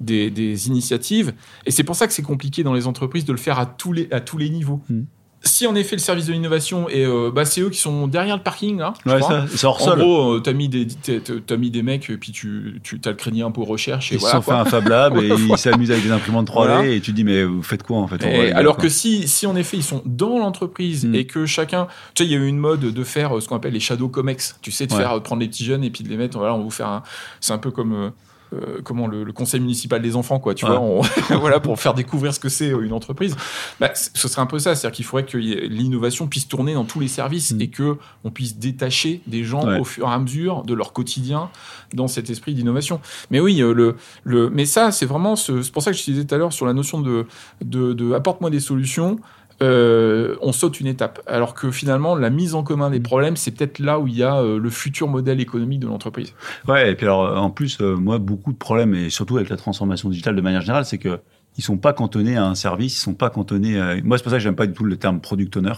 des, 0.00 0.30
des 0.30 0.68
initiatives. 0.68 1.32
Et 1.66 1.72
c'est 1.72 1.82
pour 1.82 1.96
ça 1.96 2.06
que 2.06 2.12
c'est 2.12 2.22
compliqué 2.22 2.62
dans 2.62 2.74
les 2.74 2.86
entreprises 2.86 3.24
de 3.24 3.32
le 3.32 3.38
faire 3.38 3.58
à 3.58 3.66
tous 3.66 3.92
les, 3.92 4.06
à 4.12 4.20
tous 4.20 4.38
les 4.38 4.50
niveaux. 4.50 4.80
Mm. 4.88 5.00
Si 5.44 5.66
en 5.66 5.74
effet 5.74 5.96
le 5.96 6.00
service 6.00 6.26
de 6.26 6.32
l'innovation 6.32 6.88
et 6.88 7.04
euh, 7.04 7.30
bah, 7.34 7.44
c'est 7.44 7.60
eux 7.60 7.70
qui 7.70 7.78
sont 7.78 8.06
derrière 8.06 8.36
le 8.36 8.42
parking 8.42 8.78
là. 8.78 8.94
je 9.04 9.10
Ouais, 9.10 9.20
ça, 9.22 9.44
c'est 9.48 9.66
hors 9.66 9.86
En 9.88 9.96
gros, 9.96 10.32
euh, 10.34 10.40
t'as 10.40 10.52
mis 10.52 10.68
des 10.68 10.86
t'as- 10.86 11.18
t'as 11.46 11.56
mis 11.56 11.70
des 11.70 11.82
mecs, 11.82 12.08
et 12.10 12.16
puis 12.16 12.32
tu 12.32 12.80
tu 12.84 13.00
as 13.04 13.10
le 13.10 13.16
crédit 13.16 13.42
impôt 13.42 13.64
recherche 13.64 14.12
et 14.12 14.14
Ils 14.16 14.20
voilà. 14.20 14.36
sont 14.36 14.42
fait 14.42 14.52
un 14.52 14.64
Fab 14.64 14.86
Lab 14.88 15.16
et 15.18 15.28
ils 15.50 15.58
s'amusent 15.58 15.90
avec 15.90 16.04
des 16.04 16.10
imprimantes 16.12 16.46
3D 16.48 16.54
Voilà. 16.66 16.86
et 16.86 17.00
tu 17.00 17.10
te 17.10 17.16
dis 17.16 17.24
mais 17.24 17.44
vous 17.44 17.62
faites 17.62 17.82
quoi 17.82 17.98
en 17.98 18.06
fait 18.06 18.22
Et 18.24 18.50
gars, 18.50 18.56
alors 18.56 18.76
que 18.76 18.88
si, 18.88 19.26
si 19.28 19.46
en 19.46 19.56
effet 19.56 19.76
ils 19.76 19.82
sont 19.82 20.02
dans 20.06 20.38
l'entreprise 20.38 21.04
Mm. 21.06 21.14
et 21.16 21.24
que 21.26 21.46
chacun, 21.46 21.86
tu 22.14 22.22
sais, 22.22 22.28
il 22.28 22.32
y 22.32 22.36
a 22.36 22.38
eu 22.38 22.46
une 22.46 22.58
mode 22.58 22.80
de 22.80 23.04
faire 23.04 23.36
euh, 23.36 23.40
ce 23.40 23.48
qu'on 23.48 23.56
appelle 23.56 23.72
les 23.72 23.80
shadow 23.80 24.08
comex, 24.08 24.56
tu 24.62 24.70
sais, 24.70 24.86
de 24.86 24.92
Ouais. 24.92 24.98
faire 25.00 25.20
prendre 25.22 25.40
les 25.42 25.48
petits 25.48 25.64
jeunes 25.64 25.82
et 25.84 25.90
puis 25.90 26.04
de 26.04 26.08
les 26.08 26.16
mettre, 26.16 26.38
voilà, 26.38 26.54
on 26.54 26.58
va 26.58 26.64
vous 26.64 26.70
faire 26.70 26.88
un, 26.88 27.02
c'est 27.40 27.52
un 27.52 27.58
peu 27.58 27.70
comme 27.70 28.12
euh, 28.52 28.80
comment 28.84 29.06
le, 29.06 29.24
le 29.24 29.32
conseil 29.32 29.60
municipal 29.60 30.00
des 30.02 30.16
enfants, 30.16 30.38
quoi, 30.38 30.54
tu 30.54 30.64
Ouais. 30.64 30.70
vois, 30.70 30.80
on- 30.80 31.00
voilà, 31.38 31.60
pour 31.60 31.78
faire 31.80 31.94
découvrir 31.94 32.34
ce 32.34 32.40
que 32.40 32.48
c'est 32.48 32.70
euh, 32.72 32.80
une 32.84 32.92
entreprise. 32.92 33.36
Bah, 33.80 33.90
ce 33.94 34.28
serait 34.28 34.42
un 34.42 34.46
peu 34.46 34.58
ça, 34.58 34.74
c'est-à-dire 34.74 34.94
qu'il 34.96 35.04
faudrait 35.04 35.24
que 35.26 35.38
l'innovation 35.38 36.26
puisse 36.26 36.48
tourner 36.48 36.74
dans 36.74 36.84
tous 36.84 37.00
les 37.00 37.08
services 37.08 37.52
Mm. 37.52 37.60
et 37.60 37.68
que 37.68 37.96
on 38.24 38.30
puisse 38.30 38.56
détacher 38.58 39.20
des 39.26 39.44
gens 39.44 39.66
Ouais. 39.66 39.78
au 39.80 39.84
fur 39.84 40.08
et 40.08 40.12
à 40.12 40.18
mesure 40.18 40.62
de 40.62 40.74
leur 40.74 40.92
quotidien 40.92 41.50
dans 41.94 42.08
cet 42.08 42.30
esprit 42.30 42.54
d'innovation. 42.54 43.00
Mais 43.30 43.40
oui, 43.40 43.60
euh, 43.62 43.72
le, 43.72 43.96
le, 44.24 44.50
mais 44.50 44.64
ça, 44.66 44.90
c'est 44.92 45.06
vraiment, 45.06 45.36
ce- 45.36 45.62
c'est 45.62 45.72
pour 45.72 45.82
ça 45.82 45.90
que 45.92 45.96
je 45.96 46.02
disais 46.04 46.24
tout 46.24 46.34
à 46.34 46.38
l'heure 46.38 46.52
sur 46.52 46.66
la 46.66 46.72
notion 46.72 47.00
de, 47.00 47.26
de, 47.64 47.92
de 47.92 48.12
apporte-moi 48.12 48.50
des 48.50 48.60
solutions. 48.60 49.18
Euh, 49.62 50.36
on 50.40 50.52
saute 50.52 50.80
une 50.80 50.86
étape. 50.86 51.22
Alors 51.26 51.54
que 51.54 51.70
finalement, 51.70 52.16
la 52.16 52.30
mise 52.30 52.54
en 52.54 52.62
commun 52.62 52.90
des 52.90 53.00
problèmes, 53.00 53.36
c'est 53.36 53.52
peut-être 53.52 53.78
là 53.78 53.98
où 53.98 54.08
il 54.08 54.16
y 54.16 54.22
a 54.22 54.36
euh, 54.36 54.58
le 54.58 54.70
futur 54.70 55.08
modèle 55.08 55.40
économique 55.40 55.80
de 55.80 55.86
l'entreprise. 55.86 56.34
Ouais, 56.66 56.90
et 56.90 56.94
puis 56.94 57.06
alors, 57.06 57.24
euh, 57.24 57.36
en 57.36 57.50
plus, 57.50 57.80
moi, 57.80 58.18
beaucoup 58.18 58.52
de 58.52 58.58
problèmes, 58.58 58.94
et 58.94 59.08
surtout 59.08 59.36
avec 59.36 59.48
la 59.48 59.56
transformation 59.56 60.08
digitale 60.10 60.36
de 60.36 60.40
manière 60.40 60.60
générale, 60.60 60.84
c'est 60.84 60.98
que 60.98 61.20
ils 61.58 61.62
sont 61.62 61.76
pas 61.76 61.92
cantonnés 61.92 62.36
à 62.36 62.46
un 62.46 62.54
service, 62.54 62.96
ils 62.96 63.00
sont 63.00 63.14
pas 63.14 63.28
cantonnés 63.28 63.78
à... 63.78 63.96
Moi, 64.02 64.16
c'est 64.16 64.22
pour 64.22 64.30
ça 64.30 64.38
que 64.38 64.42
j'aime 64.42 64.56
pas 64.56 64.66
du 64.66 64.72
tout 64.72 64.84
le 64.84 64.96
terme 64.96 65.20
product 65.20 65.54
owner, 65.58 65.74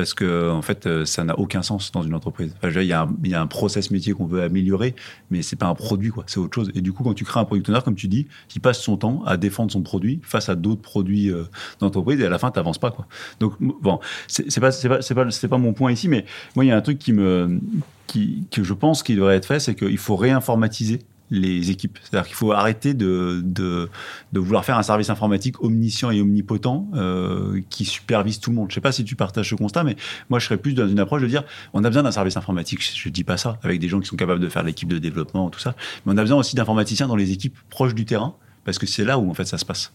parce 0.00 0.14
que, 0.14 0.50
en 0.50 0.62
fait, 0.62 0.86
euh, 0.86 1.04
ça 1.04 1.24
n'a 1.24 1.38
aucun 1.38 1.60
sens 1.60 1.92
dans 1.92 2.02
une 2.02 2.14
entreprise. 2.14 2.54
Enfin, 2.56 2.70
il 2.80 2.86
y, 2.86 2.92
a 2.94 3.02
un- 3.02 3.14
il 3.22 3.30
y 3.30 3.34
a 3.34 3.40
un 3.42 3.46
process 3.46 3.90
métier 3.90 4.14
qu'on 4.14 4.24
veut 4.24 4.40
améliorer, 4.42 4.94
mais 5.30 5.42
c'est 5.42 5.56
pas 5.56 5.66
un 5.66 5.74
produit, 5.74 6.08
quoi, 6.08 6.24
c'est 6.26 6.38
autre 6.40 6.54
chose. 6.54 6.70
Et 6.74 6.80
du 6.80 6.94
coup, 6.94 7.02
quand 7.02 7.12
tu 7.12 7.24
crées 7.26 7.38
un 7.40 7.44
product 7.44 7.68
owner, 7.68 7.80
comme 7.84 7.96
tu 7.96 8.08
dis, 8.08 8.26
qui 8.48 8.60
passe 8.60 8.80
son 8.80 8.96
temps 8.96 9.22
à 9.26 9.36
défendre 9.36 9.70
son 9.70 9.82
produit 9.82 10.18
face 10.22 10.48
à 10.48 10.54
d'autres 10.54 10.80
produits 10.80 11.30
euh, 11.30 11.44
d'entreprise, 11.80 12.18
et 12.18 12.24
à 12.24 12.30
la 12.30 12.38
fin, 12.38 12.50
t'avances 12.50 12.78
pas, 12.78 12.90
quoi. 12.90 13.06
Donc, 13.40 13.52
bon, 13.60 14.00
c'est 14.26 14.58
pas, 14.58 14.72
c'est 14.72 14.88
pas, 14.88 15.02
c'est 15.02 15.14
pas, 15.14 15.26
pas 15.26 15.58
mon 15.58 15.74
point 15.74 15.92
ici, 15.92 16.08
mais 16.08 16.24
moi, 16.56 16.64
il 16.64 16.68
y 16.68 16.70
a 16.70 16.76
un 16.78 16.80
truc 16.80 16.98
qui 16.98 17.12
me, 17.12 17.60
qui, 18.06 18.44
que 18.50 18.64
je 18.64 18.72
pense 18.72 19.02
qu'il 19.02 19.16
devrait 19.16 19.36
être 19.36 19.44
fait, 19.44 19.60
c'est 19.60 19.74
qu'il 19.74 19.98
faut 19.98 20.16
réinformatiser 20.16 21.00
les 21.30 21.70
équipes. 21.70 21.98
C'est-à-dire 22.02 22.26
qu'il 22.26 22.36
faut 22.36 22.52
arrêter 22.52 22.94
de, 22.94 23.40
de, 23.44 23.88
vouloir 24.32 24.64
faire 24.64 24.78
un 24.78 24.82
service 24.82 25.10
informatique 25.10 25.62
omniscient 25.62 26.10
et 26.10 26.20
omnipotent 26.20 26.88
euh, 26.94 27.60
qui 27.70 27.84
supervise 27.84 28.40
tout 28.40 28.50
le 28.50 28.56
monde. 28.56 28.70
Je 28.70 28.74
sais 28.74 28.80
pas 28.80 28.92
si 28.92 29.04
tu 29.04 29.16
partages 29.16 29.50
ce 29.50 29.54
constat, 29.54 29.84
mais 29.84 29.96
moi 30.28 30.38
je 30.38 30.46
serais 30.46 30.56
plus 30.56 30.74
dans 30.74 30.88
une 30.88 30.98
approche 30.98 31.22
de 31.22 31.28
dire 31.28 31.44
on 31.72 31.84
a 31.84 31.88
besoin 31.88 32.02
d'un 32.02 32.12
service 32.12 32.36
informatique. 32.36 32.82
Je, 32.82 33.00
je 33.00 33.08
dis 33.08 33.24
pas 33.24 33.36
ça 33.36 33.58
avec 33.62 33.80
des 33.80 33.88
gens 33.88 34.00
qui 34.00 34.06
sont 34.06 34.16
capables 34.16 34.40
de 34.40 34.48
faire 34.48 34.62
l'équipe 34.62 34.88
de 34.88 34.98
développement, 34.98 35.50
tout 35.50 35.60
ça, 35.60 35.74
mais 36.04 36.12
on 36.12 36.16
a 36.16 36.22
besoin 36.22 36.38
aussi 36.38 36.56
d'informaticiens 36.56 37.06
dans 37.06 37.16
les 37.16 37.32
équipes 37.32 37.58
proches 37.68 37.94
du 37.94 38.04
terrain 38.04 38.34
parce 38.64 38.78
que 38.78 38.86
c'est 38.86 39.04
là 39.04 39.18
où 39.18 39.30
en 39.30 39.34
fait 39.34 39.44
ça 39.46 39.58
se 39.58 39.64
passe. 39.64 39.92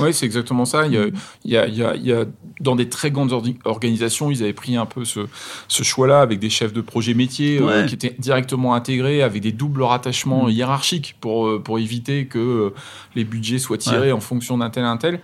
Oui, 0.00 0.12
c'est 0.14 0.24
exactement 0.26 0.64
ça. 0.64 0.86
Il 0.86 0.92
y, 0.94 0.96
a, 0.98 1.06
il, 1.44 1.50
y 1.50 1.56
a, 1.56 1.66
il, 1.68 1.74
y 1.76 1.82
a, 1.82 1.94
il 1.96 2.06
y 2.06 2.12
a, 2.12 2.24
dans 2.60 2.74
des 2.76 2.88
très 2.88 3.10
grandes 3.10 3.32
organisations, 3.64 4.30
ils 4.30 4.42
avaient 4.42 4.52
pris 4.52 4.76
un 4.76 4.86
peu 4.86 5.04
ce, 5.04 5.20
ce 5.68 5.82
choix-là 5.82 6.20
avec 6.20 6.38
des 6.38 6.50
chefs 6.50 6.72
de 6.72 6.80
projet 6.80 7.14
métier 7.14 7.60
Ouais. 7.60 7.72
euh, 7.72 7.86
qui 7.86 7.94
étaient 7.94 8.14
directement 8.18 8.74
intégrés 8.74 9.22
avec 9.22 9.42
des 9.42 9.52
doubles 9.52 9.82
rattachements 9.82 10.46
Mm. 10.46 10.50
hiérarchiques 10.50 11.16
pour, 11.20 11.46
euh, 11.46 11.62
pour 11.62 11.78
éviter 11.78 12.26
que 12.26 12.38
euh, 12.38 12.74
les 13.14 13.24
budgets 13.24 13.58
soient 13.58 13.78
tirés 13.78 14.12
en 14.12 14.20
fonction 14.20 14.58
d'un 14.58 14.70
tel 14.70 14.84
un 14.84 14.96
tel. 14.96 15.20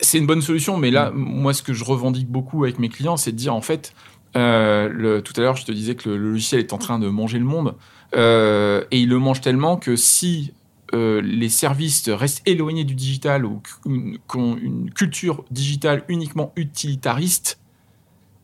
C'est 0.00 0.18
une 0.18 0.26
bonne 0.26 0.42
solution, 0.42 0.76
mais 0.78 0.90
là, 0.90 1.12
moi, 1.14 1.52
ce 1.52 1.62
que 1.62 1.72
je 1.74 1.84
revendique 1.84 2.28
beaucoup 2.28 2.64
avec 2.64 2.78
mes 2.78 2.88
clients, 2.88 3.16
c'est 3.18 3.32
de 3.32 3.36
dire 3.36 3.54
en 3.54 3.60
fait, 3.60 3.92
euh, 4.36 4.88
le, 4.90 5.20
tout 5.22 5.32
à 5.36 5.40
l'heure, 5.40 5.56
je 5.56 5.64
te 5.66 5.72
disais 5.72 5.94
que 5.94 6.08
le, 6.08 6.16
le 6.16 6.30
logiciel 6.32 6.60
est 6.60 6.72
en 6.72 6.78
train 6.78 6.98
de 6.98 7.08
manger 7.08 7.38
le 7.38 7.44
monde, 7.44 7.74
euh, 8.16 8.82
et 8.90 8.98
il 9.00 9.08
le 9.08 9.18
mange 9.18 9.40
tellement 9.40 9.76
que 9.76 9.96
si 9.96 10.52
euh, 10.94 11.20
les 11.22 11.48
services 11.48 12.08
restent 12.08 12.42
éloignés 12.46 12.84
du 12.84 12.94
digital 12.94 13.44
ou 13.44 13.60
qu- 13.84 14.18
qu'ont 14.26 14.56
une 14.56 14.90
culture 14.90 15.44
digitale 15.50 16.02
uniquement 16.08 16.52
utilitariste, 16.56 17.58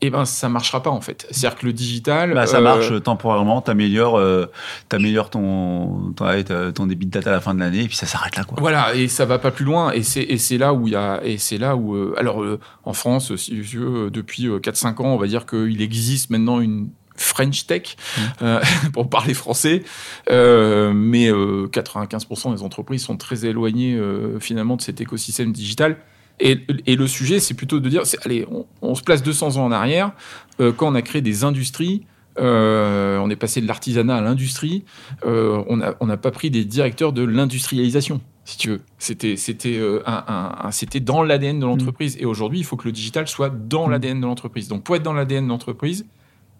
eh 0.02 0.10
ben 0.10 0.26
ça 0.26 0.48
marchera 0.50 0.82
pas 0.82 0.90
en 0.90 1.00
fait. 1.00 1.26
C'est-à-dire 1.30 1.58
que 1.58 1.66
le 1.66 1.72
digital, 1.72 2.34
Bah, 2.34 2.46
ça 2.46 2.58
euh, 2.58 2.60
marche 2.60 3.02
temporairement, 3.02 3.62
t'améliores, 3.62 4.18
euh, 4.18 4.46
t'améliores 4.90 5.30
ton, 5.30 6.12
ton, 6.14 6.86
débit 6.86 7.06
de 7.06 7.10
data 7.10 7.30
à 7.30 7.32
la 7.32 7.40
fin 7.40 7.54
de 7.54 7.60
l'année 7.60 7.84
et 7.84 7.88
puis 7.88 7.96
ça 7.96 8.06
s'arrête 8.06 8.36
là 8.36 8.44
quoi. 8.44 8.58
Voilà, 8.60 8.94
et 8.94 9.08
ça 9.08 9.24
va 9.24 9.38
pas 9.38 9.50
plus 9.50 9.64
loin. 9.64 9.92
Et 9.92 10.02
c'est 10.02 10.22
et 10.22 10.36
c'est 10.36 10.58
là 10.58 10.74
où 10.74 10.86
il 10.86 10.92
y 10.92 10.96
a 10.96 11.20
et 11.24 11.38
c'est 11.38 11.56
là 11.58 11.76
où 11.76 11.94
euh, 11.96 12.14
alors 12.18 12.42
euh, 12.42 12.60
en 12.84 12.92
France, 12.92 13.34
si 13.36 13.52
tu 13.52 13.78
veux, 13.78 14.10
depuis 14.10 14.46
euh, 14.46 14.58
4-5 14.58 15.02
ans, 15.02 15.14
on 15.14 15.16
va 15.16 15.26
dire 15.26 15.46
qu'il 15.46 15.80
existe 15.80 16.28
maintenant 16.28 16.60
une 16.60 16.90
French 17.20 17.66
Tech 17.66 17.96
euh, 18.42 18.60
pour 18.92 19.08
parler 19.10 19.34
français, 19.34 19.82
euh, 20.30 20.92
mais 20.94 21.30
euh, 21.30 21.66
95% 21.68 22.54
des 22.54 22.62
entreprises 22.62 23.02
sont 23.02 23.16
très 23.16 23.44
éloignées 23.46 23.94
euh, 23.94 24.38
finalement 24.40 24.76
de 24.76 24.82
cet 24.82 25.00
écosystème 25.00 25.52
digital. 25.52 25.96
Et, 26.38 26.58
et 26.86 26.96
le 26.96 27.06
sujet, 27.06 27.40
c'est 27.40 27.54
plutôt 27.54 27.80
de 27.80 27.88
dire, 27.88 28.02
allez, 28.24 28.46
on, 28.50 28.66
on 28.82 28.94
se 28.94 29.02
place 29.02 29.22
200 29.22 29.56
ans 29.56 29.64
en 29.64 29.72
arrière, 29.72 30.12
euh, 30.60 30.70
quand 30.72 30.86
on 30.90 30.94
a 30.94 31.02
créé 31.02 31.22
des 31.22 31.44
industries, 31.44 32.04
euh, 32.38 33.16
on 33.18 33.30
est 33.30 33.36
passé 33.36 33.62
de 33.62 33.66
l'artisanat 33.66 34.16
à 34.16 34.20
l'industrie, 34.20 34.84
euh, 35.24 35.62
on 35.68 35.78
n'a 35.78 35.94
on 36.00 36.14
pas 36.18 36.30
pris 36.30 36.50
des 36.50 36.66
directeurs 36.66 37.14
de 37.14 37.22
l'industrialisation, 37.22 38.20
si 38.44 38.58
tu 38.58 38.68
veux. 38.68 38.80
C'était 38.98 39.36
c'était 39.36 39.78
euh, 39.78 40.02
un, 40.06 40.22
un- 40.28 40.66
un- 40.66 40.70
c'était 40.70 41.00
dans 41.00 41.22
l'ADN 41.22 41.58
de 41.58 41.64
l'entreprise. 41.64 42.18
Et 42.20 42.26
aujourd'hui, 42.26 42.58
il 42.58 42.64
faut 42.64 42.76
que 42.76 42.84
le 42.84 42.92
digital 42.92 43.26
soit 43.26 43.48
dans 43.48 43.88
Mm. 43.88 43.90
l'ADN 43.92 44.20
de 44.20 44.26
l'entreprise. 44.26 44.68
Donc, 44.68 44.84
pour 44.84 44.94
être 44.96 45.02
dans 45.02 45.14
l'ADN 45.14 45.44
de 45.44 45.48
l'entreprise, 45.48 46.04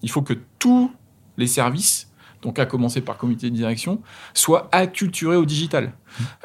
il 0.06 0.10
faut 0.12 0.22
que 0.22 0.34
tous 0.60 0.92
les 1.36 1.48
services, 1.48 2.06
donc 2.42 2.60
à 2.60 2.64
commencer 2.64 3.00
par 3.00 3.16
comité 3.16 3.50
de 3.50 3.56
direction, 3.56 4.00
soient 4.32 4.68
acculturés 4.70 5.34
au 5.36 5.44
digital. 5.44 5.92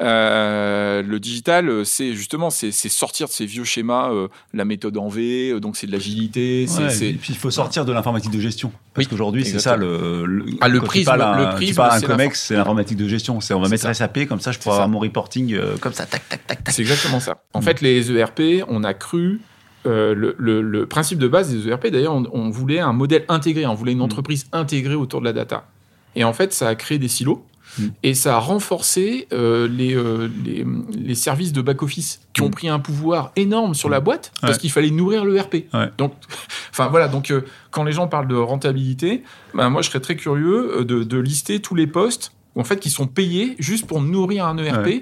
Euh, 0.00 1.00
le 1.02 1.20
digital, 1.20 1.68
euh, 1.68 1.84
c'est 1.84 2.12
justement 2.14 2.50
c'est 2.50 2.72
sortir 2.72 3.28
de 3.28 3.32
ces 3.32 3.46
vieux 3.46 3.62
schémas, 3.62 4.10
euh, 4.10 4.26
la 4.52 4.64
méthode 4.64 4.96
en 4.98 5.08
V, 5.08 5.60
donc 5.60 5.76
c'est 5.76 5.86
de 5.86 5.92
l'agilité, 5.92 6.66
Ouais, 6.76 7.04
et 7.04 7.12
puis 7.14 7.32
il 7.32 7.36
faut 7.38 7.52
sortir 7.52 7.84
de 7.84 7.92
l'informatique 7.92 8.32
de 8.32 8.40
gestion. 8.40 8.72
Parce 8.94 9.06
Oui, 9.06 9.10
qu'aujourd'hui, 9.10 9.44
c'est 9.44 9.60
ça 9.60 9.76
le, 9.76 10.26
le, 10.26 10.44
Ah, 10.60 10.68
le 10.68 10.80
prisme- 10.80 11.04
parles 11.06 11.22
à 11.22 11.34
un- 11.34 11.50
le 11.50 11.54
prisme, 11.54 11.80
COMEX, 12.06 12.42
c'est 12.48 12.56
l'informatique 12.56 12.96
de 12.98 13.06
gestion. 13.08 13.40
C'est 13.40 13.54
on 13.54 13.60
va 13.60 13.68
mettre 13.68 13.84
ça. 13.84 13.94
SAP, 13.94 14.26
comme 14.26 14.40
ça 14.40 14.50
je 14.50 14.56
C'est 14.58 14.62
pourrai 14.64 14.74
ça. 14.78 14.82
avoir 14.82 14.88
mon 14.88 14.98
reporting 14.98 15.54
euh, 15.54 15.76
comme 15.78 15.92
ça, 15.92 16.04
tac, 16.04 16.28
tac, 16.28 16.46
tac, 16.46 16.64
tac. 16.64 16.74
C'est 16.74 16.82
exactement 16.82 17.20
ça. 17.20 17.42
En 17.54 17.60
Mm. 17.60 17.62
fait, 17.62 17.80
les 17.80 18.10
ERP, 18.10 18.64
on 18.68 18.82
a 18.84 18.92
cru. 18.92 19.40
Euh, 19.86 20.14
le, 20.14 20.34
le- 20.38 20.62
le 20.62 20.86
principe 20.86 21.18
de 21.18 21.28
base 21.28 21.50
des 21.52 21.68
ERP, 21.68 21.88
d'ailleurs, 21.88 22.14
on, 22.14 22.24
on 22.32 22.50
voulait 22.50 22.80
un 22.80 22.92
modèle 22.92 23.24
intégré, 23.28 23.66
on 23.66 23.74
voulait 23.74 23.92
une 23.92 23.98
Mm. 23.98 24.02
entreprise 24.02 24.46
intégrée 24.52 24.94
autour 24.94 25.20
de 25.20 25.24
la 25.26 25.32
data. 25.32 25.66
Et 26.14 26.24
en 26.24 26.32
fait, 26.32 26.52
ça 26.52 26.68
a 26.68 26.74
créé 26.74 26.98
des 26.98 27.08
silos 27.08 27.44
Mm. 27.78 27.82
et 28.02 28.14
ça 28.14 28.36
a 28.36 28.38
renforcé 28.38 29.28
euh, 29.32 29.66
les, 29.66 29.94
euh, 29.96 30.28
les, 30.44 30.64
les 30.94 31.14
services 31.14 31.52
de 31.54 31.62
back-office 31.62 32.20
qui 32.34 32.42
ont 32.42 32.48
Mm. 32.48 32.50
pris 32.50 32.68
un 32.68 32.78
pouvoir 32.78 33.32
énorme 33.36 33.74
sur 33.74 33.88
la 33.88 34.00
boîte 34.00 34.30
parce 34.42 34.54
Ouais. 34.54 34.58
qu'il 34.60 34.70
fallait 34.70 34.90
nourrir 34.90 35.24
le 35.24 35.40
RP. 35.40 35.54
Ouais. 35.72 35.88
Donc, 35.96 36.12
enfin 36.70 36.88
voilà, 36.88 37.08
donc 37.08 37.32
quand 37.70 37.82
les 37.84 37.92
gens 37.92 38.08
parlent 38.08 38.28
de 38.28 38.34
rentabilité, 38.36 39.22
ben, 39.54 39.70
moi 39.70 39.80
je 39.82 39.88
serais 39.88 40.00
très 40.00 40.16
curieux 40.16 40.84
de, 40.84 41.02
de 41.02 41.18
lister 41.18 41.60
tous 41.60 41.74
les 41.74 41.86
postes 41.86 42.32
en 42.56 42.64
fait 42.64 42.78
qui 42.78 42.90
sont 42.90 43.06
payés 43.06 43.56
juste 43.58 43.86
pour 43.86 44.02
nourrir 44.02 44.44
un 44.46 44.58
ERP. 44.58 44.86
Ouais. 44.86 45.00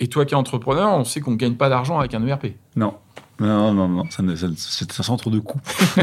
Et 0.00 0.08
toi 0.08 0.24
qui 0.24 0.34
es 0.34 0.36
entrepreneur, 0.36 0.88
on 0.92 1.04
sait 1.04 1.20
qu'on 1.20 1.30
ne 1.30 1.36
gagne 1.36 1.54
pas 1.54 1.68
d'argent 1.68 2.00
avec 2.00 2.12
un 2.14 2.22
E 2.24 2.28
ERP. 2.28 2.46
Non. 2.74 2.94
Non, 3.40 3.72
non, 3.74 3.88
non, 3.88 4.04
ça, 4.10 4.22
ne- 4.22 4.36
ça, 4.36 4.46
c'est 4.56 5.00
un 5.00 5.02
centre 5.02 5.28
de 5.30 5.38
coût. 5.40 5.60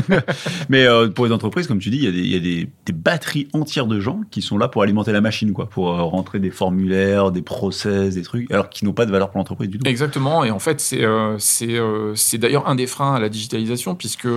Mais 0.70 0.86
euh, 0.86 1.08
pour 1.10 1.26
les 1.26 1.32
entreprises, 1.32 1.68
comme 1.68 1.80
tu 1.80 1.90
dis, 1.90 1.98
il 1.98 2.04
y 2.04 2.08
a, 2.08 2.12
des, 2.12 2.20
il 2.20 2.28
y 2.32 2.36
a 2.36 2.40
des, 2.40 2.70
des 2.86 2.94
batteries 2.94 3.48
entières 3.54 3.88
de 3.88 4.00
gens 4.02 4.22
qui 4.32 4.42
sont 4.42 4.58
là 4.58 4.68
pour 4.68 4.84
alimenter 4.84 5.12
la 5.12 5.22
machine, 5.22 5.54
quoi, 5.54 5.70
pour 5.70 5.90
euh, 5.98 6.02
rentrer 6.04 6.40
des 6.40 6.52
formulaires, 6.52 7.32
des 7.32 7.42
process, 7.42 8.16
des 8.16 8.22
trucs, 8.22 8.52
alors 8.52 8.70
qui 8.70 8.84
n'ont 8.86 8.94
pas 8.94 9.06
de 9.06 9.12
valeur 9.12 9.30
pour 9.30 9.38
l'entreprise 9.38 9.70
du 9.70 9.78
tout. 9.80 9.88
Exactement, 9.88 10.44
et 10.44 10.52
en 10.52 10.60
fait, 10.60 10.82
c'est 10.82 11.04
euh, 11.06 11.38
c'est 11.38 12.38
d'ailleurs 12.38 12.68
un 12.68 12.76
des 12.76 12.88
freins 12.88 13.16
à 13.16 13.20
la 13.20 13.30
digitalisation, 13.30 13.96
puisque 13.96 14.28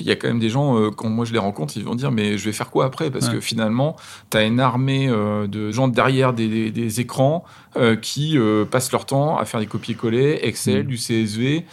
il 0.00 0.06
y 0.06 0.10
a 0.10 0.16
quand 0.16 0.28
même 0.28 0.38
des 0.40 0.50
gens, 0.50 0.90
quand 0.90 1.08
moi 1.08 1.24
je 1.24 1.32
les 1.32 1.38
rencontre, 1.38 1.74
ils 1.76 1.84
vont 1.84 1.94
dire 1.94 2.10
Mais 2.10 2.36
je 2.38 2.44
vais 2.44 2.52
faire 2.52 2.70
quoi 2.70 2.84
après? 2.84 3.10
Parce 3.10 3.28
Ouais. 3.28 3.34
que 3.34 3.40
finalement, 3.40 3.96
tu 4.30 4.36
as 4.36 4.44
une 4.44 4.60
armée 4.60 5.08
de 5.08 5.70
gens 5.70 5.88
derrière 5.88 6.32
des, 6.34 7.00
écrans 7.00 7.44
qui 8.02 8.36
passent 8.70 8.92
leur 8.92 9.06
temps 9.06 9.38
à 9.38 9.44
faire 9.44 9.60
des 9.60 9.66
copier-coller, 9.66 10.40
Excel, 10.42 10.84
Mm. 10.84 10.86
du 10.86 10.96
CSV. 10.96 11.64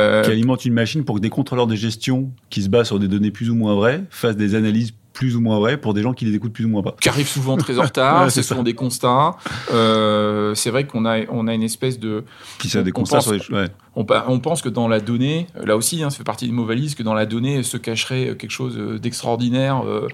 Euh, 0.00 0.22
qui 0.22 0.30
alimente 0.30 0.64
une 0.64 0.74
machine 0.74 1.04
pour 1.04 1.16
que 1.16 1.20
des 1.20 1.30
contrôleurs 1.30 1.66
de 1.66 1.74
gestion 1.74 2.30
qui 2.50 2.62
se 2.62 2.68
basent 2.68 2.86
sur 2.88 2.98
des 2.98 3.08
données 3.08 3.30
plus 3.30 3.50
ou 3.50 3.54
moins 3.54 3.74
vraies 3.74 4.04
fassent 4.10 4.36
des 4.36 4.54
analyses 4.54 4.92
plus 5.12 5.34
ou 5.36 5.40
moins 5.40 5.58
vraies 5.58 5.76
pour 5.76 5.92
des 5.92 6.02
gens 6.02 6.12
qui 6.14 6.24
les 6.24 6.34
écoutent 6.34 6.52
plus 6.52 6.64
ou 6.64 6.68
moins 6.68 6.82
pas. 6.82 6.94
qui 7.00 7.08
arrivent 7.08 7.28
souvent 7.28 7.56
très 7.56 7.78
en 7.78 7.82
retard, 7.84 8.24
Ouais, 8.24 8.30
ça. 8.30 8.42
souvent 8.42 8.62
des 8.62 8.74
constats. 8.74 9.36
Euh, 9.72 10.54
c'est 10.54 10.70
vrai 10.70 10.86
qu'on 10.86 11.04
a, 11.04 11.26
on 11.30 11.46
a 11.48 11.54
une 11.54 11.62
espèce 11.64 11.98
de, 11.98 12.24
Qui 12.58 12.68
ça, 12.68 12.82
des 12.82 12.90
on 12.90 13.00
constats 13.00 13.16
pense- 13.18 13.24
sur 13.24 13.32
les 13.34 13.62
ouais. 13.62 13.68
On, 13.96 14.38
pense 14.38 14.62
que 14.62 14.68
dans 14.68 14.86
la 14.88 15.00
donnée, 15.00 15.46
là 15.62 15.76
aussi, 15.76 16.02
hein, 16.02 16.10
ça 16.10 16.16
fait 16.18 16.24
partie 16.24 16.46
des 16.46 16.52
mots 16.52 16.64
valises, 16.64 16.94
que 16.94 17.02
dans 17.02 17.12
la 17.12 17.26
donnée 17.26 17.62
se 17.64 17.76
cacherait 17.76 18.36
quelque 18.38 18.50
chose 18.52 18.76
euh, 18.78 18.98
d'extraordinaire, 18.98 19.84
euh, 19.86 20.06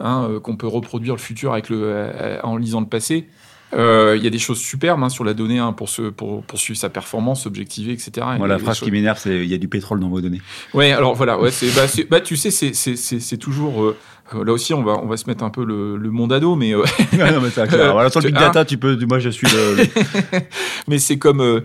hein, 0.00 0.28
qu'on 0.42 0.56
peut 0.56 0.66
reproduire 0.66 1.14
le 1.14 1.20
futur 1.20 1.52
avec 1.52 1.68
le, 1.68 1.78
euh, 1.82 2.40
en 2.42 2.56
lisant 2.56 2.80
le 2.80 2.86
passé. 2.86 3.28
Euh, 3.74 4.14
Il 4.16 4.24
y 4.24 4.26
a 4.26 4.30
des 4.30 4.38
choses 4.38 4.58
superbes 4.60 5.02
hein, 5.02 5.08
sur 5.08 5.24
la 5.24 5.34
donnée 5.34 5.58
hein, 5.58 5.72
pour, 5.72 5.88
se, 5.88 6.02
pour, 6.02 6.42
pour 6.42 6.58
suivre 6.58 6.78
sa 6.78 6.88
performance, 6.88 7.46
objectiver, 7.46 7.92
etc. 7.92 8.26
A 8.40 8.46
la 8.46 8.58
phrase 8.58 8.80
qui 8.80 8.90
m'énerve, 8.90 9.18
c'est 9.18 9.36
il 9.36 9.48
y 9.48 9.54
a 9.54 9.58
du 9.58 9.68
pétrole 9.68 10.00
dans 10.00 10.08
vos 10.08 10.20
données. 10.20 10.40
Ouais, 10.74 10.92
alors 10.92 11.14
voilà, 11.14 11.38
ouais, 11.38 11.50
c'est, 11.50 11.70
bah, 11.74 11.86
bah, 12.10 12.20
tu 12.20 12.36
sais, 12.36 12.50
c'est, 12.50 13.36
toujours. 13.36 13.82
euh, 13.82 13.96
là 14.34 14.52
aussi, 14.52 14.74
on 14.74 14.82
va, 14.82 14.98
on 15.02 15.06
va 15.06 15.16
se 15.16 15.26
mettre 15.26 15.42
un 15.44 15.50
peu 15.50 15.64
le, 15.64 15.96
le 15.96 16.10
monde 16.10 16.32
ado, 16.32 16.54
mais, 16.56 16.74
euh, 16.74 16.78
non, 17.12 17.40
mais 17.42 17.50
c'est 17.50 17.66
clair. 17.66 17.92
Voilà, 17.92 18.10
sur 18.10 18.20
le 18.20 18.26
big 18.26 18.34
data, 18.38 18.64
tu 18.64 18.76
peux. 18.78 18.98
Moi, 19.06 19.18
je 19.18 19.30
suis 19.30 19.46
le. 19.46 19.76
le- 19.76 20.40
mais 20.88 20.98
c'est 20.98 21.18
comme. 21.18 21.40
euh, 21.40 21.60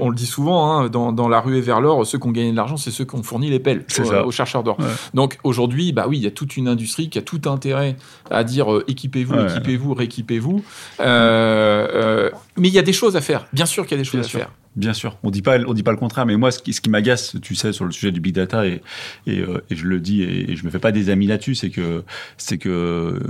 on 0.00 0.08
le 0.08 0.14
dit 0.16 0.26
souvent, 0.26 0.72
hein, 0.80 0.88
dans, 0.88 1.12
dans 1.12 1.28
la 1.28 1.40
ruée 1.40 1.60
vers 1.60 1.80
l'or, 1.80 2.06
ceux 2.06 2.18
qui 2.18 2.26
ont 2.26 2.30
gagné 2.32 2.50
de 2.52 2.56
l'argent, 2.56 2.76
c'est 2.76 2.90
ceux 2.90 3.04
qui 3.04 3.14
ont 3.14 3.22
fourni 3.22 3.50
les 3.50 3.58
pelles 3.60 3.84
aux, 4.24 4.30
chercheurs 4.30 4.62
d'or. 4.62 4.78
Ouais. 4.78 4.86
Donc 5.14 5.38
aujourd'hui, 5.44 5.92
bah 5.92 6.06
oui, 6.08 6.18
il 6.18 6.24
y 6.24 6.26
a 6.26 6.30
toute 6.30 6.56
une 6.56 6.68
industrie 6.68 7.08
qui 7.10 7.18
a 7.18 7.22
tout 7.22 7.40
intérêt 7.46 7.96
à 8.30 8.44
dire 8.44 8.72
euh, 8.72 8.84
équipez-vous, 8.88 9.34
Ouais. 9.34 9.46
équipez-vous, 9.50 9.94
rééquipez-vous. 9.94 10.62
Euh, 11.00 11.88
euh, 11.94 12.30
mais 12.56 12.68
il 12.68 12.74
y 12.74 12.78
a 12.78 12.82
des 12.82 12.92
choses 12.92 13.16
à 13.16 13.20
faire. 13.20 13.46
Bien 13.52 13.66
sûr 13.66 13.84
qu'il 13.86 13.96
y 13.96 14.00
a 14.00 14.02
des 14.02 14.04
choses 14.04 14.20
Bien 14.20 14.26
à 14.26 14.28
sûr. 14.28 14.38
faire. 14.40 14.50
Bien 14.78 14.92
sûr, 14.92 15.18
on 15.24 15.32
dit 15.32 15.42
pas, 15.42 15.58
on 15.66 15.74
dit 15.74 15.82
pas 15.82 15.90
le 15.90 15.96
contraire, 15.96 16.24
mais 16.24 16.36
moi, 16.36 16.52
ce 16.52 16.60
qui, 16.60 16.72
ce 16.72 16.80
qui 16.80 16.88
m'agace, 16.88 17.34
tu 17.42 17.56
sais, 17.56 17.72
sur 17.72 17.84
le 17.84 17.90
sujet 17.90 18.12
du 18.12 18.20
big 18.20 18.32
data, 18.32 18.62
euh, 18.62 18.78
et 19.26 19.44
je 19.74 19.86
le 19.86 19.98
dis, 19.98 20.22
et, 20.22 20.52
et 20.52 20.56
je 20.56 20.64
me 20.64 20.70
fais 20.70 20.78
pas 20.78 20.92
des 20.92 21.10
amis 21.10 21.26
là-dessus, 21.26 21.56
c'est 21.56 21.70
que, 21.70 22.04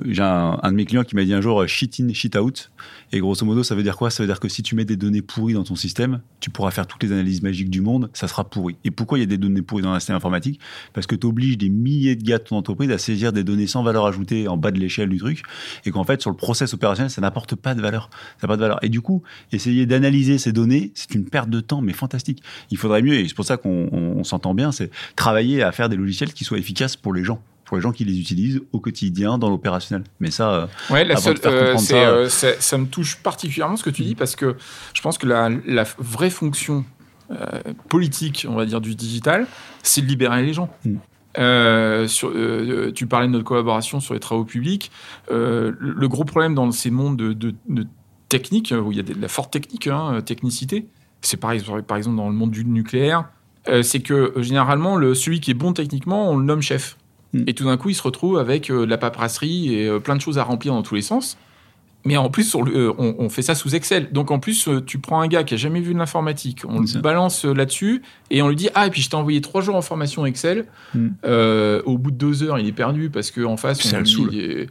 j'ai 0.04 0.22
un, 0.22 0.58
de 0.62 0.74
mes 0.74 0.84
clients 0.84 1.04
qui 1.04 1.16
m'a 1.16 1.24
dit 1.24 1.32
un 1.32 1.40
jour 1.40 1.66
shit 1.66 2.00
in, 2.00 2.12
shit 2.12 2.36
out, 2.36 2.70
et 3.12 3.20
grosso 3.20 3.46
modo, 3.46 3.62
ça 3.62 3.74
veut 3.74 3.82
dire 3.82 3.96
quoi? 3.96 4.10
Ça 4.10 4.22
veut 4.22 4.26
dire 4.26 4.40
que 4.40 4.48
si 4.50 4.62
tu 4.62 4.74
mets 4.74 4.84
des 4.84 4.96
données 4.96 5.22
pourries 5.22 5.54
dans 5.54 5.64
ton 5.64 5.74
système, 5.74 6.20
tu 6.40 6.50
pourras 6.50 6.70
faire 6.70 6.86
toutes 6.86 7.02
les 7.02 7.12
analyses 7.12 7.40
magiques 7.40 7.70
du 7.70 7.80
monde, 7.80 8.10
ça 8.12 8.28
sera 8.28 8.44
pourri. 8.44 8.76
Et 8.84 8.90
pourquoi 8.90 9.16
il 9.16 9.22
y 9.22 9.24
a 9.24 9.26
des 9.26 9.38
données 9.38 9.62
pourries 9.62 9.82
dans 9.82 9.92
un 9.92 10.14
informatique? 10.14 10.60
Parce 10.92 11.06
que 11.06 11.14
tu 11.14 11.26
obliges 11.26 11.56
des 11.56 11.70
milliers 11.70 12.14
de 12.14 12.24
gars 12.24 12.36
de 12.36 12.44
ton 12.44 12.56
entreprise 12.56 12.90
à 12.90 12.98
saisir 12.98 13.32
des 13.32 13.42
données 13.42 13.66
sans 13.66 13.82
valeur 13.82 14.04
ajoutée 14.04 14.48
en 14.48 14.58
bas 14.58 14.70
de 14.70 14.78
l'échelle 14.78 15.08
du 15.08 15.16
truc, 15.16 15.44
et 15.86 15.92
qu'en 15.92 16.04
fait, 16.04 16.20
sur 16.20 16.30
le 16.30 16.36
process 16.36 16.74
opérationnel, 16.74 17.10
ça 17.10 17.22
n'apporte 17.22 17.54
pas 17.54 17.74
de 17.74 17.80
valeur. 17.80 18.10
Ça 18.38 18.46
pas 18.46 18.56
de 18.56 18.60
valeur. 18.60 18.78
Et 18.82 18.90
du 18.90 19.00
coup, 19.00 19.22
essayer 19.50 19.86
d'analyser 19.86 20.36
ces 20.36 20.52
données, 20.52 20.92
c'est 20.94 21.14
une 21.14 21.24
perte 21.24 21.37
de 21.46 21.60
temps, 21.60 21.80
mais 21.80 21.92
fantastique. 21.92 22.42
Il 22.70 22.76
faudrait 22.78 23.02
mieux, 23.02 23.14
et 23.14 23.28
c'est 23.28 23.34
pour 23.34 23.44
ça 23.44 23.56
qu'on 23.56 23.88
on- 23.92 24.18
on 24.18 24.24
s'entend 24.24 24.54
bien, 24.54 24.72
c'est 24.72 24.90
travailler 25.16 25.62
à 25.62 25.72
faire 25.72 25.88
des 25.88 25.96
logiciels 25.96 26.32
qui 26.32 26.44
soient 26.44 26.58
efficaces 26.58 26.96
pour 26.96 27.14
les 27.14 27.22
gens, 27.24 27.40
pour 27.64 27.76
les 27.76 27.82
gens 27.82 27.92
qui 27.92 28.04
les 28.04 28.18
utilisent 28.18 28.60
au 28.72 28.80
quotidien 28.80 29.38
dans 29.38 29.50
l'opérationnel. 29.50 30.04
Mais 30.20 30.30
ça, 30.30 30.50
euh, 30.52 30.66
Ouais, 30.90 31.04
la 31.04 31.16
seule, 31.16 31.36
euh, 31.46 31.76
ça, 31.76 31.94
euh, 31.96 32.28
ça 32.28 32.78
me 32.78 32.86
touche 32.86 33.16
particulièrement 33.22 33.76
ce 33.76 33.84
que 33.84 33.90
tu 33.90 34.02
dis 34.02 34.14
parce 34.14 34.34
que 34.36 34.56
je 34.94 35.00
pense 35.02 35.18
que 35.18 35.26
la, 35.26 35.50
la 35.66 35.84
vraie 35.98 36.30
fonction 36.30 36.84
euh, 37.30 37.36
politique, 37.90 38.46
on 38.48 38.54
va 38.54 38.64
dire, 38.64 38.80
du 38.80 38.94
digital, 38.94 39.46
c'est 39.82 40.00
de 40.00 40.06
libérer 40.06 40.42
les 40.42 40.54
gens. 40.54 40.70
Mm. 40.86 40.96
Sur, 42.08 42.32
tu 42.94 43.06
parlais 43.06 43.26
de 43.28 43.32
notre 43.32 43.44
collaboration 43.44 44.00
sur 44.00 44.14
les 44.14 44.20
travaux 44.20 44.44
publics. 44.44 44.90
Le, 45.30 45.76
le 45.78 46.08
gros 46.08 46.24
problème 46.24 46.54
dans 46.54 46.70
ces 46.72 46.90
mondes 46.90 47.16
de, 47.16 47.32
de, 47.32 47.54
de 47.68 47.86
technique, 48.28 48.72
où 48.76 48.90
il 48.92 48.96
y 48.96 49.00
a 49.00 49.04
de 49.04 49.14
la 49.20 49.28
forte 49.28 49.52
technique, 49.52 49.86
hein, 49.86 50.20
technicité, 50.24 50.88
c'est 51.20 51.36
pareil 51.38 51.62
par 51.86 51.96
exemple 51.96 52.16
dans 52.16 52.28
le 52.28 52.34
monde 52.34 52.50
du 52.50 52.64
nucléaire, 52.64 53.28
euh, 53.68 53.82
c'est 53.82 54.00
que 54.00 54.14
euh, 54.14 54.42
généralement, 54.42 54.96
le, 54.96 55.14
celui 55.14 55.40
qui 55.40 55.50
est 55.50 55.54
bon 55.54 55.72
techniquement, 55.72 56.30
on 56.30 56.36
le 56.36 56.44
nomme 56.44 56.62
chef. 56.62 56.96
Mm. 57.32 57.44
Et 57.46 57.54
tout 57.54 57.64
d'un 57.64 57.76
coup, 57.76 57.90
il 57.90 57.94
se 57.94 58.02
retrouve 58.02 58.38
avec 58.38 58.70
euh, 58.70 58.86
de 58.86 58.90
la 58.90 58.98
paperasserie 58.98 59.74
et 59.74 59.88
euh, 59.88 60.00
plein 60.00 60.16
de 60.16 60.20
choses 60.20 60.38
à 60.38 60.44
remplir 60.44 60.72
dans 60.72 60.82
tous 60.82 60.94
les 60.94 61.02
sens. 61.02 61.36
Mais 62.04 62.16
en 62.16 62.30
plus, 62.30 62.54
on, 62.54 62.64
on 62.96 63.28
fait 63.28 63.42
ça 63.42 63.54
sous 63.56 63.74
Excel. 63.74 64.10
Donc 64.12 64.30
en 64.30 64.38
plus, 64.38 64.68
tu 64.86 64.98
prends 64.98 65.20
un 65.20 65.26
gars 65.26 65.42
qui 65.42 65.54
a 65.54 65.56
jamais 65.56 65.80
vu 65.80 65.92
de 65.92 65.98
l'informatique, 65.98 66.62
on 66.66 66.86
ça. 66.86 66.98
le 66.98 67.02
balance 67.02 67.44
là-dessus 67.44 68.02
et 68.30 68.40
on 68.40 68.48
lui 68.48 68.56
dit 68.56 68.68
ah 68.74 68.86
et 68.86 68.90
puis 68.90 69.02
je 69.02 69.10
t'ai 69.10 69.16
envoyé 69.16 69.40
trois 69.40 69.62
jours 69.62 69.74
en 69.74 69.82
formation 69.82 70.24
Excel. 70.24 70.66
Mm. 70.94 71.08
Euh, 71.24 71.82
au 71.86 71.98
bout 71.98 72.12
de 72.12 72.16
deux 72.16 72.44
heures, 72.44 72.58
il 72.58 72.66
est 72.68 72.72
perdu 72.72 73.10
parce 73.10 73.32
qu'en 73.32 73.56
face, 73.56 73.82
Ça 73.82 73.98
on 73.98 74.00
le 74.00 74.68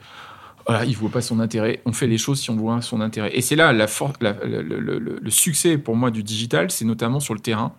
voilà, 0.68 0.86
il 0.86 0.96
voit 0.98 1.10
pas 1.10 1.22
son 1.22 1.40
intérêt. 1.40 1.82
On 1.86 1.94
fait 1.94 2.08
les 2.08 2.18
choses 2.18 2.40
si 2.40 2.50
on 2.50 2.56
voit 2.56 2.82
son 2.82 3.02
intérêt. 3.02 3.32
Et 3.36 3.42
c'est 3.42 3.56
là 3.56 3.72
la 3.74 3.88
for- 3.88 4.14
la- 4.22 4.34
le, 4.46 4.62
le- 4.62 4.80
le- 4.80 5.20
le 5.22 5.30
succès 5.32 5.78
pour 5.78 5.96
moi 5.96 6.12
du 6.12 6.24
digital, 6.24 6.70
c'est 6.72 6.86
notamment 6.86 7.20
sur 7.20 7.34
le 7.34 7.40
terrain, 7.40 7.74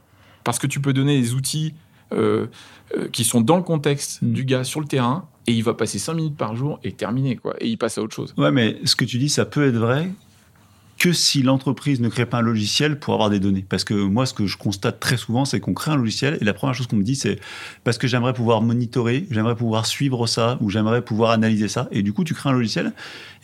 parce 0.45 0.59
que 0.59 0.66
tu 0.66 0.80
peux 0.80 0.93
donner 0.93 1.20
des 1.20 1.34
outils 1.34 1.74
euh, 2.12 2.47
euh, 2.97 3.07
qui 3.09 3.22
sont 3.24 3.43
dans 3.43 3.57
le 3.59 3.62
contexte 3.62 4.22
Mm. 4.22 4.32
du 4.32 4.45
gars 4.47 4.64
sur 4.64 4.80
le 4.80 4.86
terrain, 4.86 5.28
et 5.47 5.53
il 5.53 5.62
va 5.62 5.74
passer 5.74 5.99
cinq 5.99 6.14
minutes 6.14 6.36
par 6.39 6.57
jour 6.57 6.80
et 6.82 6.93
terminer 6.93 7.36
quoi. 7.36 7.55
Et 7.61 7.68
il 7.68 7.76
passe 7.76 7.99
à 7.99 8.03
autre 8.03 8.14
chose. 8.16 8.32
ouais, 8.39 8.51
mais 8.51 8.78
ce 8.84 8.97
que 8.97 9.05
tu 9.05 9.18
dis, 9.18 9.28
ça 9.28 9.45
peut 9.45 9.66
être 9.68 9.76
vrai 9.76 10.09
que 10.99 11.13
si 11.13 11.43
l'entreprise 11.43 12.01
ne 12.01 12.09
crée 12.09 12.27
pas 12.27 12.39
un 12.39 12.43
logiciel 12.43 12.99
pour 12.99 13.15
avoir 13.15 13.31
des 13.31 13.39
données. 13.39 13.65
Parce 13.69 13.85
que 13.85 13.95
moi, 13.95 14.27
ce 14.27 14.35
que 14.35 14.47
je 14.47 14.57
constate 14.57 14.99
très 14.99 15.17
souvent, 15.17 15.45
c'est 15.45 15.61
qu'on 15.61 15.73
crée 15.73 15.93
un 15.93 15.97
logiciel 15.97 16.37
et 16.41 16.45
la 16.45 16.53
première 16.53 16.75
chose 16.75 16.89
qu'on 16.89 16.97
me 16.97 17.05
dit, 17.05 17.15
c'est 17.15 17.39
parce 17.85 17.99
que 17.99 18.09
j'aimerais 18.09 18.35
pouvoir 18.35 18.63
monitorer, 18.63 19.27
j'aimerais 19.31 19.55
pouvoir 19.55 19.87
suivre 19.87 20.27
ça 20.27 20.59
ou 20.61 20.71
j'aimerais 20.71 21.03
pouvoir 21.03 21.31
analyser 21.31 21.69
ça. 21.69 21.89
Et 21.93 22.03
du 22.03 22.13
coup, 22.13 22.25
tu 22.25 22.35
crées 22.35 22.51
un 22.51 22.53
logiciel 22.53 22.93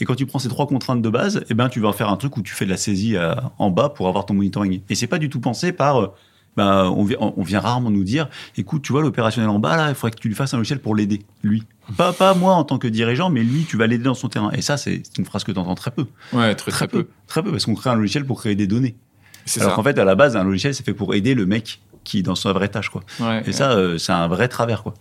et 0.01 0.05
quand 0.05 0.17
tu 0.17 0.27
prends 0.27 0.41
ces 0.41 0.49
trois 0.49 0.67
contraintes 0.67 1.01
de 1.01 1.09
base, 1.09 1.45
eh 1.49 1.55
ben, 1.55 1.69
tu 1.69 1.81
vas 1.81 1.93
faire 1.93 2.09
un 2.09 2.17
truc 2.17 2.37
où 2.37 2.43
tu 2.43 2.53
fais 2.53 2.65
de 2.65 2.71
la 2.71 2.77
saisie 2.77 3.17
euh, 3.17 3.35
en 3.59 3.71
bas 3.71 3.89
pour 3.89 4.09
avoir 4.09 4.27
ton 4.27 4.35
monitoring. 4.35 4.81
Et 4.91 4.97
c'est 4.97 5.07
pas 5.07 5.19
du 5.19 5.29
tout 5.29 5.41
pensé 5.41 5.73
par 5.73 6.13
ben, 6.57 6.93
on, 6.97 7.05
vient, 7.05 7.19
on 7.21 7.43
vient 7.43 7.61
rarement 7.61 7.91
nous 7.91 8.05
dire, 8.05 8.29
écoute, 8.57 8.83
tu 8.83 8.93
vois 8.93 9.03
l'opérationnel 9.03 9.51
en 9.51 9.59
bas 9.59 9.77
là, 9.77 9.89
il 9.89 9.95
faudrait 9.95 10.13
que 10.13 10.21
tu 10.21 10.29
lui 10.29 10.35
fasses 10.35 10.55
un 10.55 10.59
logiciel 10.59 10.81
pour 10.81 10.95
l'aider, 10.95 11.23
lui. 11.43 11.65
Pas, 11.97 12.13
pas 12.13 12.35
moi 12.35 12.55
en 12.55 12.65
tant 12.65 12.79
que 12.79 12.89
dirigeant, 12.89 13.29
mais 13.31 13.43
lui, 13.43 13.65
tu 13.65 13.77
vas 13.77 13.87
l'aider 13.87 14.05
dans 14.05 14.15
son 14.15 14.29
terrain. 14.29 14.51
Et 14.53 14.63
ça, 14.63 14.77
c'est 14.77 15.03
une 15.19 15.25
phrase 15.25 15.45
que 15.45 15.53
tu 15.53 15.59
entends 15.59 15.75
très 15.75 15.91
peu. 15.91 16.07
Ouais, 16.33 16.55
très 16.55 16.71
très, 16.71 16.89
peu. 16.89 17.09
Très 17.27 17.43
peu, 17.43 17.51
parce 17.51 17.67
qu'on 17.67 17.75
crée 17.75 17.91
un 17.91 17.95
logiciel 17.97 18.25
pour 18.25 18.41
créer 18.41 18.55
des 18.55 18.67
données. 18.67 18.97
C'est 19.45 19.61
Alors 19.61 19.75
qu'en 19.75 19.83
fait, 19.83 19.99
à 19.99 20.05
la 20.05 20.15
base, 20.15 20.37
un 20.37 20.45
logiciel, 20.45 20.75
c'est 20.75 20.85
fait 20.85 20.95
pour 20.95 21.15
aider 21.15 21.35
le 21.35 21.45
mec 21.45 21.83
qui 22.05 22.21
est 22.21 22.23
dans 22.23 22.35
sa 22.35 22.53
vraie 22.53 22.69
tâche, 22.69 22.89
quoi. 22.89 23.03
Ouais, 23.21 23.43
Et 23.47 23.53
ça, 23.53 23.73
euh, 23.73 23.99
c'est 23.99 24.13
un 24.13 24.29
vrai 24.29 24.49
travers, 24.49 24.83
quoi. 24.83 24.95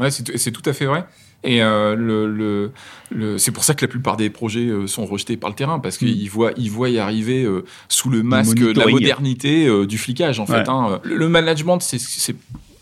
Ouais, 0.00 0.10
c'est 0.10 0.52
tout 0.52 0.68
à 0.68 0.72
fait 0.72 0.86
vrai. 0.86 1.06
Et 1.46 1.62
euh, 1.62 1.94
le, 1.94 2.26
le, 2.30 2.72
le- 3.10 3.38
c'est 3.38 3.52
pour 3.52 3.64
ça 3.64 3.74
que 3.74 3.84
la 3.84 3.88
plupart 3.88 4.16
des 4.16 4.28
projets 4.30 4.66
euh, 4.68 4.86
sont 4.86 5.06
rejetés 5.06 5.36
par 5.36 5.48
le 5.48 5.56
terrain, 5.56 5.78
parce 5.78 5.96
qu'ils 5.96 6.28
voient, 6.28 6.50
ils 6.56 6.70
voient 6.70 6.90
y 6.90 6.98
arriver 6.98 7.44
euh, 7.44 7.64
sous 7.88 8.10
le 8.10 8.22
masque 8.22 8.56
de 8.74 8.78
la 8.80 8.86
modernité 9.00 9.66
euh, 9.66 9.86
du 9.86 9.96
flicage, 9.96 10.40
en 10.40 10.46
fait. 10.46 10.68
Hein. 10.68 11.00
Le, 11.04 11.16
le 11.16 11.28
management, 11.28 11.78
c'est- 11.80 12.34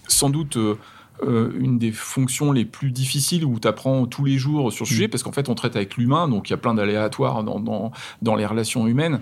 sans 0.09 0.31
doute 0.31 0.57
euh, 0.57 0.77
une 1.59 1.79
des 1.79 1.93
fonctions 1.93 2.53
les 2.53 2.65
plus 2.65 2.91
difficiles 2.91 3.45
où 3.45 3.59
tu 3.61 3.69
apprends 3.69 4.07
tous 4.07 4.25
les 4.25 4.37
jours 4.39 4.73
sur 4.73 4.85
le 4.85 4.89
sujet, 4.89 5.09
parce 5.09 5.23
qu'en 5.23 5.33
fait, 5.33 5.49
on 5.49 5.55
traite 5.55 5.77
avec 5.77 5.97
l'humain, 5.97 6.27
donc 6.29 6.49
il 6.49 6.53
y 6.53 6.55
a 6.55 6.59
plein 6.59 6.75
d'aléatoires 6.75 7.45
dans, 7.45 7.61
dans, 7.61 7.93
dans 8.23 8.35
les 8.35 8.47
relations 8.47 8.87
humaines. 8.87 9.21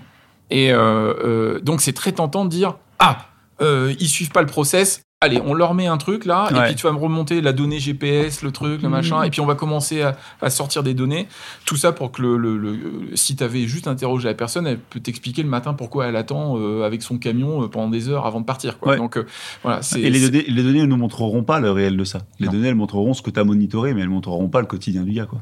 Et 0.49 0.71
euh, 0.71 0.77
euh, 1.23 1.59
donc, 1.59 1.81
c'est 1.81 1.93
très 1.93 2.11
tentant 2.11 2.45
de 2.45 2.49
dire 2.49 2.75
Ah, 2.99 3.27
euh, 3.61 3.93
ils 3.99 4.07
suivent 4.09 4.31
pas 4.31 4.41
le 4.41 4.47
process. 4.47 5.01
Allez, 5.23 5.41
on 5.45 5.53
leur 5.53 5.73
met 5.73 5.87
un 5.87 5.97
truc 5.97 6.25
là, 6.25 6.49
et 6.51 6.65
puis 6.67 6.75
tu 6.75 6.83
vas 6.83 6.91
me 6.91 6.97
remonter 6.97 7.39
la 7.41 7.53
donnée 7.53 7.79
GPS, 7.79 8.41
le 8.43 8.51
truc, 8.51 8.81
le 8.81 8.89
Mhm. 8.89 8.93
machin, 8.93 9.23
et 9.23 9.29
puis 9.29 9.39
on 9.41 9.45
va 9.45 9.55
commencer 9.55 10.01
à, 10.01 10.17
à 10.41 10.49
sortir 10.49 10.83
des 10.83 10.93
données. 10.93 11.27
Tout 11.65 11.77
ça 11.77 11.91
pour 11.93 12.11
que 12.11 12.21
le, 12.21 12.35
le- 12.37 12.57
le- 12.57 12.81
si 13.15 13.35
tu 13.35 13.43
avais 13.43 13.61
juste 13.67 13.87
interrogé 13.87 14.27
la 14.27 14.33
personne, 14.33 14.67
elle 14.67 14.79
peut 14.79 14.99
t'expliquer 14.99 15.43
le 15.43 15.49
matin 15.49 15.73
pourquoi 15.73 16.07
elle 16.07 16.15
attend 16.17 16.57
euh, 16.59 16.83
avec 16.83 17.01
son 17.03 17.17
camion 17.17 17.63
euh, 17.63 17.67
pendant 17.67 17.89
des 17.89 18.09
heures 18.09 18.25
avant 18.25 18.41
de 18.41 18.45
partir. 18.45 18.79
Quoi. 18.79 18.91
Ouais. 18.93 18.97
Donc 18.97 19.17
euh, 19.17 19.25
voilà. 19.63 19.79
Et 19.95 20.09
les 20.09 20.19
données, 20.29 20.43
les 20.47 20.63
données 20.63 20.81
ne 20.81 20.85
nous 20.87 20.97
montreront 20.97 21.43
pas 21.43 21.59
le 21.59 21.71
réel 21.71 21.95
de 21.95 22.03
ça. 22.03 22.19
Les 22.39 22.47
Non. 22.47 22.51
données, 22.53 22.67
elles 22.67 22.75
montreront 22.75 23.13
ce 23.13 23.21
que 23.21 23.29
tu 23.31 23.39
as 23.39 23.43
monitoré, 23.45 23.93
mais 23.93 24.01
elles 24.01 24.09
montreront 24.09 24.49
pas 24.49 24.59
le 24.59 24.67
quotidien 24.67 25.03
du 25.03 25.13
gars, 25.13 25.25
quoi. 25.25 25.41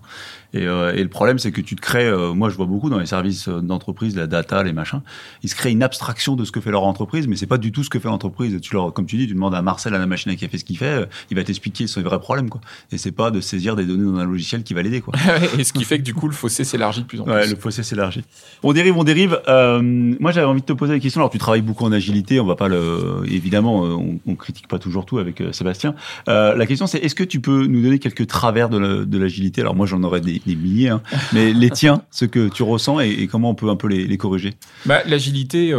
Et, 0.53 0.67
euh, 0.67 0.93
et 0.93 1.01
le 1.01 1.09
problème, 1.09 1.39
c'est 1.39 1.51
que 1.51 1.61
tu 1.61 1.75
te 1.75 1.81
crées, 1.81 2.07
euh, 2.07 2.33
moi 2.33 2.49
je 2.49 2.55
vois 2.57 2.65
beaucoup 2.65 2.89
dans 2.89 2.99
les 2.99 3.05
services 3.05 3.47
d'entreprise, 3.47 4.15
la 4.17 4.27
data, 4.27 4.61
les 4.63 4.73
machins, 4.73 5.01
ils 5.43 5.49
se 5.49 5.55
créent 5.55 5.71
une 5.71 5.81
abstraction 5.81 6.35
de 6.35 6.43
ce 6.43 6.51
que 6.51 6.59
fait 6.59 6.71
leur 6.71 6.83
entreprise, 6.83 7.27
mais 7.27 7.35
c'est 7.37 7.47
pas 7.47 7.57
du 7.57 7.71
tout 7.71 7.83
ce 7.83 7.89
que 7.89 7.99
fait 7.99 8.09
l'entreprise. 8.09 8.59
Tu 8.61 8.73
leur, 8.75 8.93
comme 8.93 9.05
tu 9.05 9.15
dis, 9.17 9.27
tu 9.27 9.33
demandes 9.33 9.55
à 9.55 9.61
Marcel 9.71 9.93
à 9.95 9.97
la 9.99 10.05
machine 10.05 10.31
à 10.31 10.35
café 10.35 10.57
ce 10.57 10.65
qu'il 10.65 10.77
fait, 10.77 10.85
euh, 10.85 11.05
il 11.29 11.37
va 11.37 11.43
t'expliquer 11.43 11.87
son 11.87 12.01
vrai 12.01 12.19
problème, 12.19 12.49
quoi. 12.49 12.59
Et 12.91 12.97
c'est 12.97 13.11
pas 13.13 13.31
de 13.31 13.39
saisir 13.39 13.75
des 13.77 13.85
données 13.85 14.03
dans 14.11 14.17
un 14.19 14.25
logiciel 14.25 14.63
qui 14.63 14.73
va 14.73 14.81
l'aider, 14.81 14.99
quoi. 15.01 15.13
et 15.57 15.63
ce 15.63 15.71
qui 15.71 15.83
fait 15.85 15.97
que 15.97 16.03
du 16.03 16.13
coup, 16.13 16.27
le 16.27 16.33
fossé 16.33 16.63
s'élargit 16.65 17.01
de 17.01 17.05
plus 17.07 17.21
en 17.21 17.25
Ouais, 17.25 17.41
plus. 17.43 17.51
le 17.51 17.55
fossé 17.55 17.83
s'élargit. 17.83 18.23
On 18.63 18.73
dérive, 18.73 18.97
on 18.97 19.03
dérive. 19.05 19.39
Euh, 19.47 19.81
moi, 19.81 20.31
j'avais 20.31 20.45
envie 20.47 20.59
de 20.61 20.65
te 20.65 20.73
poser 20.73 20.93
la 20.93 20.99
question. 20.99 21.21
Alors, 21.21 21.29
tu 21.31 21.37
travailles 21.37 21.61
beaucoup 21.61 21.85
en 21.85 21.91
agilité. 21.93 22.39
On 22.41 22.45
va 22.45 22.55
pas 22.55 22.67
le, 22.67 23.23
évidemment, 23.29 23.85
euh, 23.85 23.89
on, 23.91 24.19
on 24.27 24.35
critique 24.35 24.67
pas 24.67 24.77
toujours 24.79 25.05
tout 25.05 25.19
avec 25.19 25.39
euh, 25.39 25.51
Sébastien. 25.53 25.95
Euh, 26.27 26.53
la 26.55 26.65
question, 26.65 26.85
c'est 26.87 26.97
est-ce 26.99 27.15
que 27.15 27.23
tu 27.23 27.39
peux 27.39 27.65
nous 27.65 27.81
donner 27.81 27.99
quelques 27.99 28.27
travers 28.27 28.67
de 28.69 28.77
la- 28.77 29.05
de 29.05 29.17
l'agilité? 29.17 29.61
Alors, 29.61 29.75
moi, 29.75 29.85
j'en 29.85 30.03
aurais 30.03 30.19
des, 30.21 30.41
des 30.45 30.55
milliers, 30.55 30.89
hein, 30.89 31.01
mais 31.33 31.53
les 31.53 31.69
tiens, 31.69 32.01
ce 32.11 32.25
que 32.25 32.49
tu 32.49 32.63
ressens 32.63 32.99
et, 32.99 33.09
et 33.09 33.27
comment 33.27 33.49
on 33.51 33.55
peut 33.55 33.69
un 33.69 33.75
peu 33.77 33.87
les, 33.87 34.05
les 34.05 34.17
corriger? 34.17 34.53
Bah, 34.85 34.99
L'agilité, 35.05 35.73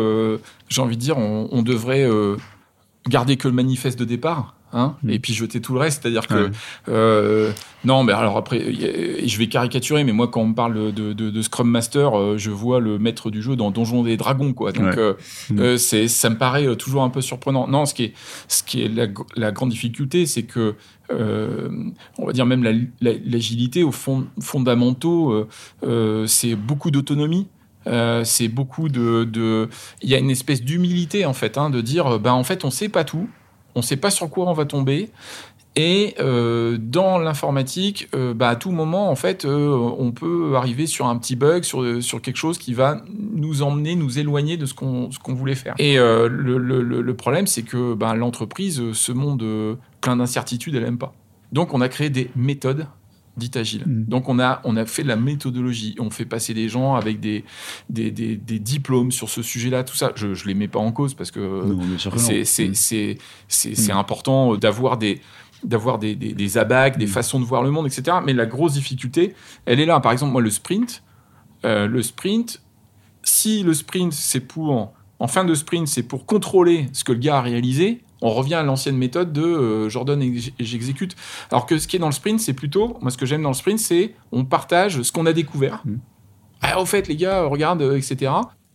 j'ai 0.69 0.81
envie 0.81 0.97
de 0.97 1.03
dire, 1.03 1.19
on, 1.19 1.49
on 1.53 1.63
devrait 1.63 2.09
garder 3.09 3.37
que 3.37 3.49
le 3.49 3.55
manifeste 3.55 3.99
de 3.99 4.05
départ. 4.05 4.55
Hein, 4.75 4.97
Mm. 5.03 5.11
et 5.11 5.19
puis 5.19 5.35
jeter 5.35 5.61
tout 5.61 5.75
le 5.75 5.81
reste, 5.81 6.01
c'est-à-dire 6.03 6.27
que 6.27 6.45
Ouais. 6.45 6.51
euh, 6.89 7.53
non, 7.85 8.05
mais 8.05 8.15
alors 8.15 8.39
après, 8.39 8.57
a- 8.59 9.27
je 9.27 9.37
vais 9.39 9.47
caricaturer, 9.47 10.03
mais 10.03 10.13
moi 10.13 10.29
quand 10.29 10.41
on 10.41 10.47
me 10.47 10.55
parle 10.55 10.95
de, 10.95 11.13
de, 11.13 11.29
de 11.29 11.43
Scrum 11.43 11.69
Master, 11.69 12.19
euh, 12.19 12.39
je 12.39 12.51
vois 12.51 12.81
le 12.81 12.99
maître 12.99 13.31
du 13.31 13.43
jeu 13.43 13.55
dans 13.55 13.71
Donjons 13.71 14.03
des 14.03 14.17
Dragons, 14.17 14.55
quoi. 14.55 14.73
Donc 14.73 14.85
Ouais. 14.95 14.99
euh, 14.99 15.13
Mm. 15.51 15.59
euh, 15.61 15.77
c'est, 15.77 16.09
ça 16.09 16.31
me 16.31 16.39
paraît 16.39 16.67
euh, 16.67 16.75
toujours 16.75 17.03
un 17.03 17.11
peu 17.11 17.21
surprenant. 17.21 17.69
Non, 17.69 17.85
ce 17.85 17.93
qui 17.93 18.05
est, 18.05 18.13
ce 18.49 18.63
qui 18.63 18.81
est 18.83 18.89
la, 18.89 19.09
la 19.37 19.53
grande 19.53 19.69
difficulté, 19.69 20.25
c'est 20.25 20.45
que 20.45 20.75
euh, 21.11 21.69
on 22.17 22.25
va 22.25 22.33
dire 22.33 22.47
même 22.47 22.63
la- 22.63 22.73
la- 23.03 23.19
l'agilité 23.27 23.83
au 23.83 23.93
fond 23.93 24.25
fondamentaux, 24.41 25.47
c'est 26.27 26.55
beaucoup 26.55 26.91
d'autonomie. 26.91 27.47
Euh, 27.87 28.25
c'est 28.25 28.49
beaucoup 28.49 28.89
de, 28.89 29.69
il 30.03 30.09
y 30.09 30.15
a 30.15 30.19
une 30.19 30.31
espèce 30.31 30.63
d'humilité 30.63 31.27
en 31.27 31.33
fait, 31.33 31.59
hein, 31.59 31.71
de 31.71 31.81
dire, 31.81 32.15
euh, 32.15 32.19
ben 32.19 32.33
en 32.33 32.45
fait, 32.45 32.65
on 32.65 32.71
sait 32.71 32.89
pas 32.89 33.05
tout, 33.05 33.29
on 33.75 33.83
sait 33.83 33.97
pas 33.97 34.11
sur 34.11 34.29
quoi 34.31 34.49
on 34.49 34.53
va 34.53 34.65
tomber, 34.65 35.11
Et 35.75 36.15
euh, 36.21 36.77
dans 36.79 37.19
l'informatique, 37.19 38.09
euh, 38.15 38.35
bah, 38.35 38.51
à 38.51 38.57
tout 38.57 38.71
moment, 38.71 39.11
en 39.11 39.17
fait, 39.17 39.47
on 39.47 40.13
peut 40.13 40.55
arriver 40.57 40.87
sur 40.87 41.07
un 41.07 41.17
petit 41.17 41.35
bug, 41.35 41.63
sur, 41.65 42.03
sur 42.03 42.21
quelque 42.21 42.37
chose 42.37 42.59
qui 42.59 42.75
va 42.75 43.03
nous 43.17 43.63
emmener, 43.63 43.97
nous 43.97 44.19
éloigner 44.19 44.57
de 44.57 44.67
ce 44.67 44.75
qu'on 44.75 45.09
voulait 45.29 45.55
faire. 45.55 45.75
Et 45.79 45.97
le, 45.97 46.29
le, 46.59 47.15
problème, 47.15 47.47
c'est 47.47 47.63
que 47.63 47.95
bah, 47.95 48.15
l'entreprise, 48.15 48.93
ce 48.93 49.13
monde 49.13 49.79
plein 50.01 50.17
d'incertitudes, 50.17 50.75
elle 50.75 50.85
n'aime 50.85 50.99
pas. 50.99 51.15
Donc, 51.53 51.75
on 51.75 51.81
a 51.81 51.89
créé 51.89 52.11
des 52.11 52.31
méthodes 52.37 52.87
dites 53.37 53.57
agiles. 53.57 53.85
Mm. 53.87 54.05
Donc, 54.05 54.29
on 54.29 54.39
a, 54.39 54.61
on 54.65 54.77
a 54.77 54.87
fait 54.87 55.03
de 55.03 55.09
la 55.09 55.17
méthodologie. 55.17 55.95
On 55.99 56.11
fait 56.11 56.25
passer 56.25 56.55
des 56.55 56.69
gens 56.69 56.95
avec 56.95 57.21
des, 57.21 57.45
des, 57.89 58.11
des, 58.11 58.37
des 58.37 58.59
diplômes 58.59 59.13
sur 59.13 59.29
ce 59.29 59.43
sujet-là, 59.43 59.85
tout 59.85 59.97
ça. 59.97 60.13
Je 60.15 60.29
ne 60.29 60.47
les 60.47 60.55
mets 60.55 60.69
pas 60.69 60.81
en 60.81 60.93
cause 60.93 61.15
parce 61.15 61.31
que 61.31 61.65
c'est 63.49 63.93
important 63.93 64.57
d'avoir 64.57 64.97
des 64.97 65.21
d'avoir 65.65 66.01
des, 66.01 66.17
des, 66.17 66.33
des 66.33 66.59
abacs, 66.59 66.99
des 66.99 67.07
mm. 67.07 67.11
façons 67.11 67.39
de 67.39 67.45
voir 67.45 67.63
le 67.63 67.71
monde, 67.71 67.87
etc. 67.87 68.17
Mais 68.25 68.33
la 68.33 68.47
grosse 68.47 68.73
difficulté, 68.73 69.35
elle 69.65 69.79
est 69.79 69.87
là. 69.87 70.01
Par 70.01 70.11
exemple, 70.11 70.33
moi, 70.33 70.43
le 70.43 70.51
sprint, 70.51 71.05
euh, 71.65 71.87
le 71.87 72.03
sprint, 72.03 72.61
si 73.23 73.63
le 73.63 73.73
sprint, 73.73 74.13
c'est 74.13 74.41
pour, 74.41 74.93
en 75.21 75.27
fin 75.29 75.45
de 75.45 75.55
sprint, 75.55 75.87
c'est 75.87 76.03
pour 76.03 76.27
contrôler 76.27 76.89
ce 76.93 77.05
que 77.05 77.13
le 77.13 77.19
gars 77.21 77.39
a 77.39 77.43
réalisé, 77.43 78.03
on 78.23 78.31
revient 78.31 78.55
à 78.55 78.63
l'ancienne 78.63 78.97
méthode 78.97 79.33
de 79.33 79.43
euh, 79.43 79.89
Jordan 79.89 80.23
et 80.23 80.35
j'exécute. 80.59 81.17
Alors 81.51 81.67
que 81.67 81.79
ce 81.79 81.87
qui 81.87 81.97
est 81.97 81.99
dans 81.99 82.07
le 82.07 82.13
sprint, 82.13 82.41
c'est 82.41 82.55
plutôt, 82.55 82.97
moi, 83.03 83.11
ce 83.11 83.19
que 83.19 83.27
j'aime 83.27 83.43
dans 83.43 83.51
le 83.51 83.55
sprint, 83.55 83.79
c'est 83.79 84.15
on 84.33 84.45
partage 84.45 85.03
ce 85.03 85.13
qu'on 85.13 85.27
a 85.27 85.33
découvert. 85.33 85.83
Mm. 85.85 85.97
Ah, 86.63 86.81
au 86.81 86.87
fait, 86.87 87.09
les 87.09 87.17
gars, 87.17 87.43
regarde, 87.45 87.83
euh, 87.83 87.97
etc. 87.97 88.31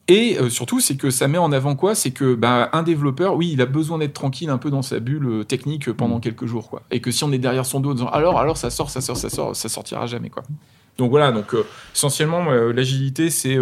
Et 0.09 0.37
euh, 0.39 0.49
surtout, 0.49 0.79
c'est 0.79 0.95
que 0.95 1.09
ça 1.09 1.27
met 1.27 1.37
en 1.37 1.51
avant 1.51 1.75
quoi? 1.75 1.93
C'est 1.93 2.11
que 2.11 2.33
bah, 2.33 2.69
un 2.71 2.83
développeur, 2.83 3.35
oui, 3.35 3.49
il 3.51 3.61
a 3.61 3.65
besoin 3.65 3.97
d'être 3.97 4.13
tranquille 4.13 4.49
un 4.49 4.57
peu 4.57 4.69
dans 4.69 4.81
sa 4.81 4.99
bulle 4.99 5.27
euh, 5.27 5.43
technique 5.43 5.91
pendant 5.91 6.17
mm. 6.17 6.21
quelques 6.21 6.45
jours, 6.45 6.69
quoi. 6.69 6.83
Et 6.91 7.01
que 7.01 7.11
si 7.11 7.23
on 7.25 7.31
est 7.31 7.37
derrière 7.37 7.65
son 7.65 7.81
dos 7.81 7.91
en 7.91 7.93
disant 7.93 8.07
alors, 8.07 8.39
alors 8.39 8.55
ça 8.55 8.69
sort, 8.69 8.89
ça 8.89 9.01
sort, 9.01 9.17
ça 9.17 9.29
sort, 9.29 9.55
ça 9.55 9.67
sortira 9.67 10.05
jamais, 10.05 10.29
quoi. 10.29 10.43
Donc 10.97 11.09
voilà, 11.11 11.31
donc 11.31 11.53
euh, 11.53 11.65
essentiellement, 11.93 12.45
l'agilité, 12.45 13.29
c'est 13.29 13.57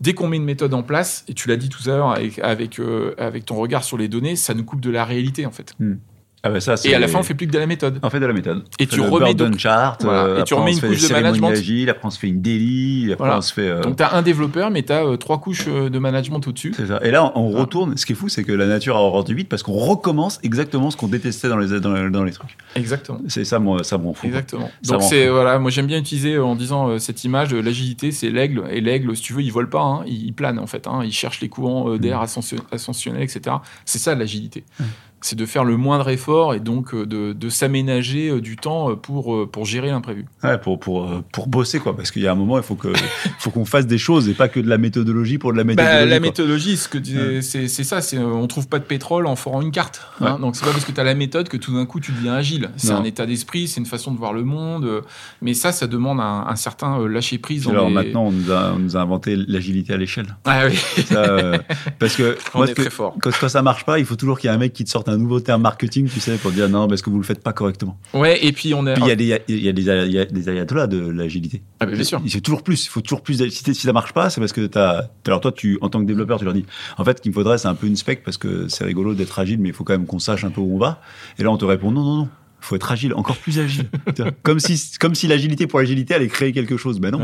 dès 0.00 0.14
qu'on 0.14 0.28
met 0.28 0.36
une 0.36 0.44
méthode 0.44 0.74
en 0.74 0.82
place, 0.82 1.24
et 1.28 1.34
tu 1.34 1.48
l'as 1.48 1.56
dit 1.56 1.68
tout 1.68 1.88
à 1.88 1.96
l'heure 1.96 2.10
avec, 2.10 2.38
avec, 2.40 3.44
ton 3.44 3.56
regard 3.56 3.84
sur 3.84 3.98
les 3.98 4.08
données, 4.08 4.36
ça 4.36 4.54
nous 4.54 4.64
coupe 4.64 4.80
de 4.80 4.90
la 4.90 5.04
réalité, 5.04 5.46
en 5.46 5.50
fait. 5.50 5.74
Mm. 5.78 5.94
Ah 6.46 6.50
bah 6.50 6.60
ça, 6.60 6.74
et 6.84 6.94
à 6.94 6.98
la 6.98 7.08
fin, 7.08 7.18
on 7.18 7.22
fait 7.22 7.34
plus 7.34 7.46
que 7.46 7.52
de 7.52 7.58
la 7.58 7.66
méthode. 7.66 7.98
On 8.02 8.10
fait 8.10 8.20
de 8.20 8.26
la 8.26 8.32
méthode. 8.32 8.64
Et 8.78 8.86
tu 8.86 9.00
remets 9.00 9.34
de 9.34 9.58
chart. 9.58 10.00
et 10.02 10.44
tu 10.44 10.54
remets 10.54 10.72
une 10.72 10.80
couche 10.80 11.08
de 11.08 11.12
management. 11.12 11.46
Agile, 11.48 11.90
après 11.90 12.06
on 12.06 12.10
se 12.10 12.18
fait 12.18 12.28
une 12.28 12.40
daily. 12.40 13.12
Après 13.12 13.30
on 13.30 13.40
se 13.40 13.52
fait. 13.52 13.68
Euh... 13.68 13.80
Donc 13.80 13.96
tu 13.96 14.02
as 14.02 14.14
un 14.14 14.22
développeur, 14.22 14.70
mais 14.70 14.82
tu 14.82 14.92
as 14.92 15.04
euh, 15.04 15.16
trois 15.16 15.38
couches 15.38 15.66
euh, 15.68 15.88
de 15.88 15.98
management 15.98 16.46
au-dessus. 16.46 16.72
C'est 16.76 16.86
ça. 16.86 17.00
Et 17.02 17.10
là, 17.10 17.32
on 17.34 17.50
retourne. 17.50 17.96
Ce 17.96 18.04
qui 18.04 18.12
est 18.12 18.16
fou, 18.16 18.28
c'est 18.28 18.44
que 18.44 18.52
la 18.52 18.66
nature 18.66 18.96
a 18.96 19.00
horreur 19.00 19.24
du 19.24 19.34
vide 19.34 19.48
parce 19.48 19.62
qu'on 19.62 19.72
recommence 19.72 20.38
exactement 20.42 20.90
ce 20.90 20.96
qu'on 20.96 21.08
détestait 21.08 21.48
dans 21.48 21.56
les, 21.56 21.80
dans, 21.80 22.24
les 22.24 22.32
trucs. 22.32 22.56
Exactement. 22.74 23.20
C'est 23.28 23.44
ça, 23.44 23.58
moi, 23.58 23.84
ça 23.84 23.98
m'en 23.98 24.12
fout. 24.12 24.28
Exactement. 24.28 24.70
Donc 24.84 25.02
c'est 25.02 25.28
voilà, 25.28 25.58
moi 25.58 25.70
j'aime 25.70 25.86
bien 25.86 25.98
utiliser 25.98 26.34
euh, 26.34 26.44
en 26.44 26.54
disant 26.54 26.98
cette 26.98 27.24
image, 27.24 27.54
l'agilité, 27.54 28.12
c'est 28.12 28.30
l'aigle. 28.30 28.64
Et 28.70 28.80
l'aigle, 28.80 29.16
si 29.16 29.22
tu 29.22 29.32
veux, 29.32 29.42
il 29.42 29.52
vole 29.52 29.68
pas, 29.68 29.82
hein, 29.82 30.04
il, 30.06 30.32
plane 30.32 30.58
en 30.58 30.66
fait. 30.66 30.86
Hein, 30.86 31.00
il 31.04 31.12
cherche 31.12 31.40
les 31.40 31.48
courants 31.48 31.96
d'air 31.96 32.20
mmh. 32.20 32.72
ascensionnels, 32.72 33.22
etc. 33.22 33.56
C'est 33.84 33.98
ça 33.98 34.14
l'agilité 34.14 34.64
c'est 35.22 35.36
de 35.36 35.46
faire 35.46 35.64
le 35.64 35.76
moindre 35.76 36.08
effort 36.08 36.54
et 36.54 36.60
donc 36.60 36.94
euh, 36.94 37.06
de, 37.06 37.32
de 37.32 37.48
s'aménager 37.48 38.28
euh, 38.28 38.40
du 38.40 38.56
temps 38.56 38.90
euh, 38.90 38.96
pour, 38.96 39.50
pour 39.50 39.64
gérer 39.64 39.88
l'imprévu. 39.88 40.26
Ouais, 40.42 40.58
pour, 40.58 40.78
pour, 40.78 41.10
pour 41.32 41.48
bosser, 41.48 41.80
quoi. 41.80 41.96
Parce 41.96 42.10
qu'il 42.10 42.22
y 42.22 42.26
a 42.26 42.32
un 42.32 42.36
moment, 42.36 42.58
il 42.58 42.62
faut 42.62 42.74
que 42.74 42.88
faut 43.38 43.50
qu'on 43.50 43.64
fasse 43.64 43.86
des 43.86 43.98
choses 43.98 44.28
et 44.28 44.34
pas 44.34 44.48
que 44.48 44.60
de 44.60 44.68
la 44.68 44.78
méthodologie 44.78 45.38
pour 45.38 45.52
de 45.52 45.58
la 45.58 45.64
bah, 45.64 45.74
méthodologie. 45.74 46.10
la 46.10 46.20
méthodologie, 46.20 46.76
ce 46.76 46.88
que 46.88 46.98
c'est, 47.40 47.68
c'est 47.68 47.84
ça. 47.84 48.00
C'est, 48.02 48.18
on 48.18 48.46
trouve 48.46 48.68
pas 48.68 48.78
de 48.78 48.84
pétrole 48.84 49.26
en 49.26 49.36
forant 49.36 49.62
une 49.62 49.72
carte. 49.72 50.02
Hein. 50.20 50.38
Donc, 50.38 50.54
c'est 50.54 50.64
pas 50.64 50.72
parce 50.72 50.84
que 50.84 50.92
tu 50.92 51.00
as 51.00 51.04
la 51.04 51.14
méthode 51.14 51.48
que 51.48 51.56
tout 51.56 51.74
d'un 51.74 51.86
coup 51.86 51.98
tu 51.98 52.12
deviens 52.12 52.34
agile. 52.34 52.70
C'est 52.76 52.92
un 52.92 53.04
état 53.04 53.26
d'esprit, 53.26 53.68
c'est 53.68 53.80
une 53.80 53.86
façon 53.86 54.12
de 54.12 54.18
voir 54.18 54.32
le 54.32 54.44
monde. 54.44 55.02
Mais 55.42 55.54
ça, 55.54 55.72
ça 55.72 55.86
demande 55.86 56.20
un, 56.20 56.56
certain 56.56 57.06
lâcher 57.08 57.38
prise. 57.38 57.66
Alors 57.68 57.90
maintenant, 57.90 58.26
on 58.26 58.32
nous, 58.32 58.52
a, 58.52 58.72
on 58.74 58.78
nous 58.78 58.96
a 58.96 59.00
inventé 59.00 59.36
l'agilité 59.36 59.94
à 59.94 59.96
l'échelle. 59.96 60.36
Ah 60.44 60.66
oui. 60.66 60.78
parce 61.98 62.16
que, 62.16 62.36
on 62.54 62.64
est 62.64 62.74
très 62.74 62.90
fort. 62.90 63.16
Quand, 63.20 63.30
quand, 63.38 63.48
ça 63.48 63.62
marche 63.62 63.84
pas, 63.84 63.98
il 63.98 64.04
faut 64.04 64.16
toujours 64.16 64.38
qu'il 64.38 64.48
y 64.48 64.52
ait 64.52 64.56
un 64.56 64.58
mec 64.58 64.72
qui 64.72 64.84
te 64.84 64.90
sorte 64.90 65.05
un 65.08 65.16
nouveau 65.16 65.40
terme 65.40 65.62
marketing, 65.62 66.08
tu 66.08 66.20
sais, 66.20 66.36
pour 66.36 66.52
dire 66.52 66.68
non, 66.68 66.88
parce 66.88 67.02
que 67.02 67.10
vous 67.10 67.18
le 67.18 67.24
faites 67.24 67.42
pas 67.42 67.52
correctement. 67.52 67.98
Ouais, 68.14 68.44
et 68.44 68.52
puis 68.52 68.74
on 68.74 68.86
a. 68.86 68.94
il 68.94 69.06
y 69.06 69.10
a 69.10 69.16
des, 69.16 69.42
il 69.48 69.64
y 69.64 69.68
a 69.68 69.72
des, 69.72 69.82
y 69.82 70.18
a 70.18 70.24
des 70.24 70.48
ayatollahs 70.48 70.86
de 70.86 70.98
l'agilité. 71.10 71.62
Ah, 71.80 71.86
bien 71.86 72.02
sûr. 72.02 72.20
Il 72.24 72.30
faut 72.30 72.40
toujours 72.40 72.62
plus. 72.62 72.86
Il 72.86 72.88
faut 72.88 73.00
toujours 73.00 73.22
plus. 73.22 73.48
Si, 73.50 73.62
si 73.62 73.74
ça 73.74 73.92
marche 73.92 74.12
pas, 74.12 74.30
c'est 74.30 74.40
parce 74.40 74.52
que 74.52 74.66
t'as. 74.66 75.04
Alors 75.26 75.40
toi, 75.40 75.52
tu, 75.52 75.78
en 75.80 75.88
tant 75.88 76.00
que 76.00 76.06
développeur, 76.06 76.38
tu 76.38 76.44
leur 76.44 76.54
dis. 76.54 76.66
En 76.98 77.04
fait, 77.04 77.18
ce 77.18 77.22
qu'il 77.22 77.30
me 77.30 77.34
faudrait, 77.34 77.58
c'est 77.58 77.68
un 77.68 77.74
peu 77.74 77.86
une 77.86 77.96
spec 77.96 78.22
parce 78.24 78.36
que 78.36 78.68
c'est 78.68 78.84
rigolo 78.84 79.14
d'être 79.14 79.38
agile, 79.38 79.60
mais 79.60 79.68
il 79.68 79.74
faut 79.74 79.84
quand 79.84 79.94
même 79.94 80.06
qu'on 80.06 80.18
sache 80.18 80.44
un 80.44 80.50
peu 80.50 80.60
où 80.60 80.74
on 80.74 80.78
va. 80.78 81.00
Et 81.38 81.42
là, 81.42 81.50
on 81.50 81.56
te 81.56 81.64
répond 81.64 81.90
non, 81.90 82.02
non, 82.02 82.16
non 82.16 82.28
faut 82.66 82.76
être 82.76 82.90
agile, 82.90 83.14
encore 83.14 83.36
plus 83.36 83.58
agile. 83.58 83.88
comme 84.42 84.58
si, 84.58 84.98
comme 84.98 85.14
si 85.14 85.26
l'agilité 85.28 85.66
pour 85.66 85.78
l'agilité 85.78 86.14
allait 86.14 86.28
créer 86.28 86.52
quelque 86.52 86.76
chose. 86.76 87.00
Ben 87.00 87.12
non. 87.12 87.18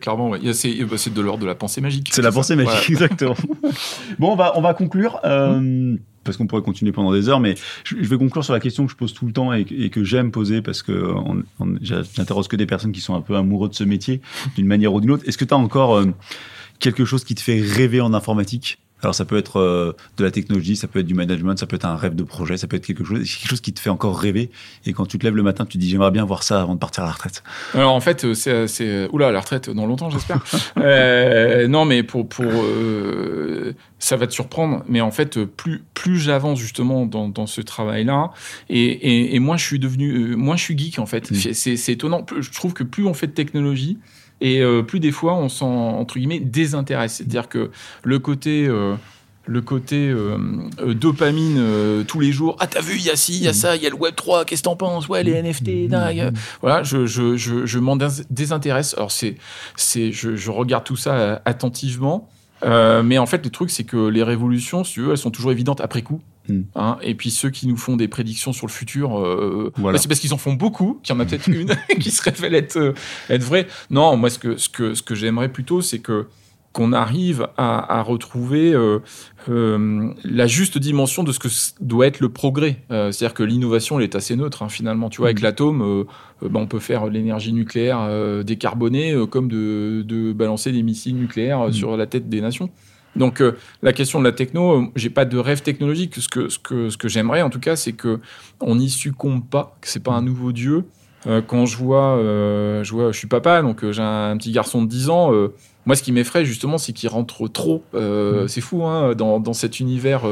clairement, 0.00 0.32
c'est 0.52 1.14
de 1.14 1.20
l'ordre 1.20 1.42
de 1.42 1.46
la 1.46 1.54
pensée 1.54 1.80
magique. 1.80 2.10
C'est 2.12 2.22
la 2.22 2.32
pensée 2.32 2.56
magique, 2.56 2.90
exactement. 2.90 3.36
bon, 4.18 4.32
on 4.32 4.36
va, 4.36 4.52
on 4.56 4.60
va 4.60 4.74
conclure. 4.74 5.18
Euh, 5.24 5.96
parce 6.24 6.36
qu'on 6.36 6.46
pourrait 6.46 6.62
continuer 6.62 6.92
pendant 6.92 7.12
des 7.12 7.28
heures, 7.28 7.40
mais 7.40 7.54
je, 7.84 7.96
vais 7.96 8.18
conclure 8.18 8.44
sur 8.44 8.52
la 8.52 8.60
question 8.60 8.86
que 8.86 8.92
je 8.92 8.96
pose 8.96 9.14
tout 9.14 9.26
le 9.26 9.32
temps 9.32 9.52
et, 9.52 9.64
que 9.64 10.04
j'aime 10.04 10.30
poser 10.30 10.62
parce 10.62 10.82
que 10.82 11.14
j'interroge 11.80 12.48
que 12.48 12.56
des 12.56 12.66
personnes 12.66 12.92
qui 12.92 13.00
sont 13.00 13.14
un 13.14 13.20
peu 13.20 13.36
amoureux 13.36 13.68
de 13.68 13.74
ce 13.74 13.84
métier 13.84 14.20
d'une 14.56 14.66
manière 14.66 14.92
ou 14.92 15.00
d'une 15.00 15.12
autre. 15.12 15.26
Est-ce 15.26 15.38
que 15.38 15.44
tu 15.44 15.54
as 15.54 15.56
encore 15.56 15.96
euh, 15.96 16.06
quelque 16.78 17.04
chose 17.04 17.24
qui 17.24 17.34
te 17.34 17.40
fait 17.40 17.60
rêver 17.60 18.00
en 18.00 18.12
informatique? 18.14 18.78
Alors 19.02 19.14
ça 19.14 19.24
peut 19.24 19.38
être 19.38 19.58
euh, 19.58 19.92
de 20.16 20.24
la 20.24 20.30
technologie, 20.30 20.76
ça 20.76 20.88
peut 20.88 21.00
être 21.00 21.06
du 21.06 21.14
management, 21.14 21.56
ça 21.56 21.66
peut 21.66 21.76
être 21.76 21.84
un 21.84 21.96
rêve 21.96 22.14
de 22.14 22.22
projet, 22.22 22.56
ça 22.56 22.66
peut 22.66 22.76
être 22.76 22.86
quelque 22.86 23.04
chose, 23.04 23.18
quelque 23.20 23.48
chose 23.48 23.60
qui 23.60 23.72
te 23.72 23.80
fait 23.80 23.90
encore 23.90 24.18
rêver. 24.18 24.50
Et 24.86 24.92
quand 24.92 25.06
tu 25.06 25.18
te 25.18 25.24
lèves 25.24 25.36
le 25.36 25.42
matin, 25.42 25.64
tu 25.64 25.78
te 25.78 25.78
dis 25.78 25.88
j'aimerais 25.88 26.10
bien 26.10 26.24
voir 26.24 26.42
ça 26.42 26.60
avant 26.60 26.74
de 26.74 26.80
partir 26.80 27.04
à 27.04 27.06
la 27.06 27.12
retraite. 27.12 27.42
Alors 27.74 27.94
en 27.94 28.00
fait, 28.00 28.34
c'est, 28.34 28.66
c'est 28.66 29.08
oula 29.12 29.30
la 29.30 29.40
retraite 29.40 29.70
dans 29.70 29.86
longtemps 29.86 30.10
j'espère. 30.10 30.42
euh, 30.78 31.68
non 31.68 31.84
mais 31.84 32.02
pour 32.02 32.28
pour 32.28 32.50
euh, 32.50 33.74
ça 33.98 34.16
va 34.16 34.26
te 34.26 34.32
surprendre, 34.32 34.84
mais 34.88 35.00
en 35.00 35.10
fait 35.10 35.44
plus 35.44 35.82
plus 35.94 36.18
j'avance 36.18 36.58
justement 36.58 37.06
dans, 37.06 37.28
dans 37.28 37.46
ce 37.46 37.60
travail-là 37.60 38.30
et, 38.68 38.84
et, 38.84 39.34
et 39.34 39.38
moi 39.38 39.56
je 39.56 39.64
suis 39.64 39.78
devenu 39.78 40.32
euh, 40.32 40.36
moi 40.36 40.56
je 40.56 40.62
suis 40.62 40.76
geek 40.76 40.98
en 40.98 41.06
fait. 41.06 41.30
Mmh. 41.30 41.52
C'est, 41.52 41.76
c'est 41.76 41.92
étonnant. 41.92 42.24
Je 42.38 42.50
trouve 42.50 42.72
que 42.72 42.84
plus 42.84 43.06
on 43.06 43.14
fait 43.14 43.26
de 43.26 43.32
technologie 43.32 43.98
et 44.40 44.60
euh, 44.60 44.82
plus 44.82 45.00
des 45.00 45.12
fois 45.12 45.34
on 45.34 45.48
s'en 45.48 45.68
entre 45.68 46.18
guillemets 46.18 46.40
désintéresse. 46.40 47.14
C'est-à-dire 47.14 47.48
que 47.48 47.70
le 48.02 48.18
côté 48.18 48.66
euh, 48.66 48.94
le 49.46 49.62
côté 49.62 50.08
euh, 50.08 50.38
dopamine 50.94 52.04
tous 52.06 52.20
les 52.20 52.30
jours. 52.30 52.56
Ah, 52.60 52.66
t'as 52.66 52.82
vu, 52.82 52.96
il 52.96 53.04
y 53.04 53.10
a 53.10 53.16
ci, 53.16 53.36
il 53.36 53.42
y 53.42 53.48
a 53.48 53.52
ça, 53.52 53.74
il 53.74 53.82
y 53.82 53.86
a 53.86 53.90
le 53.90 53.96
Web 53.96 54.14
3, 54.14 54.44
qu'est-ce 54.44 54.62
que 54.62 54.64
t'en 54.64 54.76
penses? 54.76 55.08
Ouais, 55.08 55.24
les 55.24 55.42
NFT, 55.42 55.88
voilà, 56.60 56.82
je, 56.84 57.06
je, 57.06 57.36
je, 57.36 57.66
je 57.66 57.78
m'en 57.78 57.96
désintéresse. 57.96 58.94
Alors, 58.96 59.10
c'est, 59.10 59.36
c'est, 59.76 60.12
je, 60.12 60.36
je, 60.36 60.50
regarde 60.50 60.84
tout 60.84 60.96
ça 60.96 61.42
attentivement. 61.46 62.28
mais 62.62 63.18
en 63.18 63.26
fait, 63.26 63.42
le 63.42 63.50
truc, 63.50 63.70
c'est 63.70 63.82
que 63.82 64.06
les 64.06 64.22
révolutions, 64.22 64.84
si 64.84 64.92
tu 64.92 65.00
veux, 65.00 65.12
elles 65.12 65.18
sont 65.18 65.32
toujours 65.32 65.50
évidentes 65.50 65.80
après 65.80 66.02
coup. 66.02 66.20
Hmm. 66.50 66.62
Hein, 66.74 66.98
et 67.02 67.14
puis 67.14 67.30
ceux 67.30 67.50
qui 67.50 67.66
nous 67.66 67.76
font 67.76 67.96
des 67.96 68.08
prédictions 68.08 68.52
sur 68.52 68.66
le 68.66 68.72
futur, 68.72 69.18
euh, 69.18 69.72
bah, 69.78 69.92
c'est 69.96 70.08
parce 70.08 70.20
qu'ils 70.20 70.34
en 70.34 70.38
font 70.38 70.54
beaucoup, 70.54 71.00
qu'il 71.02 71.14
y 71.14 71.18
en 71.18 71.20
a 71.20 71.24
peut-être 71.24 71.48
une 71.48 71.74
qui 72.00 72.10
se 72.10 72.22
révèle 72.22 72.54
être, 72.54 72.76
euh, 72.76 72.94
être 73.28 73.42
vraie. 73.42 73.66
Non, 73.90 74.16
moi 74.16 74.30
ce 74.30 74.38
que, 74.38 74.56
ce 74.56 74.68
que, 74.68 74.94
ce 74.94 75.02
que 75.02 75.14
j'aimerais 75.14 75.48
plutôt, 75.48 75.80
c'est 75.80 76.00
que 76.00 76.26
qu'on 76.72 76.92
arrive 76.92 77.48
à, 77.56 78.00
retrouver 78.02 78.72
euh, 78.72 79.00
la 80.22 80.46
juste 80.46 80.78
dimension 80.78 81.24
de 81.24 81.32
ce 81.32 81.40
que 81.40 81.48
doit 81.80 82.06
être 82.06 82.20
le 82.20 82.28
progrès. 82.28 82.76
C'est-à-dire 82.88 83.34
que 83.34 83.42
l'innovation, 83.42 83.98
elle 83.98 84.04
est 84.04 84.14
assez 84.14 84.36
neutre 84.36 84.62
hein, 84.62 84.68
finalement. 84.68 85.10
Tu 85.10 85.16
vois, 85.18 85.26
avec 85.26 85.40
hmm. 85.40 85.42
l'atome, 85.42 86.04
bah, 86.40 86.60
on 86.60 86.68
peut 86.68 86.78
faire 86.78 87.08
l'énergie 87.08 87.52
nucléaire 87.52 88.44
décarbonée 88.44 89.16
comme 89.28 89.48
de, 89.48 90.04
de, 90.06 90.32
balancer 90.32 90.70
des 90.70 90.84
missiles 90.84 91.16
nucléaires 91.16 91.66
hmm. 91.66 91.72
sur 91.72 91.96
la 91.96 92.06
tête 92.06 92.28
des 92.28 92.40
nations. 92.40 92.70
Donc 93.16 93.40
euh, 93.40 93.56
la 93.82 93.92
question 93.92 94.18
de 94.18 94.24
la 94.24 94.32
techno, 94.32 94.72
euh, 94.72 94.86
j'ai 94.96 95.10
pas 95.10 95.24
de 95.24 95.38
rêve 95.38 95.62
technologique. 95.62 96.16
Ce 96.16 96.28
que, 96.28 96.48
ce 96.48 96.58
que, 96.58 96.90
ce 96.90 96.96
que 96.96 97.08
j'aimerais 97.08 97.42
en 97.42 97.50
tout 97.50 97.60
cas, 97.60 97.76
c'est 97.76 97.92
que 97.92 98.20
on 98.60 98.76
n'y 98.76 98.90
succombe 98.90 99.44
pas, 99.44 99.76
que 99.80 99.88
c'est 99.88 100.02
pas 100.02 100.12
un 100.12 100.22
nouveau 100.22 100.52
dieu. 100.52 100.84
Euh, 101.26 101.42
quand 101.46 101.66
je 101.66 101.76
vois, 101.76 102.16
je 102.18 102.90
vois, 102.92 103.12
je 103.12 103.18
suis 103.18 103.26
papa, 103.26 103.60
donc 103.62 103.88
j'ai 103.90 104.02
un, 104.02 104.36
petit 104.36 104.52
garçon 104.52 104.82
de 104.82 104.88
10 104.88 105.10
ans. 105.10 105.32
moi, 105.84 105.96
ce 105.96 106.02
qui 106.02 106.12
m'effraie 106.12 106.44
justement, 106.44 106.78
c'est 106.78 106.92
qu'il 106.92 107.08
rentre 107.08 107.46
trop. 107.48 107.84
Mmh. 107.92 108.48
C'est 108.48 108.60
fou, 108.60 108.84
hein, 108.84 109.14
dans, 109.14 109.38
dans, 109.38 109.52
cet 109.52 109.80
univers 109.80 110.22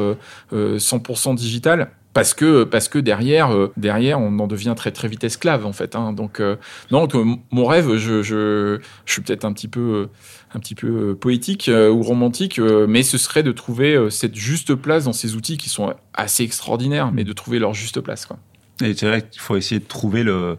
100% 0.53 1.35
digital 1.35 1.91
parce 2.15 2.35
que 2.35 2.65
parce 2.65 2.89
que 2.89 2.99
derrière 2.99 3.51
derrière 3.77 4.19
on 4.19 4.39
en 4.39 4.47
devient 4.47 4.75
très 4.77 4.91
très 4.91 5.09
vite 5.09 5.25
esclave 5.25 5.67
en 5.67 5.73
fait 5.73 5.95
hein. 5.95 6.13
donc 6.13 6.43
non 6.91 7.07
mon 7.51 7.67
rêve 7.67 7.97
je, 7.97 8.23
je, 8.23 8.81
je 9.05 9.13
suis 9.13 9.23
peut-être 9.23 9.45
un 9.45 9.53
petit 9.53 9.69
peu 9.69 10.09
un 10.55 10.61
petit 10.61 10.75
peu 10.75 10.87
euh, 10.87 11.15
poétique 11.15 11.69
euh, 11.69 11.91
ou 11.91 12.03
romantique, 12.03 12.59
euh, 12.59 12.87
mais 12.89 13.03
ce 13.03 13.19
serait 13.19 13.43
de 13.43 13.53
trouver 13.53 14.09
cette 14.11 14.35
juste 14.35 14.75
place 14.75 15.05
dans 15.05 15.13
ces 15.13 15.35
outils 15.35 15.59
qui 15.59 15.69
sont 15.69 15.95
assez 16.15 16.43
extraordinaires, 16.43 17.13
mais 17.13 17.25
de 17.25 17.33
trouver 17.33 17.59
leur 17.59 17.75
juste 17.75 18.01
place. 18.01 18.27
Quoi. 18.27 18.39
C'est 18.79 19.03
vrai 19.03 19.23
qu'il 19.23 19.41
faut 19.41 19.57
essayer 19.57 19.81
de 19.81 19.87
trouver 19.87 20.23
le, 20.23 20.57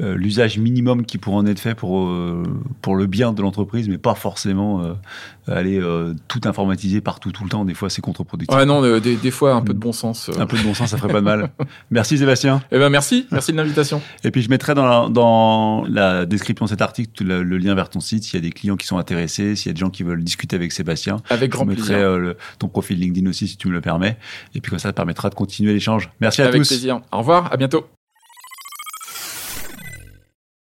euh, 0.00 0.14
l'usage 0.16 0.58
minimum 0.58 1.04
qui 1.04 1.18
pourrait 1.18 1.36
en 1.36 1.46
être 1.46 1.58
fait 1.58 1.74
pour, 1.74 2.06
euh, 2.06 2.42
pour 2.80 2.96
le 2.96 3.06
bien 3.06 3.32
de 3.32 3.42
l'entreprise, 3.42 3.88
mais 3.88 3.98
pas 3.98 4.14
forcément 4.14 4.82
euh, 4.82 4.94
aller 5.46 5.80
tout 6.28 6.40
informatiser 6.44 7.00
partout 7.00 7.32
tout 7.32 7.44
le 7.44 7.50
temps. 7.50 7.64
Des 7.64 7.74
fois, 7.74 7.90
c'est 7.90 8.00
contre-productif. 8.00 8.56
Ouais, 8.56 8.64
non, 8.64 8.80
des, 9.00 9.16
des, 9.16 9.30
fois, 9.30 9.54
un 9.54 9.62
peu 9.62 9.74
de 9.74 9.78
bon 9.78 9.92
sens. 9.92 10.30
Un 10.38 10.46
peu 10.46 10.56
de 10.56 10.62
bon 10.62 10.74
sens, 10.74 10.90
ça 10.90 10.96
ferait 10.96 11.12
pas 11.12 11.20
de 11.20 11.24
mal. 11.24 11.50
Merci 11.90 12.18
Sébastien. 12.18 12.62
Eh 12.70 12.78
ben 12.78 12.88
merci, 12.88 13.26
merci 13.30 13.52
de 13.52 13.56
l'invitation. 13.56 14.00
Et 14.24 14.30
puis 14.30 14.42
je 14.42 14.48
mettrai 14.48 14.74
dans 14.74 14.86
la, 14.86 15.08
dans 15.08 15.84
la 15.88 16.24
description 16.24 16.66
de 16.66 16.70
cet 16.70 16.82
article 16.82 17.24
le, 17.24 17.58
lien 17.58 17.74
vers 17.74 17.88
ton 17.88 18.00
site 18.00 18.24
s'il 18.24 18.34
y 18.34 18.38
a 18.38 18.46
des 18.46 18.52
clients 18.52 18.76
qui 18.76 18.86
sont 18.86 18.98
intéressés, 18.98 19.56
s'il 19.56 19.68
y 19.68 19.70
a 19.70 19.72
des 19.74 19.80
gens 19.80 19.90
qui 19.90 20.02
veulent 20.02 20.22
discuter 20.22 20.56
avec 20.56 20.72
Sébastien. 20.72 21.18
Avec 21.30 21.50
grand 21.50 21.64
je 21.64 21.70
mettrai 21.70 22.02
ton 22.58 22.68
profil 22.68 22.98
LinkedIn 22.98 23.28
aussi 23.28 23.48
si 23.48 23.56
tu 23.56 23.68
me 23.68 23.72
le 23.72 23.80
permets. 23.80 24.16
Et 24.54 24.60
puis 24.60 24.70
comme 24.70 24.78
ça, 24.78 24.88
ça 24.88 24.92
permettra 24.92 25.30
de 25.30 25.34
continuer 25.34 25.72
l'échange. 25.72 26.10
Merci 26.20 26.42
à 26.42 26.46
tous. 26.46 26.56
Avec 26.56 26.66
plaisir. 26.66 27.00
Au 27.12 27.18
revoir, 27.18 27.52
à 27.52 27.56
bientôt. 27.56 27.86